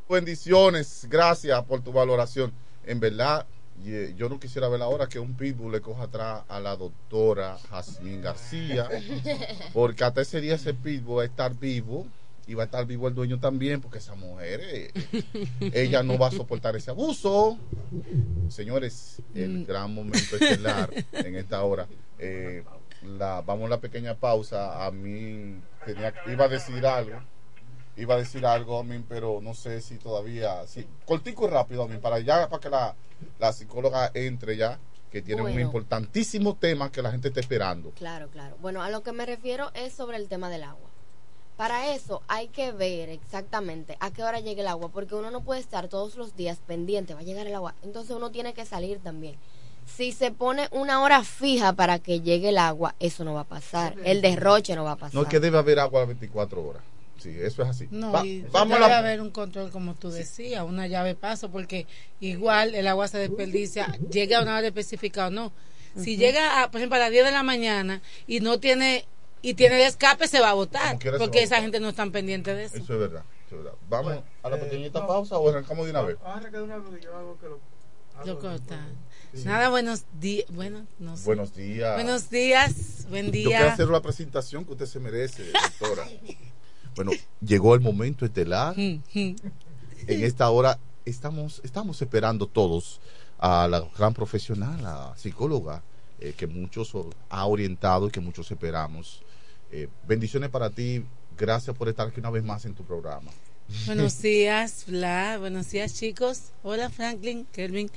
[0.09, 2.51] Bendiciones, gracias por tu valoración.
[2.85, 3.45] En verdad,
[3.83, 7.57] ye- yo no quisiera ver ahora que un pitbull le coja atrás a la doctora
[7.69, 8.87] Jazmín García,
[9.73, 12.05] porque hasta ese día ese pitbull va a estar vivo
[12.47, 14.91] y va a estar vivo el dueño también, porque esa mujer, eh,
[15.73, 17.57] ella no va a soportar ese abuso.
[18.49, 21.87] Señores, el gran momento estelar en esta hora.
[22.19, 22.63] Eh,
[23.17, 24.85] la, vamos a la pequeña pausa.
[24.85, 27.19] A mí tenía, iba a decir algo
[27.97, 31.83] iba a decir algo a mí, pero no sé si todavía, si, cortico y rápido
[31.83, 32.95] a mí, para ya, para que la,
[33.39, 34.79] la psicóloga entre ya,
[35.11, 37.91] que tiene un importantísimo tema que la gente está esperando.
[37.91, 38.57] Claro, claro.
[38.61, 40.89] Bueno, a lo que me refiero es sobre el tema del agua.
[41.57, 45.41] Para eso hay que ver exactamente a qué hora llega el agua, porque uno no
[45.41, 47.75] puede estar todos los días pendiente, va a llegar el agua.
[47.83, 49.35] Entonces uno tiene que salir también.
[49.85, 53.45] Si se pone una hora fija para que llegue el agua, eso no va a
[53.45, 53.95] pasar.
[54.03, 55.13] El derroche no va a pasar.
[55.15, 56.83] No es que debe haber agua las 24 horas.
[57.19, 57.87] Sí, eso es así.
[57.89, 61.15] No, Va- y vamos a debe la- haber un control, como tú decías, una llave
[61.15, 61.87] paso, porque
[62.19, 65.53] igual el agua se desperdicia, llega a una hora específica o no.
[65.97, 69.05] Si llega, a, por ejemplo, a las 10 de la mañana y no tiene
[69.45, 72.55] y tiene el escape, se va a se porque a esa gente no está pendiente
[72.55, 72.77] de eso.
[72.77, 73.23] Eso es verdad.
[73.45, 73.77] eso es verdad.
[73.87, 76.17] Vamos a la pequeñita pausa o arrancamos de una vez.
[78.25, 78.95] Lo cortan.
[79.43, 80.47] Nada, buenos días.
[80.49, 81.25] Bueno, no sé.
[81.25, 81.93] Buenos días.
[81.93, 83.05] Buenos días.
[83.07, 83.73] Buen Yo quiero día.
[83.73, 86.07] hacer la presentación que usted se merece, doctora.
[86.95, 88.73] bueno, llegó el momento estelar.
[88.75, 92.99] Mm, en esta hora estamos, estamos esperando todos
[93.37, 95.83] a la gran profesional, la psicóloga,
[96.19, 96.93] eh, que muchos
[97.29, 99.21] ha orientado y que muchos esperamos.
[99.71, 101.03] Eh, bendiciones para ti.
[101.37, 103.31] Gracias por estar aquí una vez más en tu programa.
[103.85, 105.37] Buenos días, Bla.
[105.39, 106.51] Buenos días, chicos.
[106.63, 107.89] Hola, Franklin, Kelvin.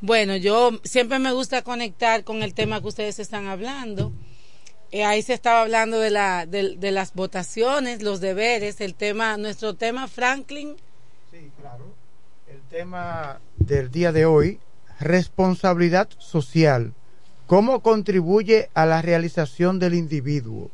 [0.00, 4.12] Bueno, yo siempre me gusta conectar con el tema que ustedes están hablando.
[4.92, 9.36] Eh, ahí se estaba hablando de, la, de, de las votaciones, los deberes, el tema,
[9.36, 10.76] nuestro tema, Franklin.
[11.32, 11.84] Sí, claro.
[12.46, 14.60] El tema del día de hoy,
[15.00, 16.94] responsabilidad social.
[17.46, 20.70] ¿Cómo contribuye a la realización del individuo?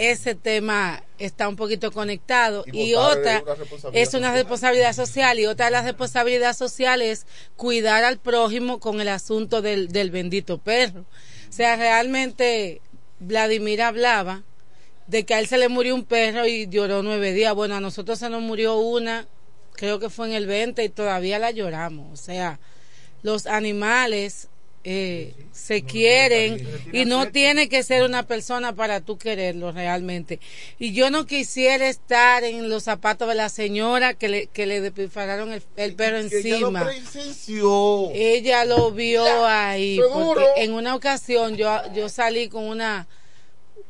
[0.00, 5.38] Ese tema está un poquito conectado Y otra es una responsabilidad es una responsabilidad social
[5.38, 10.10] y otra de las responsabilidades sociales es cuidar al prójimo con el asunto del, del
[10.10, 11.00] bendito perro.
[11.48, 12.80] O sea, realmente
[13.18, 14.42] Vladimir hablaba
[15.06, 17.54] de que a él se le murió un perro y lloró nueve días.
[17.54, 19.26] Bueno, a nosotros se nos murió una,
[19.72, 22.12] creo que fue en el 20 y todavía la lloramos.
[22.12, 22.58] O sea,
[23.22, 24.48] los animales
[24.82, 30.40] eh, se quieren y no tiene que ser una persona para tú quererlo realmente.
[30.78, 34.80] Y yo no quisiera estar en los zapatos de la señora que le, que le
[34.80, 36.90] despilfarraron el, el perro Que ella lo encima.
[38.14, 40.00] Ella lo vio ahí.
[40.12, 43.06] Porque en una ocasión yo, yo salí con una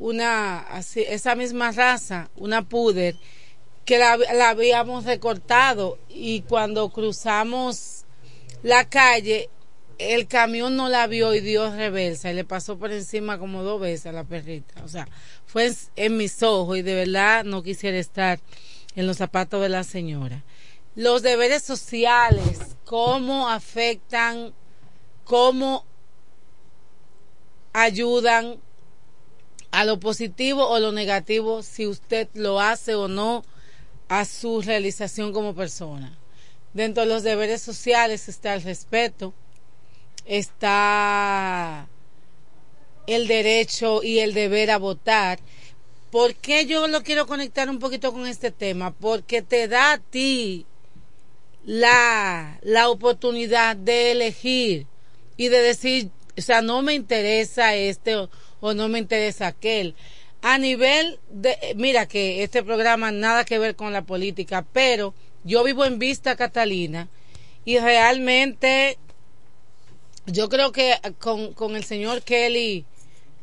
[0.01, 3.17] una, así, esa misma raza, una puder,
[3.85, 8.05] que la, la habíamos recortado y cuando cruzamos
[8.63, 9.51] la calle,
[10.01, 13.81] el camión no la vio y dio reversa y le pasó por encima como dos
[13.81, 14.83] veces a la perrita.
[14.83, 15.07] O sea,
[15.47, 18.41] fue en, en mis ojos y de verdad no quisiera estar
[18.97, 20.43] en los zapatos de la señora.
[20.97, 24.53] Los deberes sociales, cómo afectan,
[25.25, 25.85] cómo
[27.73, 28.59] ayudan
[29.71, 33.45] a lo positivo o lo negativo si usted lo hace o no
[34.09, 36.19] a su realización como persona.
[36.73, 39.35] Dentro de los deberes sociales está el respeto,
[40.31, 41.89] está
[43.09, 45.41] el derecho y el deber a votar.
[46.13, 48.93] ¿Por qué yo lo quiero conectar un poquito con este tema?
[48.93, 50.67] Porque te da a ti
[51.65, 54.87] la, la oportunidad de elegir
[55.37, 58.31] y de decir, o sea, no me interesa este o,
[58.61, 59.97] o no me interesa aquel.
[60.43, 65.13] A nivel de, mira que este programa nada que ver con la política, pero
[65.43, 67.09] yo vivo en Vista Catalina
[67.65, 68.97] y realmente
[70.27, 72.85] yo creo que con, con el señor Kelly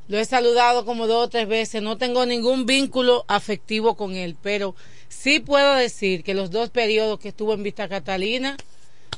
[0.08, 4.38] lo he saludado como dos o tres veces, no tengo ningún vínculo afectivo con él,
[4.42, 4.76] pero
[5.10, 8.56] sí puedo decir que los dos periodos que estuvo en Vista Catalina,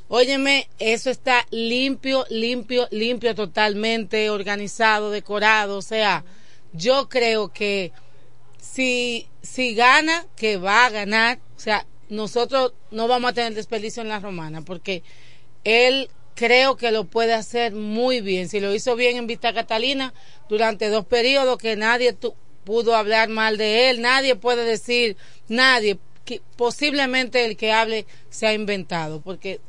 [0.08, 6.24] óyeme, eso está limpio, limpio, limpio totalmente, organizado, decorado, o sea,
[6.74, 7.92] yo creo que
[8.60, 14.02] si, si gana, que va a ganar, o sea, nosotros no vamos a tener desperdicio
[14.02, 15.04] en la romana, porque
[15.64, 16.10] él
[16.40, 18.48] creo que lo puede hacer muy bien.
[18.48, 20.14] Si lo hizo bien en Vista Catalina
[20.48, 22.16] durante dos periodos que nadie
[22.64, 25.18] pudo hablar mal de él, nadie puede decir,
[25.50, 26.00] nadie,
[26.56, 29.60] posiblemente el que hable se ha inventado, porque,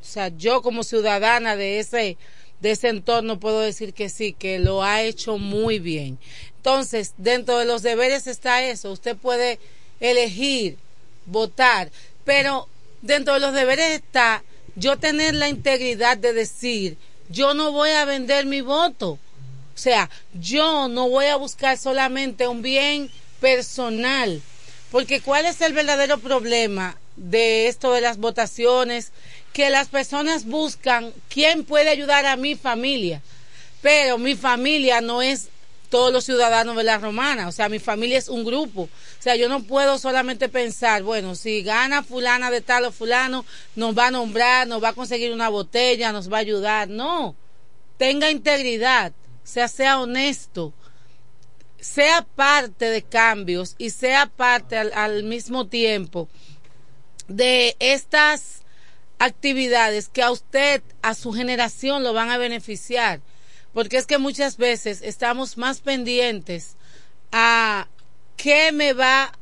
[0.00, 2.16] o sea, yo como ciudadana de ese,
[2.60, 6.18] de ese entorno puedo decir que sí, que lo ha hecho muy bien.
[6.56, 9.58] Entonces, dentro de los deberes está eso, usted puede
[10.00, 10.78] elegir,
[11.26, 11.90] votar,
[12.24, 12.66] pero
[13.02, 14.42] dentro de los deberes está
[14.78, 16.96] yo tener la integridad de decir,
[17.28, 19.10] yo no voy a vender mi voto.
[19.10, 23.10] O sea, yo no voy a buscar solamente un bien
[23.40, 24.40] personal.
[24.90, 29.12] Porque ¿cuál es el verdadero problema de esto de las votaciones?
[29.52, 33.20] Que las personas buscan quién puede ayudar a mi familia.
[33.82, 35.48] Pero mi familia no es
[35.90, 38.82] todos los ciudadanos de la romana, o sea, mi familia es un grupo.
[38.82, 43.44] O sea, yo no puedo solamente pensar, bueno, si gana fulana de tal o fulano,
[43.74, 46.88] nos va a nombrar, nos va a conseguir una botella, nos va a ayudar.
[46.88, 47.34] No,
[47.96, 49.12] tenga integridad,
[49.44, 50.72] sea, sea honesto,
[51.80, 56.28] sea parte de cambios y sea parte al, al mismo tiempo
[57.28, 58.62] de estas
[59.18, 63.20] actividades que a usted, a su generación lo van a beneficiar
[63.72, 66.76] porque es que muchas veces estamos más pendientes
[67.32, 67.88] a
[68.36, 69.32] qué me va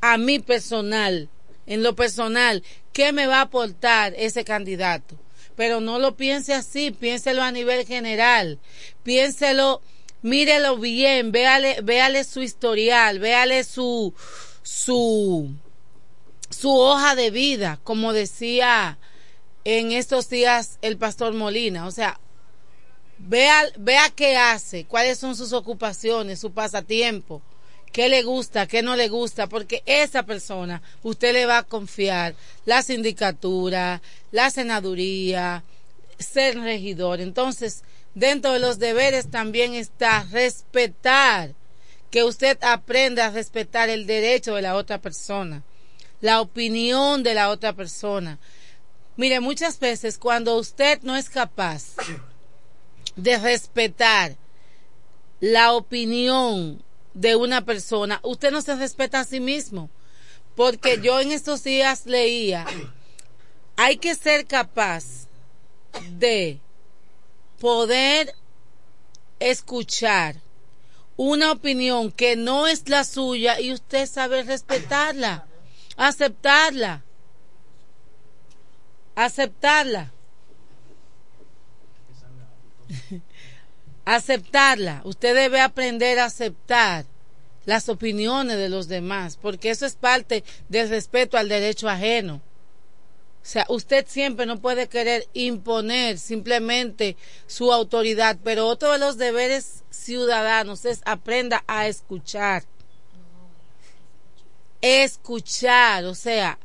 [0.00, 1.28] a mí personal,
[1.66, 2.62] en lo personal,
[2.92, 5.16] qué me va a aportar ese candidato.
[5.56, 8.58] Pero no lo piense así, piénselo a nivel general,
[9.02, 9.82] piénselo,
[10.22, 14.14] mírelo bien, véale, véale su historial, véale su,
[14.62, 15.50] su,
[16.48, 18.98] su hoja de vida, como decía
[19.64, 21.86] en estos días el pastor Molina.
[21.86, 22.20] O sea,
[23.18, 27.42] Vea, vea qué hace, cuáles son sus ocupaciones, su pasatiempo,
[27.92, 32.34] qué le gusta, qué no le gusta, porque esa persona usted le va a confiar
[32.64, 34.00] la sindicatura,
[34.30, 35.64] la senaduría,
[36.18, 37.20] ser regidor.
[37.20, 37.82] Entonces,
[38.14, 41.54] dentro de los deberes también está respetar,
[42.10, 45.62] que usted aprenda a respetar el derecho de la otra persona,
[46.20, 48.38] la opinión de la otra persona.
[49.16, 51.96] Mire, muchas veces cuando usted no es capaz
[53.18, 54.36] de respetar
[55.40, 56.82] la opinión
[57.14, 59.90] de una persona, usted no se respeta a sí mismo.
[60.54, 62.66] Porque yo en estos días leía,
[63.76, 65.26] hay que ser capaz
[66.12, 66.60] de
[67.60, 68.34] poder
[69.40, 70.36] escuchar
[71.16, 75.46] una opinión que no es la suya y usted sabe respetarla,
[75.96, 77.02] aceptarla,
[79.16, 80.12] aceptarla.
[84.04, 85.02] aceptarla.
[85.04, 87.04] Usted debe aprender a aceptar
[87.64, 92.40] las opiniones de los demás, porque eso es parte del respeto al derecho ajeno.
[93.48, 97.16] O sea, usted siempre no puede querer imponer simplemente
[97.46, 102.64] su autoridad, pero otro de los deberes ciudadanos es aprenda a escuchar.
[104.80, 106.58] Escuchar, o sea,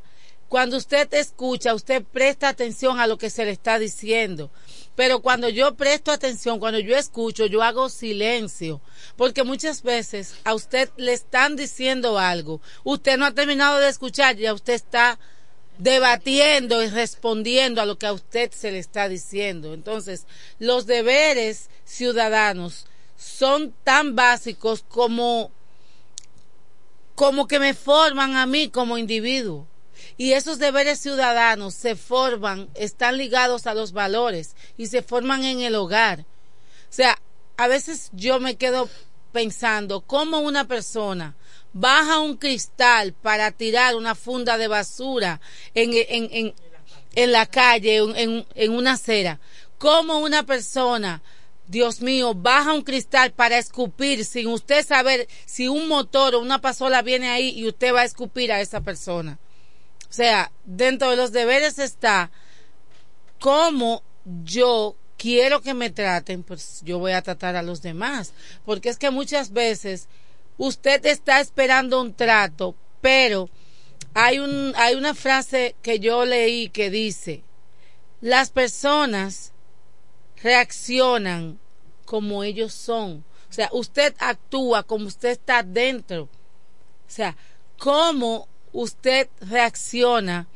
[0.50, 4.52] Cuando usted escucha, usted presta atención a lo que se le está diciendo.
[4.96, 8.80] Pero cuando yo presto atención, cuando yo escucho, yo hago silencio.
[9.16, 12.62] Porque muchas veces a usted le están diciendo algo.
[12.84, 15.20] Usted no ha terminado de escuchar, ya usted está
[15.80, 19.74] debatiendo y respondiendo a lo que a usted se le está diciendo.
[19.74, 20.28] Entonces,
[20.60, 22.86] los deberes ciudadanos
[23.18, 25.52] son tan básicos como
[27.16, 29.68] como que me forman a mí como individuo.
[30.18, 35.62] Y esos deberes ciudadanos se forman, están ligados a los valores y se forman en
[35.62, 36.22] el hogar.
[36.22, 37.20] O sea,
[37.58, 38.90] a veces yo me quedo
[39.32, 41.36] pensando cómo una persona
[41.74, 45.42] baja un cristal para tirar una funda de basura
[45.74, 46.54] en, en, en,
[47.16, 49.40] en la calle, en, una acera.
[49.78, 51.22] Cómo una persona
[51.68, 56.60] Dios mío, baja un cristal para escupir sin usted saber si un motor o una
[56.60, 59.40] pasola viene ahí y usted va a escupir a esa persona.
[60.14, 62.30] O sea, dentro de los deberes está
[63.40, 64.04] cómo
[64.44, 68.32] yo quiero que me traten, pues yo voy a tratar a los demás.
[68.64, 70.08] Porque es que muchas veces
[70.60, 73.50] usted está esperando un trato, pero
[74.14, 77.42] hay, un, hay una frase que yo leí que dice,
[78.22, 79.52] las personas
[80.44, 81.58] reaccionan
[82.06, 83.26] como ellos son.
[83.50, 86.26] O sea, usted actúa como usted está dentro.
[86.26, 86.30] O
[87.08, 87.36] sea,
[87.80, 90.48] cómo usted reacciona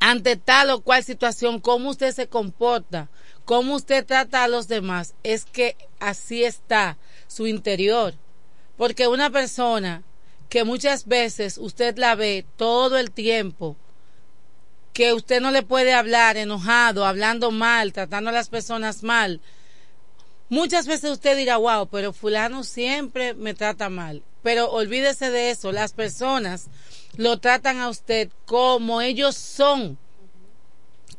[0.00, 3.08] ante tal o cual situación, cómo usted se comporta,
[3.44, 6.98] cómo usted trata a los demás, es que así está
[7.28, 8.14] su interior.
[8.76, 10.02] Porque una persona
[10.48, 13.76] que muchas veces usted la ve todo el tiempo,
[14.92, 19.40] que usted no le puede hablar enojado, hablando mal, tratando a las personas mal.
[20.48, 24.22] Muchas veces usted dirá, wow, pero fulano siempre me trata mal.
[24.42, 26.66] Pero olvídese de eso, las personas
[27.16, 29.98] lo tratan a usted como ellos son,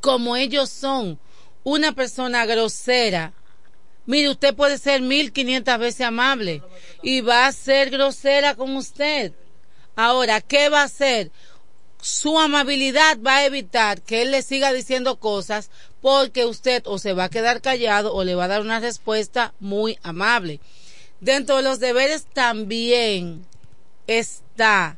[0.01, 1.19] como ellos son.
[1.63, 3.33] Una persona grosera.
[4.05, 6.61] Mire, usted puede ser mil quinientas veces amable
[7.01, 9.31] y va a ser grosera con usted.
[9.95, 11.31] Ahora, ¿qué va a hacer?
[12.03, 15.69] su amabilidad va a evitar que él le siga diciendo cosas
[16.01, 19.53] porque usted o se va a quedar callado o le va a dar una respuesta
[19.61, 20.59] muy amable.
[21.23, 23.45] Dentro de los deberes también
[24.07, 24.97] está,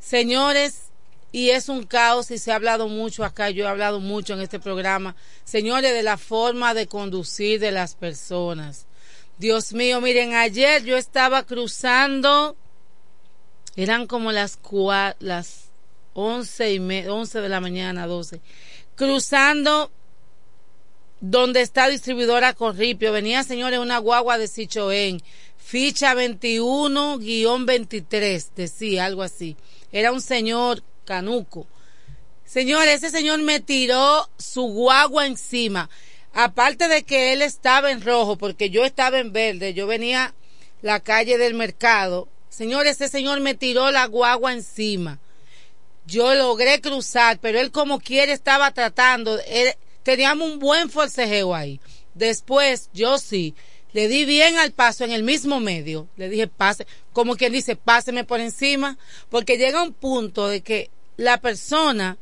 [0.00, 0.90] señores,
[1.30, 4.40] y es un caos y se ha hablado mucho acá, yo he hablado mucho en
[4.40, 5.14] este programa,
[5.44, 8.86] señores, de la forma de conducir de las personas.
[9.38, 12.56] Dios mío, miren, ayer yo estaba cruzando,
[13.76, 14.58] eran como las,
[15.20, 15.70] las
[16.14, 18.40] once, y 11 de la mañana, 12,
[18.96, 19.92] cruzando
[21.20, 23.12] donde está distribuidora Corripio.
[23.12, 25.22] Venía, señores, una guagua de Sichoén,
[25.70, 29.56] ficha 21-23, decía algo así.
[29.92, 31.68] Era un señor canuco.
[32.44, 35.88] Señores, ese señor me tiró su guagua encima.
[36.32, 40.34] Aparte de que él estaba en rojo, porque yo estaba en verde, yo venía
[40.82, 42.26] la calle del mercado.
[42.48, 45.20] Señores, ese señor me tiró la guagua encima
[46.10, 49.38] yo logré cruzar, pero él como quiere estaba tratando,
[50.02, 51.80] teníamos un buen forcejeo ahí.
[52.14, 53.54] Después, yo sí,
[53.92, 57.76] le di bien al paso en el mismo medio, le dije pase, como quien dice,
[57.76, 58.98] páseme por encima,
[59.28, 62.16] porque llega un punto de que la persona,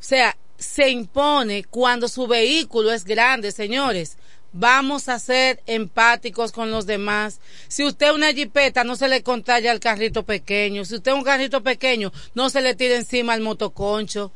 [0.00, 4.16] o sea, se impone cuando su vehículo es grande, señores.
[4.52, 7.40] Vamos a ser empáticos con los demás.
[7.68, 10.84] Si usted una jipeta, no se le contraya al carrito pequeño.
[10.84, 14.32] Si usted un carrito pequeño, no se le tire encima al motoconcho.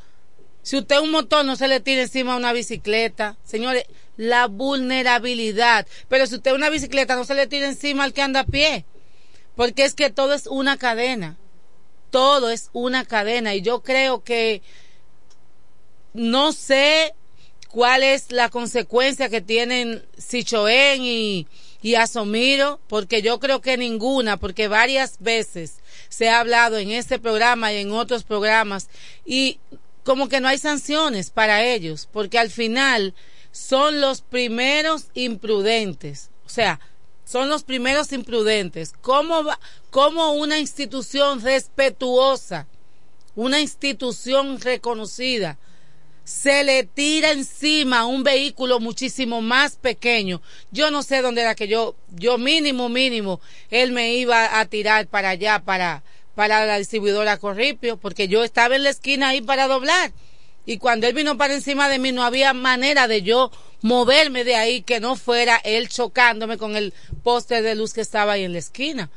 [0.62, 3.36] Si usted un motor, no se le tire encima a una bicicleta.
[3.42, 3.84] Señores,
[4.16, 5.86] la vulnerabilidad.
[6.08, 8.84] Pero si usted una bicicleta, no se le tire encima al que anda a pie.
[9.56, 11.36] Porque es que todo es una cadena.
[12.10, 13.54] Todo es una cadena.
[13.54, 14.62] Y yo creo que
[16.14, 17.14] no sé
[17.72, 21.46] cuál es la consecuencia que tienen Sichoén y,
[21.80, 25.76] y Asomiro, porque yo creo que ninguna, porque varias veces
[26.10, 28.88] se ha hablado en este programa y en otros programas,
[29.24, 29.58] y
[30.04, 33.14] como que no hay sanciones para ellos, porque al final
[33.52, 36.80] son los primeros imprudentes, o sea,
[37.24, 38.92] son los primeros imprudentes.
[39.00, 39.60] ¿Cómo, va,
[39.90, 42.66] cómo una institución respetuosa,
[43.34, 45.58] una institución reconocida,
[46.24, 50.40] se le tira encima un vehículo muchísimo más pequeño.
[50.70, 55.06] Yo no sé dónde era que yo, yo mínimo, mínimo, él me iba a tirar
[55.08, 56.02] para allá, para,
[56.34, 60.12] para la distribuidora Corripio, porque yo estaba en la esquina ahí para doblar.
[60.64, 64.54] Y cuando él vino para encima de mí, no había manera de yo moverme de
[64.54, 68.52] ahí que no fuera él chocándome con el poste de luz que estaba ahí en
[68.52, 69.10] la esquina.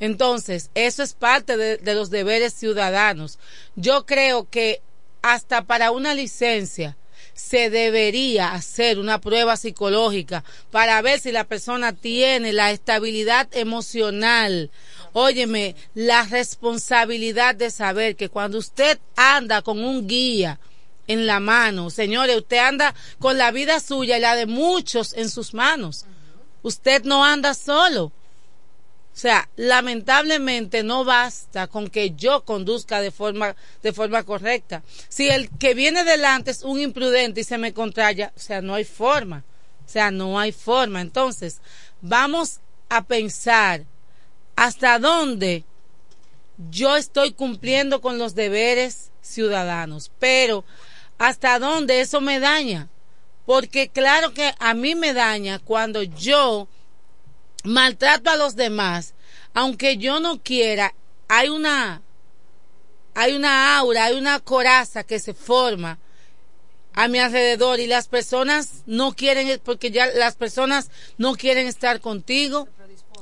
[0.00, 3.38] Entonces, eso es parte de, de los deberes ciudadanos.
[3.76, 4.82] Yo creo que
[5.22, 6.96] hasta para una licencia
[7.34, 14.70] se debería hacer una prueba psicológica para ver si la persona tiene la estabilidad emocional.
[15.14, 20.58] Óyeme, la responsabilidad de saber que cuando usted anda con un guía
[21.06, 25.28] en la mano, señores, usted anda con la vida suya y la de muchos en
[25.28, 26.06] sus manos.
[26.62, 28.04] Usted no anda solo.
[28.04, 34.82] O sea, lamentablemente no basta con que yo conduzca de forma, de forma correcta.
[35.08, 38.74] Si el que viene delante es un imprudente y se me contraya, o sea, no
[38.74, 39.44] hay forma.
[39.84, 41.02] O sea, no hay forma.
[41.02, 41.60] Entonces,
[42.00, 43.84] vamos a pensar
[44.56, 45.64] hasta dónde
[46.70, 50.64] yo estoy cumpliendo con los deberes ciudadanos, pero
[51.22, 52.88] hasta dónde eso me daña.
[53.46, 56.66] Porque claro que a mí me daña cuando yo
[57.62, 59.14] maltrato a los demás,
[59.54, 60.94] aunque yo no quiera,
[61.28, 62.02] hay una,
[63.14, 66.00] hay una aura, hay una coraza que se forma
[66.92, 72.00] a mi alrededor y las personas no quieren, porque ya las personas no quieren estar
[72.00, 72.68] contigo,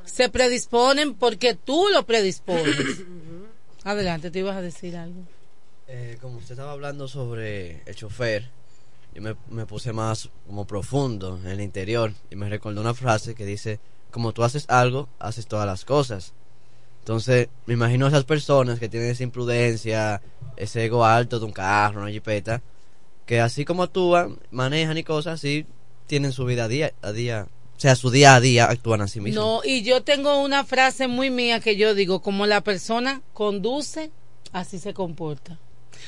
[0.07, 3.03] se predisponen porque tú lo predispones.
[3.85, 5.21] Adelante, te ibas a decir algo.
[5.93, 8.49] Eh, como usted estaba hablando sobre el chofer,
[9.13, 13.45] yo me, puse más como profundo en el interior y me recordó una frase que
[13.45, 13.81] dice,
[14.13, 16.33] como tú haces algo, haces todas las cosas.
[17.01, 20.23] Entonces, me imagino a esas personas que tienen esa imprudencia,
[20.57, 22.63] ese ego alto de un carro, una jipeta,
[23.27, 25.67] que así como actúan, manejan y cosas así,
[26.07, 29.21] tienen su vida a día a día, o sea, su día a día actúan así
[29.21, 29.43] mismo.
[29.43, 34.13] No, y yo tengo una frase muy mía que yo digo, como la persona conduce,
[34.53, 35.59] así se comporta.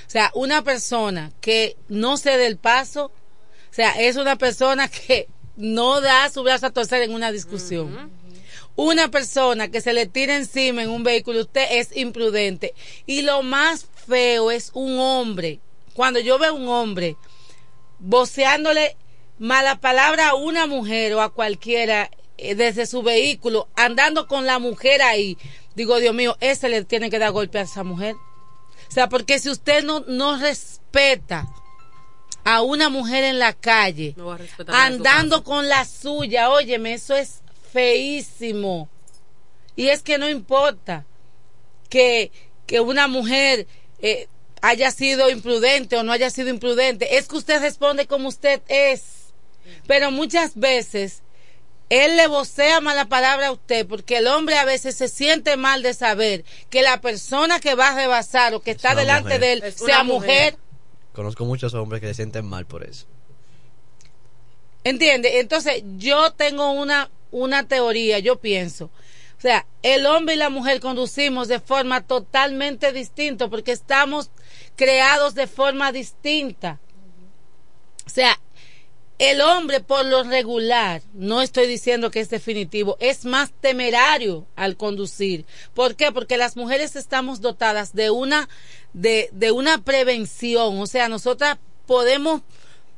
[0.06, 4.88] O sea, una persona que no se dé el paso, o sea, es una persona
[4.88, 8.10] que no da su brazo a torcer en una discusión.
[8.74, 12.74] Una persona que se le tira encima en un vehículo, usted es imprudente.
[13.06, 15.60] Y lo más feo es un hombre.
[15.94, 17.16] Cuando yo veo un hombre
[17.98, 18.96] voceándole
[19.38, 24.58] mala palabra a una mujer o a cualquiera eh, desde su vehículo, andando con la
[24.58, 25.36] mujer ahí,
[25.74, 28.14] digo, Dios mío, ese le tiene que dar golpe a esa mujer.
[28.92, 31.48] O sea, porque si usted no, no respeta
[32.44, 34.36] a una mujer en la calle, No
[34.68, 37.40] andando con la suya, óyeme, eso es
[37.72, 38.90] feísimo.
[39.76, 41.06] Y es que no importa
[41.88, 42.32] que,
[42.66, 43.66] que una mujer
[44.00, 44.28] eh,
[44.60, 49.32] haya sido imprudente o no haya sido imprudente, es que usted responde como usted es.
[49.86, 51.21] Pero muchas veces
[51.92, 55.82] él le vocea mala palabra a usted porque el hombre a veces se siente mal
[55.82, 59.40] de saber que la persona que va a rebasar o que está delante mujer.
[59.40, 60.54] de él Es sea mujer.
[60.54, 60.58] mujer
[61.12, 63.06] Conozco muchos hombres que se sienten mal por eso.
[64.84, 65.40] ¿Entiende?
[65.40, 68.86] Entonces, yo tengo una, una teoría, yo pienso.
[69.36, 74.30] O sea, el hombre y la mujer conducimos de forma totalmente distinta porque estamos
[74.76, 76.80] creados de forma distinta.
[78.06, 78.40] O sea,
[79.22, 84.76] el hombre por lo regular, no estoy diciendo que es definitivo, es más temerario al
[84.76, 85.46] conducir.
[85.74, 86.10] ¿Por qué?
[86.10, 88.48] Porque las mujeres estamos dotadas de una,
[88.92, 90.80] de, de una prevención.
[90.80, 92.44] O sea, nosotras podemos, o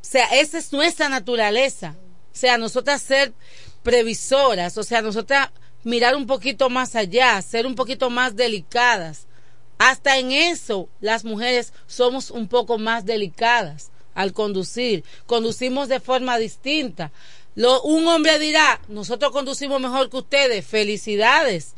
[0.00, 1.94] sea, esa es nuestra naturaleza.
[2.32, 3.34] O sea, nosotras ser
[3.82, 5.50] previsoras, o sea, nosotras
[5.82, 9.26] mirar un poquito más allá, ser un poquito más delicadas.
[9.76, 15.04] Hasta en eso las mujeres somos un poco más delicadas al conducir.
[15.26, 17.10] Conducimos de forma distinta.
[17.56, 20.66] Lo, un hombre dirá, nosotros conducimos mejor que ustedes.
[20.66, 21.74] Felicidades.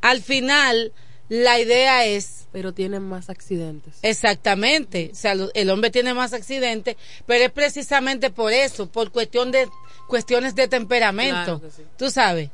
[0.00, 0.92] Al final,
[1.28, 2.46] la idea es...
[2.52, 3.94] Pero tienen más accidentes.
[4.02, 5.10] Exactamente.
[5.12, 6.96] O sea, lo- el hombre tiene más accidentes,
[7.26, 9.68] pero es precisamente por eso, por cuestión de
[10.08, 11.60] cuestiones de temperamento.
[11.60, 11.82] Claro que sí.
[11.96, 12.50] Tú sabes.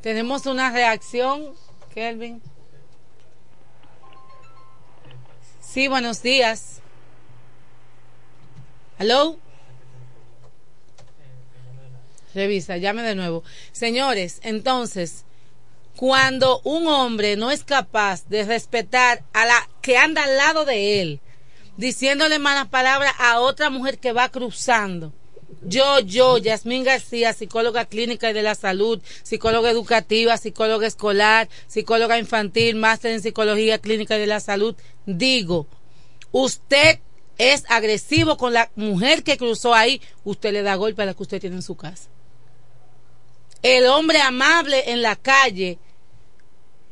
[0.00, 1.52] Tenemos una reacción,
[1.92, 2.40] Kelvin.
[5.60, 6.80] Sí, buenos días.
[8.98, 9.38] ¿Aló?
[12.34, 13.44] Revisa, llame de nuevo.
[13.72, 15.24] Señores, entonces,
[15.96, 21.00] cuando un hombre no es capaz de respetar a la que anda al lado de
[21.00, 21.20] él,
[21.76, 25.12] diciéndole malas palabras a otra mujer que va cruzando.
[25.62, 32.76] Yo, yo, Yasmín García, psicóloga clínica de la salud, psicóloga educativa, psicóloga escolar, psicóloga infantil,
[32.76, 34.76] máster en psicología clínica y de la salud,
[35.06, 35.66] digo,
[36.32, 37.00] usted
[37.38, 41.22] es agresivo con la mujer que cruzó ahí, usted le da golpe a la que
[41.22, 42.08] usted tiene en su casa.
[43.62, 45.78] El hombre amable en la calle,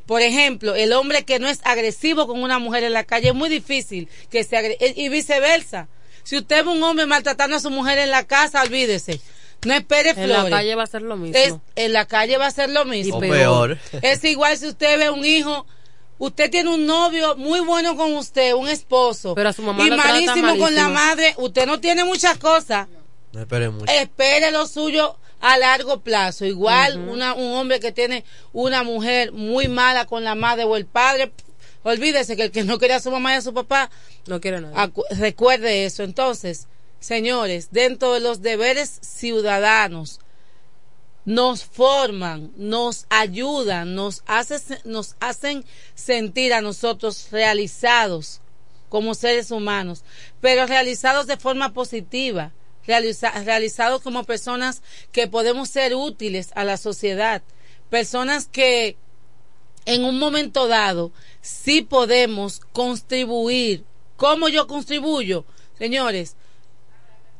[0.05, 3.35] por ejemplo, el hombre que no es agresivo con una mujer en la calle, es
[3.35, 5.87] muy difícil que sea agre- y viceversa.
[6.23, 9.19] Si usted ve un hombre maltratando a su mujer en la casa, olvídese.
[9.65, 10.51] No espere En la flores.
[10.51, 11.37] calle va a ser lo mismo.
[11.37, 13.17] Es- en la calle va a ser lo mismo.
[13.17, 13.77] O peor.
[14.01, 15.65] Es igual si usted ve un hijo,
[16.23, 19.35] Usted tiene un novio muy bueno con usted, un esposo.
[19.35, 20.89] Pero a su mamá y lo trata malísimo con la malísimo.
[20.93, 21.33] madre.
[21.37, 22.87] Usted no tiene muchas cosas.
[23.33, 23.91] No espere mucho.
[23.91, 26.45] Espere lo suyo a largo plazo.
[26.45, 28.23] Igual una, un hombre que tiene
[28.53, 31.33] una mujer muy mala con la madre o el padre.
[31.83, 33.89] Olvídese que el que no quiere a su mamá y a su papá,
[34.25, 34.91] No quiero nada.
[35.09, 36.03] recuerde eso.
[36.03, 36.67] Entonces,
[37.01, 40.21] señores, dentro de los deberes ciudadanos,
[41.25, 45.63] nos forman, nos ayudan, nos, hace, nos hacen
[45.95, 48.41] sentir a nosotros realizados
[48.89, 50.03] como seres humanos,
[50.41, 52.51] pero realizados de forma positiva,
[52.85, 54.81] realiza- realizados como personas
[55.11, 57.41] que podemos ser útiles a la sociedad,
[57.89, 58.97] personas que
[59.85, 63.83] en un momento dado sí podemos contribuir.
[64.15, 65.45] ¿Cómo yo contribuyo?
[65.77, 66.35] Señores,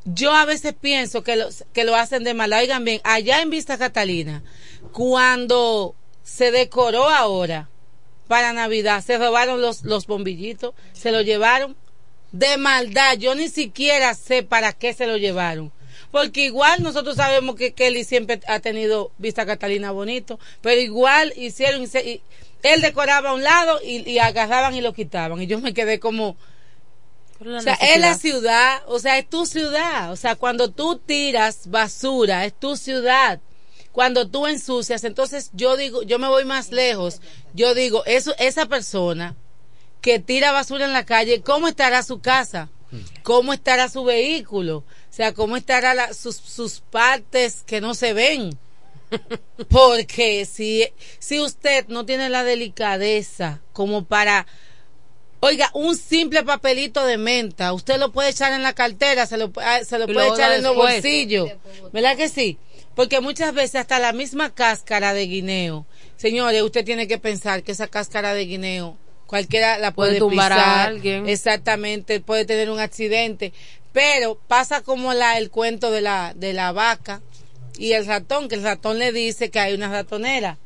[0.04, 2.58] yo a veces pienso que lo, que lo hacen de mala.
[2.58, 4.42] Oigan bien, allá en Vista Catalina,
[4.92, 7.68] cuando se decoró ahora
[8.28, 11.76] para Navidad, se robaron los, los bombillitos, se lo llevaron
[12.32, 13.16] de maldad.
[13.16, 15.72] Yo ni siquiera sé para qué se lo llevaron.
[16.10, 21.82] Porque igual nosotros sabemos que Kelly siempre ha tenido Vista Catalina bonito, pero igual hicieron,
[21.82, 22.20] y
[22.62, 25.40] él decoraba a un lado y, y agarraban y lo quitaban.
[25.42, 26.36] Y yo me quedé como,
[27.58, 30.12] o sea, es la ciudad, o sea, es tu ciudad.
[30.12, 33.40] O sea, cuando tú tiras basura, es tu ciudad.
[33.92, 37.20] Cuando tú ensucias, entonces yo digo, yo me voy más lejos.
[37.54, 39.36] Yo digo, eso, esa persona
[40.00, 42.68] que tira basura en la calle, ¿cómo estará su casa?
[43.22, 44.78] ¿Cómo estará su vehículo?
[44.78, 48.56] O sea, ¿cómo estará la- sus, sus partes que no se ven?
[49.68, 50.86] Porque si,
[51.18, 54.46] si usted no tiene la delicadeza como para
[55.44, 59.52] Oiga, un simple papelito de menta, usted lo puede echar en la cartera, se lo,
[59.56, 61.50] ah, se lo puede echar en los bolsillos.
[61.92, 62.56] ¿Verdad que sí?
[62.94, 65.84] Porque muchas veces hasta la misma cáscara de guineo,
[66.16, 68.96] señores, usted tiene que pensar que esa cáscara de guineo
[69.26, 71.28] cualquiera la puede, Puede tumbar a alguien.
[71.28, 73.52] exactamente, puede tener un accidente,
[73.92, 77.20] pero pasa como la el cuento de la de la vaca
[77.76, 80.56] y el ratón, que el ratón le dice que hay una ratonera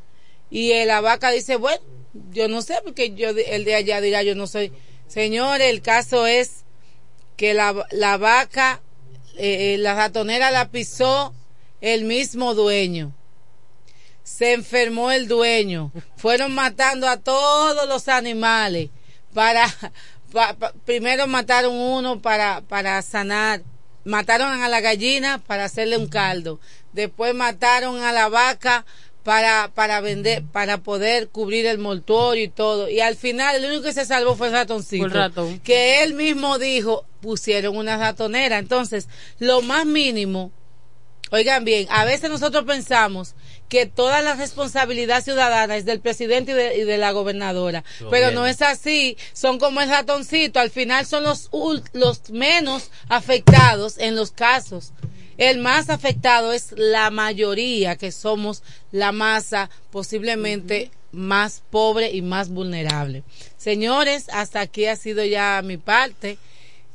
[0.52, 1.80] y la vaca dice, bueno,
[2.32, 4.72] yo no sé, porque yo el de allá dirá, yo no soy.
[5.06, 6.64] Señores, el caso es
[7.36, 8.80] que la, la vaca,
[9.36, 11.34] eh, eh, la ratonera la pisó
[11.80, 13.14] el mismo dueño.
[14.22, 15.92] Se enfermó el dueño.
[16.16, 18.90] Fueron matando a todos los animales.
[19.32, 19.66] Para,
[20.32, 23.62] pa- pa- primero mataron uno para, para sanar.
[24.04, 26.60] Mataron a la gallina para hacerle un caldo.
[26.92, 28.84] Después mataron a la vaca
[29.24, 32.88] para, para vender, para poder cubrir el mortuorio y todo.
[32.88, 35.04] Y al final el único que se salvó fue el ratoncito.
[35.04, 35.58] Fue el ratón.
[35.60, 38.58] Que él mismo dijo, pusieron una ratonera.
[38.58, 39.08] Entonces,
[39.38, 40.50] lo más mínimo,
[41.30, 43.34] oigan bien, a veces nosotros pensamos
[43.68, 47.84] que toda la responsabilidad ciudadana es del presidente y de, y de la gobernadora.
[48.00, 48.34] Lo Pero bien.
[48.36, 49.18] no es así.
[49.34, 50.58] Son como el ratoncito.
[50.58, 54.92] Al final son los, ul- los menos afectados en los casos.
[55.38, 62.48] El más afectado es la mayoría, que somos la masa posiblemente más pobre y más
[62.48, 63.22] vulnerable.
[63.56, 66.38] Señores, hasta aquí ha sido ya mi parte.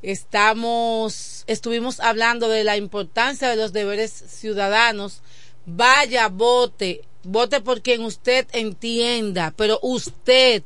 [0.01, 5.21] Estamos, estuvimos hablando de la importancia de los deberes ciudadanos.
[5.65, 10.63] Vaya, vote, vote por quien usted entienda, pero usted,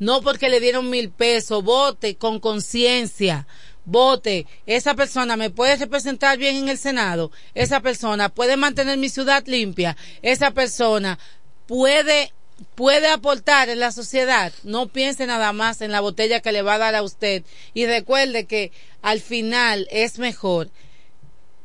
[0.00, 3.46] no porque le dieron mil pesos, vote con conciencia.
[3.84, 9.08] Vote, esa persona me puede representar bien en el Senado, esa persona puede mantener mi
[9.08, 11.18] ciudad limpia, esa persona
[11.66, 12.32] puede
[12.76, 14.52] puede aportar en la sociedad.
[14.62, 17.42] No piense nada más en la botella que le va a dar a usted
[17.74, 18.70] y recuerde que
[19.02, 20.70] al final es mejor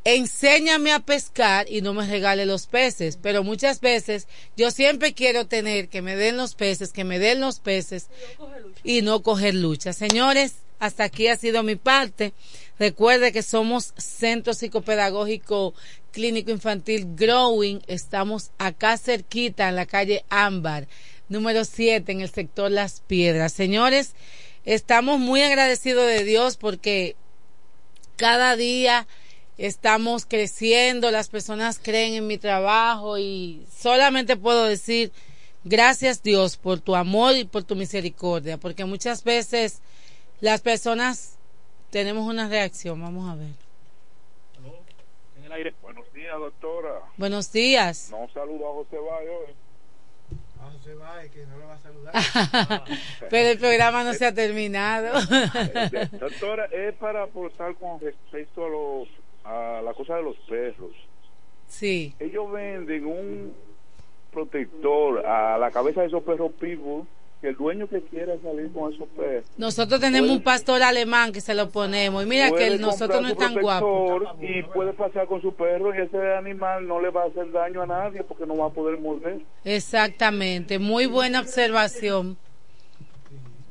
[0.08, 3.20] enséñame a pescar y no me regale los peces.
[3.22, 7.42] Pero muchas veces yo siempre quiero tener que me den los peces, que me den
[7.42, 8.08] los peces
[8.86, 9.92] y no coger lucha.
[9.92, 12.34] Señores, hasta aquí ha sido mi parte.
[12.80, 15.74] Recuerde que somos Centro Psicopedagógico
[16.12, 17.82] Clínico Infantil Growing.
[17.88, 20.88] Estamos acá cerquita en la calle Ámbar,
[21.30, 23.54] número 7, en el sector Las Piedras.
[23.54, 24.14] Señores,
[24.66, 27.16] estamos muy agradecidos de Dios porque
[28.16, 29.08] cada día
[29.58, 35.12] estamos creciendo, las personas creen en mi trabajo y solamente puedo decir
[35.64, 39.82] gracias Dios por tu amor y por tu misericordia, porque muchas veces
[40.40, 41.38] las personas
[41.90, 43.52] tenemos una reacción, vamos a ver.
[45.38, 45.74] En el aire.
[45.82, 47.02] Buenos días, doctora.
[47.18, 48.10] Buenos días.
[48.12, 49.56] No saludo a José Valle hoy.
[50.60, 52.84] A José Báez, que no lo va a saludar.
[53.30, 55.20] Pero el programa no se ha terminado.
[56.20, 59.08] Doctora, es para aportar con respecto a los
[59.46, 60.92] a la cosa de los perros.
[61.68, 62.14] Sí.
[62.20, 63.54] Ellos venden un
[64.34, 67.08] protector a la cabeza de esos perros pitbull
[67.42, 69.44] que el dueño que quiera salir con esos perros.
[69.58, 72.24] Nosotros tenemos un pastor alemán que se lo ponemos.
[72.24, 74.20] Y mira que el- nosotros no es tan guapo.
[74.42, 77.84] Y puede pasar con su perro y ese animal no le va a hacer daño
[77.84, 79.40] a nadie porque no va a poder morder.
[79.64, 80.80] Exactamente.
[80.80, 82.38] Muy buena observación.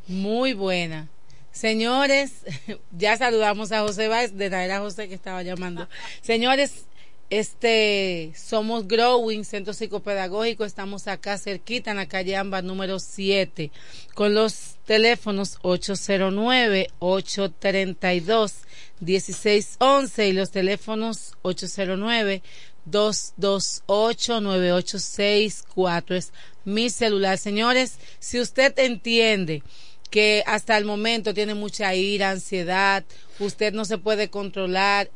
[0.07, 1.09] Muy buena.
[1.51, 2.45] Señores,
[2.97, 5.89] ya saludamos a José Báez, de la era José que estaba llamando.
[6.21, 6.87] Señores,
[7.31, 13.71] este somos Growing, Centro Psicopedagógico, estamos acá cerquita en la calle Amba número 7
[14.15, 18.55] con los teléfonos 809 832
[19.01, 22.43] 1611 y los teléfonos 809
[22.85, 26.33] 228 9864 es
[26.65, 27.39] mi celular.
[27.39, 29.63] Señores, si usted entiende
[30.11, 33.05] que hasta el momento tiene mucha ira, ansiedad,
[33.41, 35.11] usted no se puede controlar,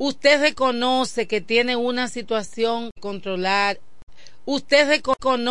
[0.00, 3.80] usted reconoce que tiene una situación controlar,
[4.46, 5.18] usted reconoce